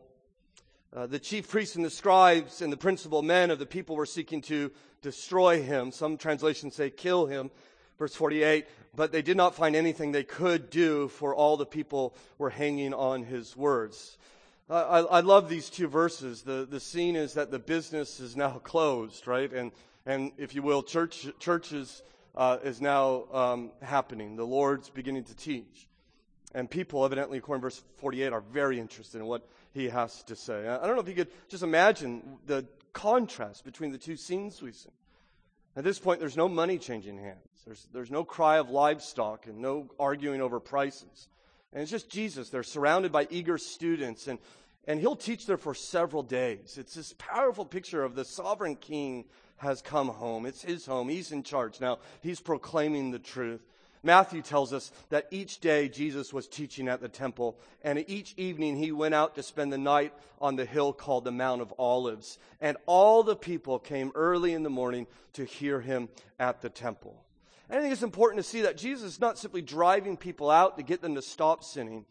Uh, 0.96 1.08
the 1.08 1.20
chief 1.20 1.50
priests 1.50 1.76
and 1.76 1.86
the 1.86 1.90
scribes 1.90 2.62
and 2.62 2.72
the 2.72 2.78
principal 2.78 3.22
men 3.22 3.50
of 3.50 3.58
the 3.58 3.66
people 3.66 3.96
were 3.96 4.06
seeking 4.06 4.42
to 4.42 4.72
destroy 5.02 5.62
him. 5.62 5.92
Some 5.92 6.18
translations 6.18 6.76
say 6.76 6.90
kill 6.90 7.26
him. 7.26 7.52
Verse 8.00 8.16
48, 8.16 8.66
but 8.96 9.12
they 9.12 9.22
did 9.22 9.38
not 9.38 9.56
find 9.56 9.76
anything 9.76 10.12
they 10.14 10.24
could 10.24 10.70
do, 10.70 11.10
for 11.10 11.36
all 11.36 11.58
the 11.58 11.66
people 11.66 12.16
were 12.38 12.50
hanging 12.50 12.94
on 12.94 13.24
his 13.24 13.56
words. 13.56 14.18
I, 14.70 15.00
I, 15.00 15.20
love 15.20 15.50
these 15.50 15.70
two 15.70 15.88
verses. 15.88 16.44
The, 16.44 16.66
the 16.70 16.80
scene 16.80 17.16
is 17.16 17.34
that 17.34 17.52
the 17.52 17.60
business 17.60 18.20
is 18.20 18.38
now 18.38 18.52
closed, 18.64 19.28
right? 19.28 19.52
And, 19.52 19.72
and 20.06 20.32
if 20.38 20.56
you 20.56 20.62
will, 20.62 20.82
church, 20.82 21.28
churches 21.40 22.02
uh, 22.36 22.58
is 22.64 22.80
now 22.80 23.26
um, 23.34 23.72
happening. 23.82 24.36
The 24.36 24.46
Lord's 24.46 24.90
beginning 24.90 25.26
to 25.26 25.36
teach. 25.36 25.88
And 26.54 26.70
people, 26.70 27.04
evidently, 27.04 27.40
according 27.40 27.62
to 27.62 27.66
verse 27.66 27.84
48, 27.98 28.32
are 28.32 28.42
very 28.42 28.80
interested 28.80 29.20
in 29.20 29.26
what 29.26 29.48
he 29.74 29.90
has 29.90 30.24
to 30.24 30.36
say. 30.36 30.68
I 30.68 30.86
don't 30.86 30.96
know 30.96 31.02
if 31.02 31.10
you 31.10 31.16
could 31.16 31.32
just 31.50 31.64
imagine 31.64 32.38
the 32.46 32.66
contrast 32.94 33.66
between 33.66 33.92
the 33.92 33.98
two 33.98 34.16
scenes 34.16 34.62
we've 34.62 34.76
seen. 34.76 34.92
At 35.80 35.86
this 35.86 35.98
point, 35.98 36.20
there's 36.20 36.36
no 36.36 36.50
money 36.50 36.78
changing 36.78 37.18
hands. 37.20 37.38
There's, 37.66 37.88
there's 37.94 38.12
no 38.12 38.26
cry 38.26 38.58
of 38.58 38.70
livestock 38.70 39.48
and 39.48 39.60
no 39.60 39.90
arguing 39.98 40.42
over 40.42 40.60
prices. 40.60 41.30
And 41.72 41.82
it's 41.82 41.90
just 41.90 42.10
Jesus. 42.10 42.50
They're 42.50 42.64
surrounded 42.64 43.14
by 43.14 43.30
eager 43.30 43.58
students, 43.58 44.28
and, 44.28 44.40
and 44.90 45.00
he'll 45.00 45.16
teach 45.16 45.46
there 45.46 45.56
for 45.56 45.74
several 45.74 46.22
days. 46.22 46.78
It's 46.78 46.96
this 46.96 47.16
powerful 47.18 47.64
picture 47.64 48.04
of 48.04 48.14
the 48.14 48.26
sovereign 48.26 48.76
king 48.76 49.24
has 49.56 49.82
come 49.82 50.10
home. 50.10 50.46
It's 50.46 50.62
his 50.62 50.86
home. 50.86 51.08
He's 51.08 51.32
in 51.32 51.44
charge 51.44 51.80
now. 51.80 52.00
He's 52.22 52.42
proclaiming 52.42 53.12
the 53.12 53.20
truth. 53.20 53.62
Matthew 54.02 54.42
tells 54.42 54.72
us 54.72 54.92
that 55.10 55.28
each 55.30 55.60
day 55.60 55.90
Jesus 55.90 56.34
was 56.34 56.48
teaching 56.48 56.88
at 56.88 57.02
the 57.02 57.10
temple, 57.10 57.58
and 57.84 58.04
each 58.08 58.34
evening 58.38 58.78
he 58.78 58.92
went 58.92 59.14
out 59.14 59.36
to 59.36 59.44
spend 59.44 59.74
the 59.74 59.78
night 59.78 60.14
on 60.40 60.56
the 60.56 60.66
hill 60.66 60.94
called 60.94 61.26
the 61.26 61.32
Mount 61.32 61.62
of 61.62 61.74
Olives. 61.78 62.38
And 62.62 62.78
all 62.86 63.24
the 63.24 63.36
people 63.36 63.78
came 63.78 64.12
early 64.16 64.54
in 64.54 64.64
the 64.64 64.70
morning 64.70 65.08
to 65.34 65.44
hear 65.44 65.82
him 65.82 66.10
at 66.40 66.62
the 66.62 66.70
temple. 66.70 67.24
And 67.70 67.78
I 67.78 67.82
think 67.82 67.94
it's 67.94 68.02
important 68.02 68.44
to 68.44 68.50
see 68.50 68.62
that 68.62 68.78
Jesus 68.78 69.14
is 69.14 69.22
not 69.22 69.38
simply 69.38 69.62
driving 69.62 70.18
people 70.18 70.50
out 70.50 70.78
to 70.78 70.84
get 70.84 71.02
them 71.02 71.16
to 71.16 71.22
stop 71.22 71.64
sinning. 71.64 72.06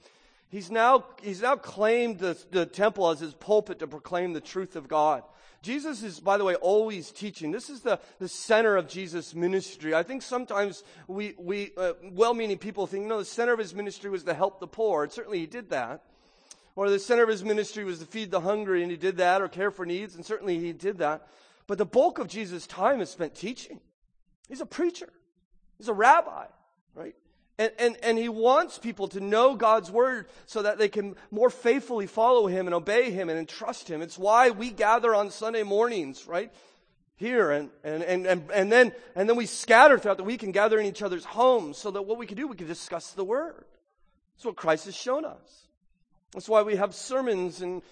He's 0.51 0.71
now, 0.71 1.05
he's 1.23 1.43
now 1.43 1.57
claimed 1.57 2.19
the, 2.19 2.39
the 2.51 2.65
temple 2.65 3.11
as 3.11 3.21
his 3.21 3.35
pulpit 3.35 3.81
to 3.81 3.87
proclaim 3.87 4.33
the 4.35 4.41
truth 4.41 4.77
of 4.77 4.89
God. 4.89 5.23
Jesus 5.61 6.03
is, 6.03 6.21
by 6.21 6.39
the 6.39 6.45
way, 6.45 6.55
always 6.55 7.11
teaching. 7.11 7.51
This 7.51 7.69
is 7.69 7.81
the, 7.81 7.99
the 8.21 8.29
center 8.29 8.77
of 8.77 8.89
Jesus' 8.89 9.35
ministry. 9.35 9.95
I 9.95 10.05
think 10.05 10.23
sometimes 10.23 10.85
we, 11.09 11.35
we 11.37 11.73
uh, 11.77 11.95
well-meaning 12.13 12.59
people 12.59 12.87
think, 12.87 13.07
no, 13.07 13.19
the 13.19 13.25
center 13.25 13.53
of 13.53 13.59
his 13.59 13.75
ministry 13.75 14.09
was 14.09 14.23
to 14.25 14.35
help 14.35 14.61
the 14.61 14.69
poor. 14.69 15.03
And 15.03 15.13
certainly 15.13 15.41
he 15.41 15.47
did 15.47 15.71
that. 15.71 16.05
Or 16.77 16.89
the 16.89 17.01
center 17.01 17.25
of 17.25 17.29
his 17.29 17.43
ministry 17.43 17.83
was 17.83 17.99
to 17.99 18.07
feed 18.07 18.31
the 18.31 18.41
hungry, 18.41 18.83
and 18.83 18.91
he 18.91 18.97
did 18.97 19.17
that, 19.17 19.43
or 19.43 19.49
care 19.49 19.73
for 19.73 19.85
needs, 19.85 20.15
and 20.15 20.25
certainly 20.25 20.61
he 20.61 20.73
did 20.73 20.99
that. 20.99 21.27
But 21.67 21.77
the 21.77 21.85
bulk 21.85 22.21
of 22.21 22.29
Jesus' 22.29 22.69
time 22.69 23.01
is 23.01 23.11
spent 23.11 23.35
teaching. 23.35 23.81
He's 24.49 24.61
a 24.61 24.67
preacher. 24.67 25.09
He's 25.77 25.89
a 25.89 25.93
rabbi, 25.93 26.47
right? 26.95 27.17
And, 27.59 27.73
and, 27.79 27.97
and 28.05 28.19
he 28.19 28.29
wants 28.29 28.79
people 28.79 29.09
to 29.09 29.21
know 29.21 29.57
God's 29.57 29.91
word 29.91 30.29
so 30.47 30.63
that 30.63 30.79
they 30.79 30.89
can 30.89 31.17
more 31.33 31.51
faithfully 31.51 32.07
follow 32.07 32.47
him 32.47 32.67
and 32.67 32.75
obey 32.75 33.11
him 33.11 33.29
and 33.29 33.39
entrust 33.39 33.89
him. 33.89 34.01
It's 34.01 34.17
why 34.17 34.51
we 34.51 34.71
gather 34.71 35.13
on 35.13 35.31
Sunday 35.31 35.65
mornings, 35.65 36.27
right? 36.29 36.53
Here 37.17 37.51
and, 37.51 37.71
and, 37.83 38.05
and, 38.05 38.27
and, 38.27 38.51
and 38.53 38.71
then, 38.71 38.93
and 39.17 39.29
then 39.29 39.37
we 39.37 39.47
scatter 39.47 39.99
throughout 39.99 40.19
the 40.19 40.25
week 40.25 40.45
and 40.45 40.55
gather 40.55 40.79
in 40.79 40.87
each 40.87 41.03
other's 41.03 41.25
homes 41.25 41.79
so 41.79 41.91
that 41.91 42.03
what 42.03 42.17
we 42.17 42.27
can 42.27 42.37
do, 42.37 42.47
we 42.47 42.55
can 42.55 42.69
discuss 42.69 43.11
the 43.11 43.25
word. 43.25 43.65
That's 44.37 44.45
what 44.45 44.55
Christ 44.55 44.85
has 44.85 44.95
shown 44.95 45.25
us. 45.25 45.67
That's 46.33 46.49
why 46.49 46.63
we 46.63 46.77
have 46.77 46.95
sermons 46.95 47.61
and 47.61 47.83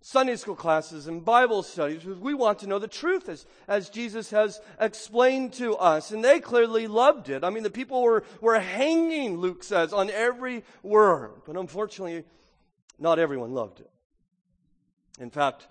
Sunday 0.00 0.36
school 0.36 0.54
classes 0.54 1.06
and 1.08 1.24
Bible 1.24 1.62
studies 1.62 2.04
because 2.04 2.20
we 2.20 2.32
want 2.32 2.60
to 2.60 2.66
know 2.66 2.78
the 2.78 2.86
truth 2.86 3.28
as, 3.28 3.46
as 3.66 3.90
Jesus 3.90 4.30
has 4.30 4.60
explained 4.80 5.52
to 5.54 5.76
us. 5.76 6.12
And 6.12 6.24
they 6.24 6.38
clearly 6.38 6.86
loved 6.86 7.28
it. 7.28 7.42
I 7.42 7.50
mean, 7.50 7.64
the 7.64 7.70
people 7.70 8.02
were, 8.02 8.22
were 8.40 8.58
hanging, 8.58 9.38
Luke 9.38 9.64
says, 9.64 9.92
on 9.92 10.08
every 10.10 10.62
word. 10.82 11.42
But 11.46 11.56
unfortunately, 11.56 12.24
not 12.98 13.18
everyone 13.18 13.54
loved 13.54 13.80
it. 13.80 13.90
In 15.18 15.30
fact, 15.30 15.66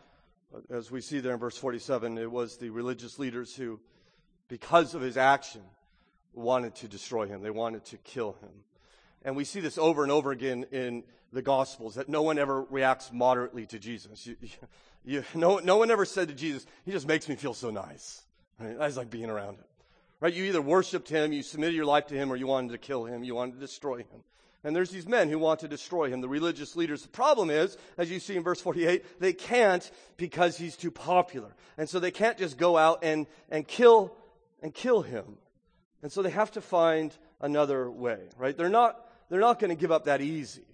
as 0.69 0.91
we 0.91 0.99
see 1.01 1.19
there 1.19 1.34
in 1.34 1.39
verse 1.39 1.57
47, 1.57 2.17
it 2.17 2.32
was 2.32 2.57
the 2.57 2.69
religious 2.69 3.17
leaders 3.19 3.55
who, 3.55 3.80
because 4.49 4.93
of 4.93 5.01
his 5.01 5.15
action, 5.15 5.61
wanted 6.34 6.75
to 6.75 6.88
destroy 6.88 7.28
him. 7.28 7.41
They 7.41 7.49
wanted 7.49 7.86
to 7.86 7.97
kill 7.97 8.34
him. 8.41 8.51
And 9.24 9.36
we 9.36 9.43
see 9.43 9.59
this 9.59 9.78
over 9.78 10.03
and 10.03 10.11
over 10.11 10.32
again 10.32 10.65
in 10.72 11.03
the 11.34 11.41
Gospels 11.41 11.95
that 11.95 12.09
no 12.09 12.22
one 12.22 12.39
ever 12.39 12.63
reacts 12.63 13.11
moderately 13.11 13.65
to 13.68 13.80
Jesus. 13.80 14.26
You, 14.26 14.36
you, 14.41 14.49
you, 15.03 15.24
no, 15.34 15.57
no 15.59 15.78
one 15.78 15.91
ever 15.91 16.05
said 16.05 16.30
to 16.30 16.34
Jesus, 16.34 16.65
He 16.86 16.91
just 16.91 17.07
makes 17.07 17.28
me 17.28 17.36
feel 17.36 17.53
so 17.53 17.70
nice. 17.70 18.24
Right? 18.59 18.78
I 18.80 18.88
just 18.88 18.97
like 18.97 19.09
being 19.09 19.30
around 19.30 19.55
him. 19.55 19.65
Right? 20.20 20.34
You 20.34 20.45
either 20.45 20.61
worshiped 20.61 21.09
him, 21.09 21.32
you 21.32 21.43
submitted 21.43 21.76
your 21.76 21.86
life 21.86 22.07
to 22.07 22.15
him, 22.15 22.32
or 22.32 22.36
you 22.36 22.47
wanted 22.47 22.72
to 22.72 22.78
kill 22.78 23.05
him, 23.05 23.24
you 23.24 23.36
wanted 23.36 23.53
to 23.55 23.59
destroy 23.59 23.97
him. 23.97 24.24
And 24.63 24.76
there's 24.76 24.89
these 24.89 25.07
men 25.07 25.30
who 25.30 25.38
want 25.38 25.59
to 25.59 25.68
destroy 25.68 26.09
him, 26.09 26.20
the 26.20 26.28
religious 26.28 26.76
leaders. 26.76 27.03
The 27.03 27.09
problem 27.09 27.49
is, 27.49 27.78
as 27.97 28.09
you 28.09 28.20
see 28.20 28.36
in 28.36 28.43
verse 28.43 28.59
48, 28.59 29.20
they 29.20 29.32
can't 29.32 29.89
because 30.18 30.57
he's 30.57 30.76
too 30.76 30.91
popular. 30.91 31.55
And 31.78 31.88
so 31.88 31.99
they 31.99 32.11
can't 32.11 32.38
just 32.38 32.57
go 32.57 32.76
out 32.76 33.03
and, 33.03 33.28
and 33.49 33.68
kill 33.68 34.15
and 34.61 34.74
kill 34.74 35.03
him. 35.03 35.38
And 36.01 36.11
so 36.11 36.22
they 36.22 36.32
have 36.32 36.51
to 36.51 36.61
find 36.61 37.15
another 37.39 37.89
way, 37.89 38.20
right? 38.38 38.57
They're 38.57 38.70
not, 38.70 39.06
they're 39.30 39.39
not 39.39 39.59
going 39.59 39.69
to 39.69 39.75
give 39.80 39.91
up 39.91 40.05
that 40.05 40.21
easy. 40.21 40.65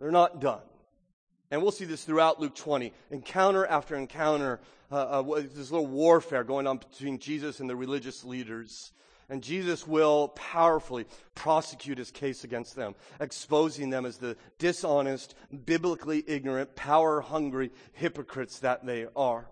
They're 0.00 0.10
not 0.10 0.40
done. 0.40 0.62
And 1.50 1.62
we'll 1.62 1.70
see 1.70 1.84
this 1.84 2.04
throughout 2.04 2.40
Luke 2.40 2.54
20. 2.54 2.92
Encounter 3.10 3.66
after 3.66 3.94
encounter, 3.94 4.60
uh, 4.90 5.20
uh, 5.20 5.40
this 5.40 5.70
little 5.70 5.86
warfare 5.86 6.44
going 6.44 6.66
on 6.66 6.78
between 6.78 7.18
Jesus 7.18 7.60
and 7.60 7.68
the 7.68 7.76
religious 7.76 8.24
leaders. 8.24 8.92
And 9.28 9.42
Jesus 9.42 9.86
will 9.86 10.28
powerfully 10.28 11.06
prosecute 11.34 11.98
his 11.98 12.10
case 12.10 12.44
against 12.44 12.74
them, 12.74 12.94
exposing 13.20 13.90
them 13.90 14.04
as 14.04 14.18
the 14.18 14.36
dishonest, 14.58 15.34
biblically 15.64 16.24
ignorant, 16.26 16.74
power 16.74 17.20
hungry 17.20 17.70
hypocrites 17.92 18.58
that 18.60 18.84
they 18.84 19.06
are. 19.14 19.46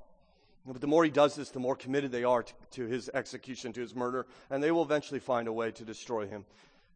But 0.67 0.81
the 0.81 0.87
more 0.87 1.05
he 1.05 1.11
does 1.11 1.35
this, 1.35 1.51
the 1.51 1.61
more 1.61 1.77
committed 1.77 2.13
they 2.13 2.25
are 2.25 2.43
to, 2.43 2.53
to, 2.73 2.87
his 2.87 3.11
execution, 3.15 3.73
to 3.73 3.81
his 3.81 3.95
murder, 3.95 4.27
and 4.51 4.63
they 4.63 4.71
will 4.71 4.83
eventually 4.83 5.21
find 5.21 5.49
a 5.49 5.53
way 5.53 5.71
to 5.73 5.85
destroy 5.85 6.27
him, 6.27 6.45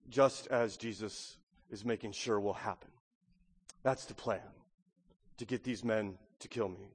just 0.09 0.47
as 0.49 0.77
Jesus 0.77 1.37
is 1.71 1.85
making 1.85 2.13
sure 2.13 2.39
will 2.39 2.53
happen. 2.53 2.91
That's 3.83 4.05
the 4.05 4.15
plan 4.15 4.41
to 5.39 5.45
get 5.45 5.65
these 5.65 5.85
men 5.85 6.15
to 6.41 6.49
kill 6.49 6.69
me. 6.69 6.89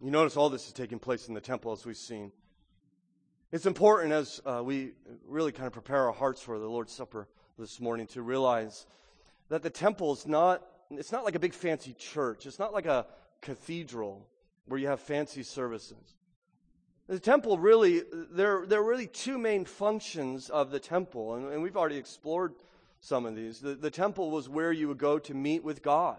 You 0.00 0.10
notice 0.10 0.36
all 0.36 0.50
this 0.50 0.66
is 0.66 0.72
taking 0.72 0.98
place 0.98 1.28
in 1.28 1.34
the 1.34 1.40
temple 1.40 1.72
as 1.72 1.86
we've 1.86 1.96
seen. 1.96 2.32
It's 3.52 3.66
important 3.66 4.12
as 4.12 4.40
uh, 4.44 4.62
we 4.64 4.92
really 5.26 5.52
kind 5.52 5.66
of 5.66 5.72
prepare 5.72 6.06
our 6.06 6.12
hearts 6.12 6.42
for 6.42 6.58
the 6.58 6.66
Lord's 6.66 6.92
Supper 6.92 7.28
this 7.58 7.80
morning 7.80 8.06
to 8.08 8.22
realize 8.22 8.86
that 9.48 9.62
the 9.62 9.70
temple 9.70 10.12
is 10.12 10.26
not, 10.26 10.62
it's 10.90 11.12
not 11.12 11.24
like 11.24 11.34
a 11.34 11.38
big 11.38 11.54
fancy 11.54 11.94
church. 11.94 12.44
It's 12.44 12.58
not 12.58 12.74
like 12.74 12.86
a 12.86 13.06
cathedral 13.40 14.26
where 14.66 14.78
you 14.78 14.88
have 14.88 15.00
fancy 15.00 15.42
services. 15.42 16.16
The 17.08 17.20
temple 17.20 17.58
really, 17.58 18.02
there, 18.32 18.66
there 18.66 18.80
are 18.80 18.88
really 18.88 19.06
two 19.06 19.38
main 19.38 19.64
functions 19.64 20.50
of 20.50 20.70
the 20.70 20.80
temple, 20.80 21.34
and, 21.34 21.52
and 21.52 21.62
we've 21.62 21.76
already 21.76 21.98
explored 21.98 22.54
some 23.00 23.26
of 23.26 23.36
these. 23.36 23.60
The, 23.60 23.74
the 23.74 23.90
temple 23.90 24.30
was 24.30 24.48
where 24.48 24.72
you 24.72 24.88
would 24.88 24.98
go 24.98 25.18
to 25.20 25.34
meet 25.34 25.62
with 25.62 25.82
God. 25.82 26.18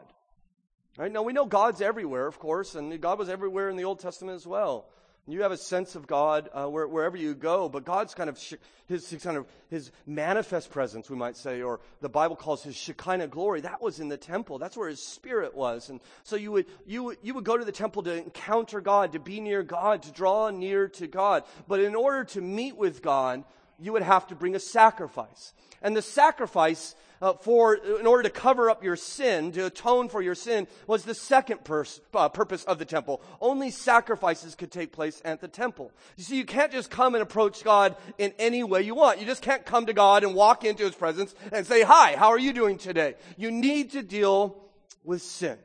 Right? 0.97 1.11
Now, 1.11 1.23
we 1.23 1.33
know 1.33 1.45
God's 1.45 1.81
everywhere, 1.81 2.25
of 2.25 2.39
course, 2.39 2.75
and 2.75 2.99
God 3.01 3.19
was 3.19 3.29
everywhere 3.29 3.69
in 3.69 3.75
the 3.75 3.83
Old 3.83 3.99
Testament 3.99 4.35
as 4.35 4.47
well. 4.47 4.87
You 5.29 5.41
have 5.41 5.51
a 5.51 5.57
sense 5.57 5.95
of 5.95 6.07
God 6.07 6.49
uh, 6.53 6.67
where, 6.67 6.87
wherever 6.87 7.17
you 7.17 7.35
go, 7.35 7.67
but 7.67 7.83
God's 7.83 8.13
kind 8.13 8.29
of 8.29 8.39
sh- 8.39 8.53
his, 8.87 9.09
his, 9.09 9.21
kind 9.21 9.35
of 9.35 9.45
his 9.69 9.91
manifest 10.05 10.71
presence, 10.71 11.09
we 11.09 11.17
might 11.17 11.35
say, 11.35 11.61
or 11.61 11.81
the 11.99 12.07
Bible 12.07 12.37
calls 12.37 12.63
his 12.63 12.77
Shekinah 12.77 13.27
glory. 13.27 13.59
That 13.59 13.81
was 13.81 13.99
in 13.99 14.07
the 14.07 14.15
temple. 14.15 14.57
That's 14.57 14.77
where 14.77 14.87
his 14.87 15.05
spirit 15.05 15.53
was, 15.53 15.89
and 15.89 15.99
so 16.23 16.37
you 16.37 16.53
would 16.53 16.65
you 16.85 17.13
you 17.21 17.33
would 17.33 17.43
go 17.43 17.57
to 17.57 17.65
the 17.65 17.73
temple 17.73 18.03
to 18.03 18.13
encounter 18.13 18.79
God, 18.79 19.11
to 19.11 19.19
be 19.19 19.41
near 19.41 19.63
God, 19.63 20.03
to 20.03 20.11
draw 20.11 20.49
near 20.49 20.87
to 20.89 21.07
God. 21.07 21.43
But 21.67 21.81
in 21.81 21.93
order 21.93 22.23
to 22.23 22.41
meet 22.41 22.77
with 22.77 23.01
God, 23.01 23.43
you 23.79 23.93
would 23.93 24.03
have 24.03 24.27
to 24.27 24.35
bring 24.35 24.55
a 24.55 24.59
sacrifice. 24.59 25.53
And 25.81 25.95
the 25.95 26.01
sacrifice 26.01 26.95
uh, 27.21 27.33
for, 27.33 27.75
in 27.75 28.05
order 28.05 28.23
to 28.23 28.29
cover 28.29 28.69
up 28.69 28.83
your 28.83 28.95
sin, 28.95 29.51
to 29.51 29.65
atone 29.65 30.09
for 30.09 30.21
your 30.21 30.35
sin, 30.35 30.67
was 30.85 31.03
the 31.03 31.13
second 31.13 31.63
pers- 31.63 31.99
uh, 32.13 32.29
purpose 32.29 32.63
of 32.65 32.79
the 32.79 32.85
temple. 32.85 33.21
Only 33.41 33.71
sacrifices 33.71 34.55
could 34.55 34.71
take 34.71 34.91
place 34.91 35.21
at 35.25 35.41
the 35.41 35.47
temple. 35.47 35.91
You 36.15 36.23
see, 36.23 36.37
you 36.37 36.45
can't 36.45 36.71
just 36.71 36.91
come 36.91 37.15
and 37.15 37.21
approach 37.21 37.63
God 37.63 37.95
in 38.17 38.33
any 38.37 38.63
way 38.63 38.83
you 38.83 38.95
want. 38.95 39.19
You 39.19 39.25
just 39.25 39.41
can't 39.41 39.65
come 39.65 39.87
to 39.87 39.93
God 39.93 40.23
and 40.23 40.35
walk 40.35 40.63
into 40.63 40.83
His 40.83 40.95
presence 40.95 41.33
and 41.51 41.65
say, 41.65 41.81
hi, 41.81 42.15
how 42.15 42.29
are 42.29 42.39
you 42.39 42.53
doing 42.53 42.77
today? 42.77 43.15
You 43.35 43.51
need 43.51 43.91
to 43.91 44.03
deal 44.03 44.63
with 45.03 45.21
sin. 45.21 45.57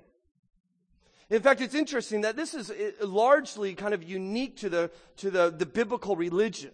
In 1.28 1.40
fact, 1.40 1.62
it's 1.62 1.74
interesting 1.74 2.22
that 2.22 2.36
this 2.36 2.52
is 2.52 2.70
uh, 2.70 3.06
largely 3.06 3.74
kind 3.74 3.94
of 3.94 4.02
unique 4.02 4.58
to 4.58 4.68
the, 4.68 4.90
to 5.16 5.30
the, 5.30 5.50
the 5.50 5.64
biblical 5.64 6.14
religion. 6.14 6.72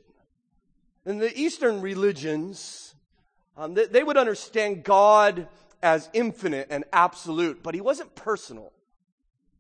In 1.09 1.17
the 1.17 1.35
Eastern 1.41 1.81
religions, 1.81 2.95
um, 3.57 3.73
they, 3.73 3.87
they 3.87 4.05
would 4.05 4.19
understand 4.19 4.85
God 4.85 5.49
as 5.83 6.11
infinite 6.13 6.67
and 6.69 6.85
absolute, 6.93 7.63
but 7.63 7.75
he 7.75 7.81
wasn't 7.81 8.15
personal. 8.15 8.73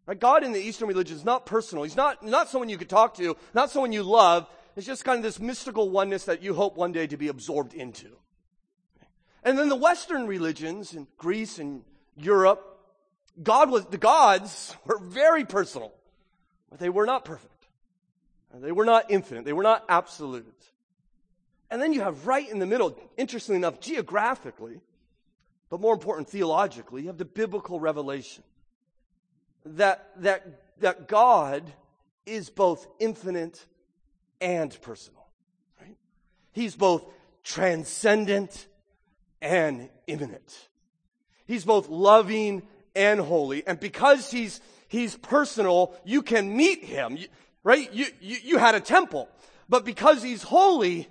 Right? 0.05 0.21
God 0.21 0.45
in 0.45 0.53
the 0.53 0.61
Eastern 0.61 0.89
religion 0.89 1.17
is 1.17 1.25
not 1.25 1.47
personal. 1.47 1.85
He's 1.85 1.97
not, 1.97 2.23
not 2.23 2.51
someone 2.51 2.69
you 2.69 2.77
could 2.77 2.91
talk 2.91 3.15
to, 3.15 3.35
not 3.55 3.71
someone 3.71 3.93
you 3.93 4.03
love. 4.03 4.47
It's 4.77 4.87
just 4.87 5.07
kind 5.07 5.17
of 5.17 5.23
this 5.23 5.41
mystical 5.41 5.89
oneness 5.89 6.27
that 6.27 6.43
you 6.43 6.53
hope 6.53 6.77
one 6.77 6.93
day 6.93 7.07
to 7.07 7.17
be 7.17 7.29
absorbed 7.29 7.73
into. 7.73 8.11
And 9.43 9.59
then 9.59 9.71
the 9.71 9.77
Western 9.77 10.27
religions 10.27 10.93
in 10.93 11.07
Greece 11.17 11.59
and 11.59 11.83
Europe, 12.15 12.79
God 13.43 13.71
was, 13.71 13.87
the 13.87 13.97
gods 13.97 14.77
were 14.85 14.99
very 14.99 15.47
personal, 15.47 15.95
but 16.69 16.79
they 16.79 16.91
were 16.91 17.07
not 17.07 17.25
perfect. 17.25 17.69
They 18.53 18.73
were 18.73 18.85
not 18.85 19.11
infinite. 19.11 19.47
They 19.47 19.55
were 19.55 19.63
not 19.63 19.87
absolute. 19.89 20.69
And 21.71 21.83
then 21.83 21.93
you 21.93 22.01
have 22.01 22.27
right 22.27 22.49
in 22.49 22.59
the 22.59 22.67
middle, 22.67 22.99
interestingly 23.17 23.57
enough, 23.57 23.81
geographically, 23.81 24.81
but 25.71 25.81
more 25.81 25.93
important, 25.93 26.29
theologically, 26.29 27.03
you 27.03 27.09
have 27.09 27.19
the 27.19 27.27
biblical 27.27 27.79
revelation 27.79 28.43
that, 29.65 30.11
that, 30.17 30.63
that 30.81 31.09
God 31.09 31.71
is 32.25 32.49
both 32.49 32.87
infinite 32.99 33.67
and 34.41 34.77
personal. 34.81 35.27
Right? 35.81 35.97
He's 36.53 36.75
both 36.75 37.05
transcendent 37.45 38.67
and 39.43 39.91
immanent. 40.07 40.69
He's 41.47 41.65
both 41.65 41.89
loving 41.89 42.63
and 42.95 43.21
holy. 43.21 43.67
And 43.67 43.79
because 43.79 44.31
he's, 44.31 44.61
he's 44.89 45.17
personal, 45.17 45.95
you 46.05 46.23
can 46.23 46.57
meet 46.57 46.85
him, 46.85 47.19
right? 47.63 47.93
You, 47.93 48.07
you, 48.21 48.37
you 48.43 48.59
had 48.59 48.75
a 48.75 48.81
temple. 48.81 49.29
But 49.69 49.85
because 49.85 50.23
he's 50.23 50.43
holy, 50.43 51.09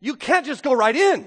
you 0.00 0.16
can't 0.16 0.46
just 0.46 0.62
go 0.62 0.72
right 0.72 0.94
in. 0.94 1.26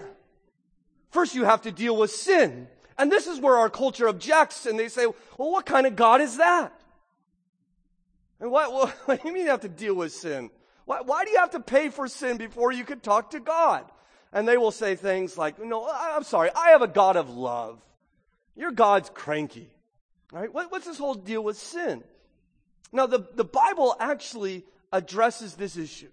First, 1.11 1.35
you 1.35 1.43
have 1.45 1.63
to 1.63 1.71
deal 1.71 1.97
with 1.97 2.11
sin. 2.11 2.67
And 2.97 3.11
this 3.11 3.27
is 3.27 3.39
where 3.39 3.57
our 3.57 3.69
culture 3.69 4.07
objects 4.07 4.65
and 4.65 4.77
they 4.77 4.89
say, 4.89 5.05
well, 5.37 5.51
what 5.51 5.65
kind 5.65 5.87
of 5.87 5.95
God 5.95 6.21
is 6.21 6.37
that? 6.37 6.73
And 8.39 8.51
what, 8.51 8.71
what, 8.71 8.89
what 9.05 9.21
do 9.21 9.27
you 9.27 9.33
mean 9.33 9.45
you 9.45 9.51
have 9.51 9.61
to 9.61 9.69
deal 9.69 9.95
with 9.95 10.11
sin? 10.11 10.49
Why, 10.85 11.01
why 11.01 11.25
do 11.25 11.31
you 11.31 11.37
have 11.37 11.51
to 11.51 11.59
pay 11.59 11.89
for 11.89 12.07
sin 12.07 12.37
before 12.37 12.71
you 12.71 12.83
can 12.83 12.99
talk 12.99 13.31
to 13.31 13.39
God? 13.39 13.85
And 14.31 14.47
they 14.47 14.57
will 14.57 14.71
say 14.71 14.95
things 14.95 15.37
like, 15.37 15.63
no, 15.63 15.89
I'm 15.89 16.23
sorry, 16.23 16.49
I 16.55 16.69
have 16.69 16.81
a 16.81 16.87
God 16.87 17.15
of 17.15 17.29
love. 17.29 17.81
Your 18.55 18.71
God's 18.71 19.09
cranky. 19.09 19.69
Right? 20.31 20.53
What, 20.53 20.71
what's 20.71 20.85
this 20.85 20.97
whole 20.97 21.15
deal 21.15 21.43
with 21.43 21.57
sin? 21.57 22.03
Now, 22.91 23.07
the, 23.07 23.25
the 23.35 23.43
Bible 23.45 23.95
actually 23.99 24.65
addresses 24.91 25.55
this 25.55 25.77
issue. 25.77 26.09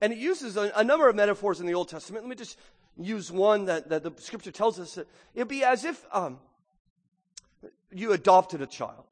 And 0.00 0.12
it 0.12 0.18
uses 0.18 0.56
a, 0.56 0.72
a, 0.74 0.84
number 0.84 1.08
of 1.08 1.16
metaphors 1.16 1.60
in 1.60 1.66
the 1.66 1.74
Old 1.74 1.88
Testament. 1.88 2.24
Let 2.24 2.30
me 2.30 2.36
just 2.36 2.58
use 2.96 3.30
one 3.30 3.66
that, 3.66 3.90
that 3.90 4.02
the 4.02 4.12
scripture 4.18 4.50
tells 4.50 4.80
us. 4.80 4.94
That 4.94 5.06
it'd 5.34 5.48
be 5.48 5.62
as 5.62 5.84
if 5.84 6.04
um, 6.12 6.38
you 7.92 8.12
adopted 8.12 8.62
a 8.62 8.66
child. 8.66 9.04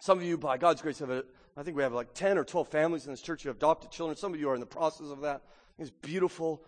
Some 0.00 0.18
of 0.18 0.24
you, 0.24 0.38
by 0.38 0.56
God's 0.56 0.80
grace, 0.80 1.00
have 1.00 1.10
a, 1.10 1.24
I 1.56 1.62
think 1.62 1.76
we 1.76 1.82
have 1.82 1.92
like 1.92 2.14
10 2.14 2.38
or 2.38 2.44
12 2.44 2.68
families 2.68 3.04
in 3.04 3.12
this 3.12 3.20
church 3.20 3.42
who 3.42 3.50
have 3.50 3.56
adopted 3.56 3.90
children. 3.90 4.16
Some 4.16 4.32
of 4.32 4.40
you 4.40 4.48
are 4.48 4.54
in 4.54 4.60
the 4.60 4.66
process 4.66 5.08
of 5.08 5.20
that. 5.20 5.42
It's 5.78 5.90
beautiful 5.90 6.62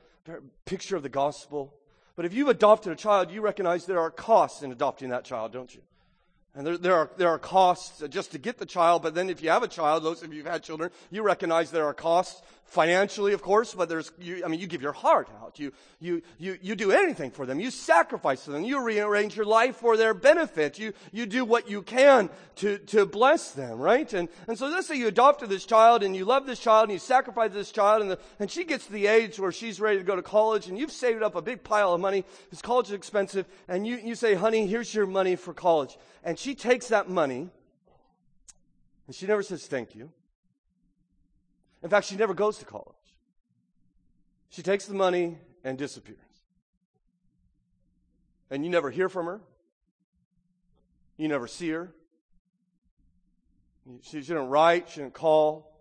picture 0.67 0.97
of 0.97 1.03
the 1.03 1.09
gospel. 1.09 1.75
But 2.17 2.27
if 2.27 2.35
you've 2.35 2.49
adopted 2.49 2.93
a 2.93 2.97
child, 2.97 3.31
you 3.31 3.41
recognize 3.41 3.87
there 3.87 4.01
are 4.01 4.11
costs 4.11 4.63
in 4.63 4.73
adopting 4.73 5.09
that 5.11 5.25
child, 5.25 5.53
don't 5.53 5.75
you? 5.75 5.81
And 6.55 6.67
there, 6.67 6.77
there, 6.77 6.95
are, 6.95 7.11
there 7.17 7.29
are 7.29 7.39
costs 7.39 8.03
just 8.11 8.33
to 8.33 8.39
get 8.39 8.59
the 8.59 8.67
child, 8.67 9.03
but 9.03 9.15
then 9.15 9.31
if 9.31 9.43
you 9.43 9.49
have 9.49 9.63
a 9.63 9.69
child, 9.69 10.05
those 10.05 10.23
of 10.23 10.35
you 10.35 10.43
who've 10.43 10.53
had 10.53 10.63
children, 10.63 10.91
you 11.11 11.23
recognize 11.23 11.71
there 11.71 11.87
are 11.87 11.95
costs 11.95 12.43
financially, 12.73 13.35
of 13.35 13.43
course, 13.43 13.75
but 13.75 13.89
there's, 13.91 14.11
you, 14.19 14.43
I 14.43 14.49
mean, 14.49 14.59
you 14.59 14.67
give 14.67 14.81
your 14.81 14.95
heart 14.95 15.29
out. 15.43 15.59
You, 15.59 15.73
you, 16.01 16.23
you, 16.39 16.59
you 16.63 16.75
do 16.75 16.91
anything 16.91 17.31
for 17.31 17.45
them. 17.45 17.61
You 17.61 17.71
sacrifice 17.71 18.47
for 18.47 18.51
them. 18.53 18.65
You 18.65 18.83
rearrange 18.83 19.37
your 19.37 19.45
life 19.45 19.77
for 19.77 19.99
their 19.99 20.15
benefit. 20.15 20.79
You, 20.79 20.95
you 21.13 21.27
do 21.27 21.45
what 21.45 21.69
you 21.69 21.83
can 21.83 22.31
to, 22.57 22.79
to 22.79 23.05
bless 23.05 23.51
them, 23.51 23.79
right? 23.79 24.11
And, 24.15 24.31
and 24.49 24.59
so 24.59 24.69
let's 24.69 24.87
say 24.87 24.97
you 24.97 25.09
adopted 25.09 25.51
this 25.51 25.67
child 25.67 26.03
and 26.03 26.17
you 26.17 26.25
love 26.25 26.47
this 26.47 26.61
child 26.61 26.85
and 26.85 26.93
you 26.93 26.99
sacrifice 26.99 27.53
this 27.53 27.73
child 27.73 28.01
and, 28.01 28.11
the, 28.11 28.19
and 28.39 28.51
she 28.51 28.65
gets 28.65 28.87
to 28.87 28.93
the 28.93 29.07
age 29.07 29.39
where 29.39 29.53
she's 29.53 29.79
ready 29.79 29.99
to 29.99 30.05
go 30.05 30.17
to 30.17 30.23
college 30.23 30.67
and 30.69 30.79
you've 30.79 30.93
saved 30.93 31.23
up 31.23 31.35
a 31.35 31.43
big 31.43 31.63
pile 31.63 31.93
of 31.93 32.01
money. 32.01 32.25
This 32.49 32.63
college 32.63 32.87
is 32.87 32.93
expensive 32.93 33.45
and 33.69 33.87
you, 33.87 33.97
you 33.97 34.15
say, 34.15 34.33
honey, 34.33 34.67
here's 34.67 34.95
your 34.95 35.07
money 35.07 35.37
for 35.37 35.53
college. 35.53 35.99
And 36.25 36.39
she 36.43 36.57
takes 36.57 36.89
that 36.89 37.09
money 37.09 37.49
and 39.07 39.15
she 39.15 39.27
never 39.27 39.43
says 39.43 39.67
thank 39.67 39.95
you. 39.95 40.11
In 41.83 41.89
fact, 41.89 42.07
she 42.07 42.17
never 42.17 42.35
goes 42.35 42.59
to 42.59 42.65
college. 42.65 42.97
She 44.51 44.63
takes 44.63 44.87
the 44.87 44.95
money 44.95 45.39
and 45.65 45.79
disappears. 45.79 46.19
And 48.51 48.65
you 48.65 48.71
never 48.71 48.91
hear 48.91 49.09
from 49.09 49.27
her. 49.27 49.41
You 51.17 51.29
never 51.29 51.47
see 51.47 51.71
her. 51.71 51.93
She, 54.03 54.21
didn't 54.21 54.49
write, 54.49 54.89
she 54.89 55.01
didn't 55.01 55.15
call. 55.15 55.73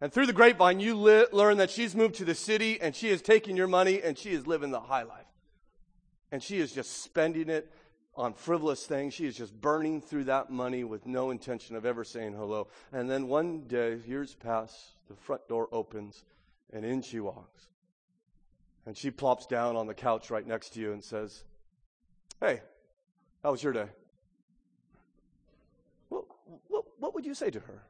And 0.00 0.12
through 0.12 0.26
the 0.26 0.32
grapevine, 0.32 0.80
you 0.80 0.94
li- 0.94 1.26
learn 1.32 1.58
that 1.58 1.70
she's 1.70 1.94
moved 1.94 2.14
to 2.16 2.24
the 2.24 2.34
city 2.34 2.80
and 2.80 2.94
she 2.94 3.08
is 3.08 3.22
taking 3.22 3.56
your 3.56 3.68
money 3.68 4.02
and 4.02 4.16
she 4.16 4.30
is 4.30 4.46
living 4.46 4.70
the 4.70 4.80
high 4.80 5.02
life. 5.02 5.26
And 6.32 6.42
she 6.42 6.58
is 6.58 6.72
just 6.72 7.02
spending 7.02 7.48
it 7.48 7.70
on 8.20 8.34
frivolous 8.34 8.86
things. 8.86 9.14
She 9.14 9.26
is 9.26 9.36
just 9.36 9.58
burning 9.58 10.00
through 10.00 10.24
that 10.24 10.50
money 10.50 10.84
with 10.84 11.06
no 11.06 11.30
intention 11.30 11.74
of 11.74 11.86
ever 11.86 12.04
saying 12.04 12.34
hello. 12.34 12.68
And 12.92 13.10
then 13.10 13.28
one 13.28 13.62
day, 13.62 13.98
years 14.06 14.34
pass, 14.34 14.92
the 15.08 15.16
front 15.16 15.48
door 15.48 15.68
opens, 15.72 16.24
and 16.72 16.84
in 16.84 17.00
she 17.02 17.18
walks. 17.18 17.68
And 18.86 18.96
she 18.96 19.10
plops 19.10 19.46
down 19.46 19.74
on 19.74 19.86
the 19.86 19.94
couch 19.94 20.30
right 20.30 20.46
next 20.46 20.74
to 20.74 20.80
you 20.80 20.92
and 20.92 21.02
says, 21.02 21.44
Hey, 22.40 22.60
how 23.42 23.52
was 23.52 23.62
your 23.62 23.72
day? 23.72 23.88
What, 26.08 26.24
what, 26.68 26.84
what 26.98 27.14
would 27.14 27.26
you 27.26 27.34
say 27.34 27.50
to 27.50 27.60
her? 27.60 27.82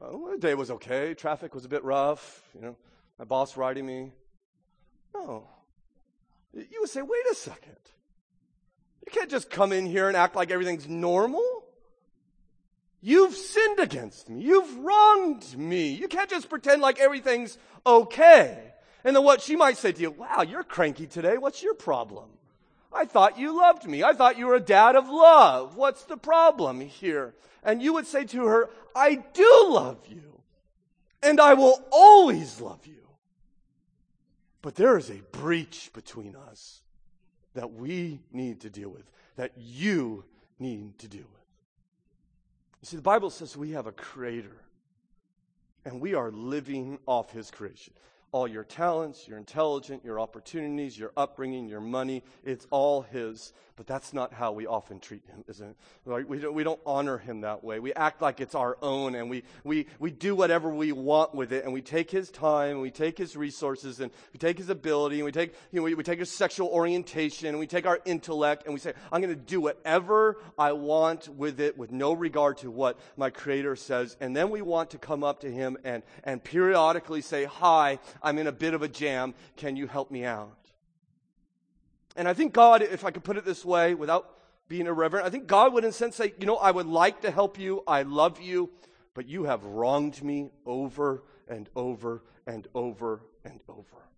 Oh, 0.00 0.30
the 0.30 0.38
day 0.38 0.54
was 0.54 0.70
okay. 0.70 1.14
Traffic 1.14 1.54
was 1.54 1.64
a 1.64 1.68
bit 1.68 1.82
rough. 1.82 2.42
You 2.54 2.60
know, 2.60 2.76
my 3.18 3.24
boss 3.24 3.56
riding 3.56 3.86
me. 3.86 4.12
No. 5.14 5.48
You 6.56 6.80
would 6.80 6.90
say, 6.90 7.02
wait 7.02 7.26
a 7.30 7.34
second. 7.34 7.76
You 9.06 9.12
can't 9.12 9.30
just 9.30 9.50
come 9.50 9.72
in 9.72 9.86
here 9.86 10.08
and 10.08 10.16
act 10.16 10.34
like 10.34 10.50
everything's 10.50 10.88
normal. 10.88 11.44
You've 13.00 13.34
sinned 13.34 13.78
against 13.78 14.28
me. 14.28 14.42
You've 14.42 14.78
wronged 14.78 15.56
me. 15.56 15.92
You 15.92 16.08
can't 16.08 16.30
just 16.30 16.48
pretend 16.48 16.82
like 16.82 16.98
everything's 16.98 17.56
okay. 17.86 18.72
And 19.04 19.14
then 19.14 19.22
what 19.22 19.42
she 19.42 19.54
might 19.54 19.76
say 19.76 19.92
to 19.92 20.00
you, 20.00 20.10
wow, 20.10 20.42
you're 20.42 20.64
cranky 20.64 21.06
today. 21.06 21.38
What's 21.38 21.62
your 21.62 21.74
problem? 21.74 22.30
I 22.92 23.04
thought 23.04 23.38
you 23.38 23.56
loved 23.56 23.86
me. 23.86 24.02
I 24.02 24.14
thought 24.14 24.38
you 24.38 24.46
were 24.46 24.56
a 24.56 24.60
dad 24.60 24.96
of 24.96 25.08
love. 25.08 25.76
What's 25.76 26.04
the 26.04 26.16
problem 26.16 26.80
here? 26.80 27.34
And 27.62 27.82
you 27.82 27.92
would 27.92 28.06
say 28.06 28.24
to 28.24 28.46
her, 28.46 28.70
I 28.96 29.16
do 29.34 29.66
love 29.68 29.98
you. 30.08 30.40
And 31.22 31.40
I 31.40 31.54
will 31.54 31.84
always 31.92 32.60
love 32.60 32.86
you. 32.86 33.05
But 34.66 34.74
there 34.74 34.98
is 34.98 35.10
a 35.10 35.22
breach 35.30 35.92
between 35.92 36.34
us 36.34 36.82
that 37.54 37.74
we 37.74 38.18
need 38.32 38.62
to 38.62 38.68
deal 38.68 38.88
with, 38.88 39.08
that 39.36 39.52
you 39.56 40.24
need 40.58 40.98
to 40.98 41.06
deal 41.06 41.20
with. 41.20 41.44
You 42.82 42.86
see, 42.86 42.96
the 42.96 43.02
Bible 43.02 43.30
says 43.30 43.56
we 43.56 43.70
have 43.70 43.86
a 43.86 43.92
creator, 43.92 44.56
and 45.84 46.00
we 46.00 46.14
are 46.14 46.32
living 46.32 46.98
off 47.06 47.30
his 47.30 47.48
creation 47.48 47.94
all 48.36 48.46
your 48.46 48.64
talents, 48.64 49.26
your 49.26 49.38
intelligence, 49.38 50.04
your 50.04 50.20
opportunities, 50.20 50.98
your 50.98 51.10
upbringing, 51.16 51.66
your 51.68 51.80
money. 51.80 52.22
It's 52.44 52.66
all 52.70 53.00
His. 53.00 53.54
But 53.76 53.86
that's 53.86 54.14
not 54.14 54.32
how 54.32 54.52
we 54.52 54.66
often 54.66 55.00
treat 55.00 55.22
Him, 55.26 55.44
isn't 55.48 55.68
it? 55.68 55.76
Like 56.06 56.28
we, 56.28 56.38
don't, 56.38 56.54
we 56.54 56.64
don't 56.64 56.80
honor 56.86 57.18
Him 57.18 57.42
that 57.42 57.62
way. 57.62 57.78
We 57.78 57.92
act 57.92 58.22
like 58.22 58.40
it's 58.40 58.54
our 58.54 58.78
own 58.80 59.14
and 59.14 59.28
we, 59.28 59.42
we, 59.64 59.86
we 59.98 60.10
do 60.10 60.34
whatever 60.34 60.70
we 60.70 60.92
want 60.92 61.34
with 61.34 61.52
it 61.52 61.64
and 61.64 61.74
we 61.74 61.82
take 61.82 62.10
His 62.10 62.30
time 62.30 62.72
and 62.72 62.80
we 62.80 62.90
take 62.90 63.18
His 63.18 63.36
resources 63.36 64.00
and 64.00 64.10
we 64.32 64.38
take 64.38 64.56
His 64.56 64.70
ability 64.70 65.16
and 65.16 65.26
we 65.26 65.32
take, 65.32 65.54
you 65.72 65.78
know, 65.78 65.82
we, 65.82 65.94
we 65.94 66.02
take 66.02 66.18
His 66.18 66.30
sexual 66.30 66.68
orientation 66.68 67.48
and 67.48 67.58
we 67.58 67.66
take 67.66 67.86
our 67.86 68.00
intellect 68.06 68.64
and 68.64 68.72
we 68.72 68.80
say, 68.80 68.94
I'm 69.12 69.20
going 69.20 69.34
to 69.34 69.40
do 69.40 69.60
whatever 69.60 70.38
I 70.58 70.72
want 70.72 71.28
with 71.28 71.60
it 71.60 71.76
with 71.76 71.92
no 71.92 72.14
regard 72.14 72.58
to 72.58 72.70
what 72.70 72.98
my 73.16 73.28
Creator 73.28 73.76
says. 73.76 74.16
And 74.20 74.34
then 74.34 74.48
we 74.48 74.62
want 74.62 74.90
to 74.90 74.98
come 74.98 75.22
up 75.22 75.40
to 75.40 75.50
Him 75.50 75.76
and, 75.84 76.02
and 76.24 76.42
periodically 76.42 77.20
say, 77.20 77.44
Hi, 77.44 77.98
I'm 78.26 78.38
in 78.38 78.48
a 78.48 78.52
bit 78.52 78.74
of 78.74 78.82
a 78.82 78.88
jam. 78.88 79.34
Can 79.56 79.76
you 79.76 79.86
help 79.86 80.10
me 80.10 80.24
out? 80.24 80.58
And 82.16 82.26
I 82.26 82.34
think 82.34 82.52
God, 82.52 82.82
if 82.82 83.04
I 83.04 83.12
could 83.12 83.22
put 83.22 83.36
it 83.36 83.44
this 83.44 83.64
way 83.64 83.94
without 83.94 84.36
being 84.68 84.86
irreverent, 84.86 85.24
I 85.24 85.30
think 85.30 85.46
God 85.46 85.72
would 85.72 85.84
in 85.84 85.90
a 85.90 85.92
sense 85.92 86.16
say, 86.16 86.34
you 86.40 86.44
know, 86.44 86.56
I 86.56 86.72
would 86.72 86.86
like 86.86 87.20
to 87.20 87.30
help 87.30 87.56
you. 87.56 87.84
I 87.86 88.02
love 88.02 88.40
you, 88.40 88.70
but 89.14 89.28
you 89.28 89.44
have 89.44 89.64
wronged 89.64 90.24
me 90.24 90.50
over 90.66 91.22
and 91.46 91.68
over 91.76 92.24
and 92.48 92.66
over 92.74 93.22
and 93.44 93.60
over. 93.68 94.08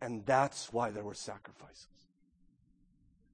And 0.00 0.24
that's 0.24 0.72
why 0.72 0.90
there 0.90 1.02
were 1.02 1.14
sacrifices. 1.14 1.88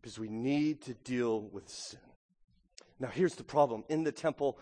Because 0.00 0.18
we 0.18 0.28
need 0.28 0.80
to 0.82 0.94
deal 0.94 1.42
with 1.42 1.68
sin. 1.68 2.00
Now, 2.98 3.08
here's 3.08 3.34
the 3.34 3.44
problem. 3.44 3.84
In 3.90 4.04
the 4.04 4.12
temple, 4.12 4.58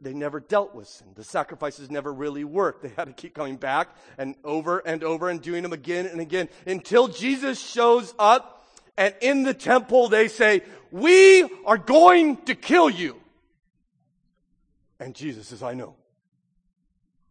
they 0.00 0.12
never 0.12 0.40
dealt 0.40 0.74
with 0.74 0.88
sin. 0.88 1.08
The 1.14 1.24
sacrifices 1.24 1.90
never 1.90 2.12
really 2.12 2.44
worked. 2.44 2.82
They 2.82 2.92
had 2.96 3.06
to 3.06 3.12
keep 3.12 3.34
coming 3.34 3.56
back 3.56 3.96
and 4.18 4.34
over 4.44 4.78
and 4.80 5.02
over 5.02 5.28
and 5.28 5.40
doing 5.40 5.62
them 5.62 5.72
again 5.72 6.06
and 6.06 6.20
again 6.20 6.48
until 6.66 7.08
Jesus 7.08 7.58
shows 7.58 8.14
up. 8.18 8.66
And 8.96 9.14
in 9.20 9.44
the 9.44 9.54
temple, 9.54 10.08
they 10.08 10.28
say, 10.28 10.62
We 10.90 11.44
are 11.64 11.78
going 11.78 12.36
to 12.42 12.54
kill 12.54 12.90
you. 12.90 13.16
And 14.98 15.14
Jesus 15.14 15.48
says, 15.48 15.62
I 15.62 15.72
know. 15.72 15.94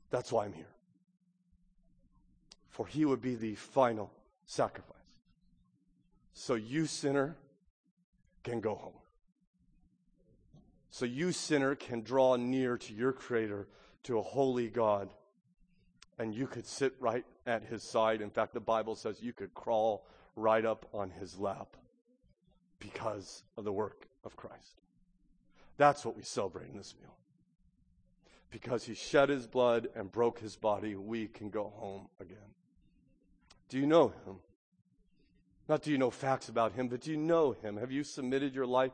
That's 0.09 0.31
why 0.31 0.45
I'm 0.45 0.53
here. 0.53 0.65
For 2.69 2.87
he 2.87 3.05
would 3.05 3.21
be 3.21 3.35
the 3.35 3.55
final 3.55 4.11
sacrifice. 4.47 4.95
So 6.33 6.55
you, 6.55 6.87
sinner, 6.87 7.35
can 8.43 8.59
go 8.59 8.73
home. 8.73 8.98
So 10.91 11.05
you, 11.05 11.31
sinner, 11.31 11.75
can 11.75 12.01
draw 12.01 12.35
near 12.35 12.77
to 12.77 12.93
your 12.93 13.13
Creator, 13.13 13.67
to 14.03 14.17
a 14.17 14.21
holy 14.21 14.69
God, 14.69 15.09
and 16.17 16.33
you 16.33 16.47
could 16.47 16.65
sit 16.65 16.95
right 16.99 17.25
at 17.45 17.63
His 17.63 17.83
side. 17.83 18.21
In 18.21 18.29
fact, 18.29 18.53
the 18.53 18.59
Bible 18.59 18.95
says 18.95 19.21
you 19.21 19.33
could 19.33 19.53
crawl 19.53 20.05
right 20.35 20.65
up 20.65 20.87
on 20.93 21.11
His 21.11 21.37
lap 21.37 21.77
because 22.79 23.43
of 23.57 23.65
the 23.65 23.71
work 23.71 24.07
of 24.23 24.35
Christ. 24.35 24.81
That's 25.77 26.05
what 26.05 26.17
we 26.17 26.23
celebrate 26.23 26.69
in 26.69 26.77
this 26.77 26.95
meal. 26.99 27.15
Because 28.49 28.83
He 28.83 28.95
shed 28.95 29.29
His 29.29 29.47
blood 29.47 29.89
and 29.95 30.11
broke 30.11 30.39
His 30.39 30.55
body, 30.55 30.95
we 30.95 31.27
can 31.27 31.49
go 31.49 31.71
home 31.75 32.07
again. 32.19 32.37
Do 33.69 33.77
you 33.77 33.85
know 33.85 34.09
Him? 34.25 34.37
Not 35.67 35.83
do 35.83 35.91
you 35.91 35.99
know 35.99 36.09
facts 36.09 36.49
about 36.49 36.73
Him, 36.73 36.87
but 36.87 37.01
do 37.01 37.11
you 37.11 37.17
know 37.17 37.51
Him? 37.51 37.77
Have 37.77 37.91
you 37.91 38.03
submitted 38.03 38.55
your 38.55 38.65
life? 38.65 38.91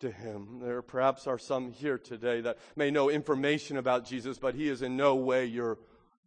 To 0.00 0.10
him. 0.10 0.60
There 0.60 0.82
perhaps 0.82 1.26
are 1.26 1.38
some 1.38 1.72
here 1.72 1.98
today 1.98 2.40
that 2.42 2.58
may 2.74 2.90
know 2.90 3.10
information 3.10 3.76
about 3.76 4.04
Jesus, 4.04 4.38
but 4.38 4.54
he 4.54 4.68
is 4.68 4.82
in 4.82 4.96
no 4.96 5.14
way 5.16 5.46
your 5.46 5.78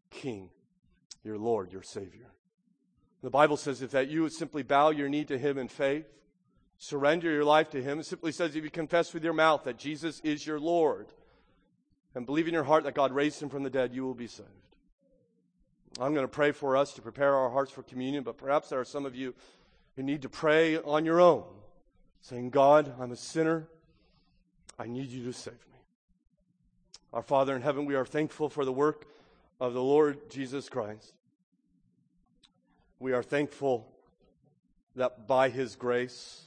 king, 0.09 0.49
your 1.23 1.37
Lord, 1.37 1.71
your 1.71 1.83
Savior. 1.83 2.31
The 3.21 3.29
Bible 3.29 3.57
says 3.57 3.81
if 3.81 3.91
that 3.91 4.09
you 4.09 4.23
would 4.23 4.33
simply 4.33 4.63
bow 4.63 4.89
your 4.89 5.09
knee 5.09 5.25
to 5.25 5.37
him 5.37 5.57
in 5.57 5.67
faith, 5.67 6.05
surrender 6.77 7.29
your 7.29 7.43
life 7.43 7.69
to 7.71 7.83
him, 7.83 7.99
it 7.99 8.05
simply 8.05 8.31
says 8.31 8.55
if 8.55 8.63
you 8.63 8.69
confess 8.69 9.13
with 9.13 9.23
your 9.23 9.33
mouth 9.33 9.65
that 9.65 9.77
Jesus 9.77 10.21
is 10.23 10.45
your 10.47 10.59
Lord 10.59 11.07
and 12.15 12.25
believe 12.25 12.47
in 12.47 12.53
your 12.53 12.63
heart 12.63 12.85
that 12.85 12.95
God 12.95 13.11
raised 13.11 13.41
him 13.41 13.49
from 13.49 13.63
the 13.63 13.69
dead, 13.69 13.93
you 13.93 14.05
will 14.05 14.15
be 14.15 14.27
saved. 14.27 14.47
I'm 15.99 16.13
going 16.13 16.25
to 16.25 16.31
pray 16.31 16.51
for 16.51 16.77
us 16.77 16.93
to 16.93 17.01
prepare 17.01 17.35
our 17.35 17.49
hearts 17.49 17.71
for 17.71 17.83
communion, 17.83 18.23
but 18.23 18.37
perhaps 18.37 18.69
there 18.69 18.79
are 18.79 18.85
some 18.85 19.05
of 19.05 19.15
you 19.15 19.35
who 19.95 20.03
need 20.03 20.21
to 20.21 20.29
pray 20.29 20.77
on 20.77 21.03
your 21.03 21.19
own 21.19 21.43
saying, 22.21 22.49
God, 22.49 22.93
I'm 22.99 23.11
a 23.11 23.15
sinner. 23.15 23.67
I 24.77 24.87
need 24.87 25.09
you 25.09 25.23
to 25.25 25.33
save 25.33 25.53
me. 25.53 25.79
Our 27.13 27.21
Father 27.21 27.55
in 27.55 27.61
heaven, 27.61 27.85
we 27.85 27.95
are 27.95 28.05
thankful 28.05 28.49
for 28.49 28.65
the 28.65 28.71
work 28.71 29.07
of 29.59 29.73
the 29.73 29.81
Lord 29.81 30.29
Jesus 30.29 30.69
Christ. 30.69 31.13
We 32.99 33.13
are 33.13 33.23
thankful 33.23 33.87
that 34.95 35.27
by 35.27 35.49
His 35.49 35.75
grace 35.75 36.43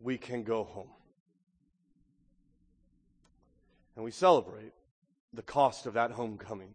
we 0.00 0.18
can 0.18 0.42
go 0.42 0.64
home. 0.64 0.90
And 3.96 4.04
we 4.04 4.10
celebrate 4.10 4.72
the 5.32 5.42
cost 5.42 5.86
of 5.86 5.94
that 5.94 6.12
homecoming. 6.12 6.74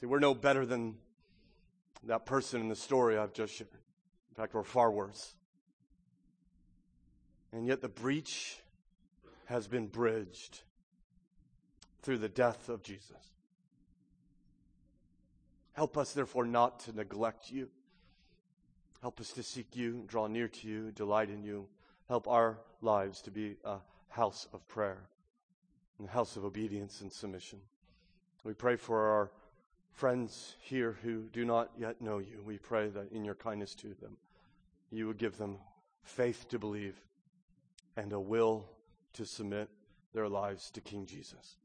See, 0.00 0.06
we're 0.06 0.18
no 0.18 0.34
better 0.34 0.66
than 0.66 0.96
that 2.04 2.26
person 2.26 2.60
in 2.60 2.68
the 2.68 2.76
story 2.76 3.16
I've 3.16 3.32
just 3.32 3.54
shared. 3.54 3.70
In 4.32 4.36
fact, 4.36 4.54
we're 4.54 4.62
far 4.62 4.90
worse. 4.90 5.34
And 7.52 7.66
yet 7.66 7.82
the 7.82 7.88
breach 7.88 8.56
has 9.44 9.68
been 9.68 9.86
bridged 9.86 10.62
through 12.00 12.16
the 12.18 12.30
death 12.30 12.70
of 12.70 12.82
Jesus. 12.82 13.10
Help 15.74 15.98
us, 15.98 16.14
therefore, 16.14 16.46
not 16.46 16.80
to 16.80 16.96
neglect 16.96 17.50
you. 17.50 17.68
Help 19.02 19.20
us 19.20 19.32
to 19.32 19.42
seek 19.42 19.76
you, 19.76 20.04
draw 20.06 20.26
near 20.26 20.48
to 20.48 20.66
you, 20.66 20.90
delight 20.92 21.28
in 21.28 21.42
you. 21.42 21.66
Help 22.08 22.26
our 22.26 22.58
lives 22.80 23.20
to 23.22 23.30
be 23.30 23.56
a 23.64 23.76
house 24.08 24.48
of 24.54 24.66
prayer 24.66 25.08
a 26.04 26.10
house 26.10 26.36
of 26.36 26.44
obedience 26.44 27.00
and 27.00 27.12
submission. 27.12 27.60
We 28.44 28.54
pray 28.54 28.76
for 28.76 29.06
our 29.08 29.30
friends 29.92 30.56
here 30.60 30.96
who 31.02 31.22
do 31.32 31.44
not 31.44 31.70
yet 31.78 32.00
know 32.00 32.18
you. 32.18 32.42
We 32.44 32.58
pray 32.58 32.88
that 32.88 33.12
in 33.12 33.24
your 33.24 33.34
kindness 33.34 33.74
to 33.76 33.88
them, 34.00 34.16
you 34.90 35.06
would 35.06 35.18
give 35.18 35.38
them 35.38 35.56
faith 36.02 36.48
to 36.48 36.58
believe 36.58 37.00
and 37.96 38.12
a 38.12 38.20
will 38.20 38.66
to 39.14 39.24
submit 39.24 39.68
their 40.14 40.28
lives 40.28 40.70
to 40.70 40.80
King 40.80 41.06
Jesus, 41.06 41.56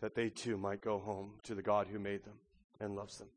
that 0.00 0.14
they 0.14 0.28
too 0.28 0.56
might 0.56 0.80
go 0.80 0.98
home 0.98 1.32
to 1.44 1.54
the 1.54 1.62
God 1.62 1.86
who 1.90 1.98
made 1.98 2.24
them 2.24 2.38
and 2.80 2.94
loves 2.94 3.18
them. 3.18 3.28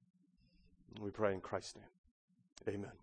We 1.02 1.10
pray 1.10 1.34
in 1.34 1.42
Christ's 1.42 1.76
name. 1.78 2.76
Amen. 2.76 3.01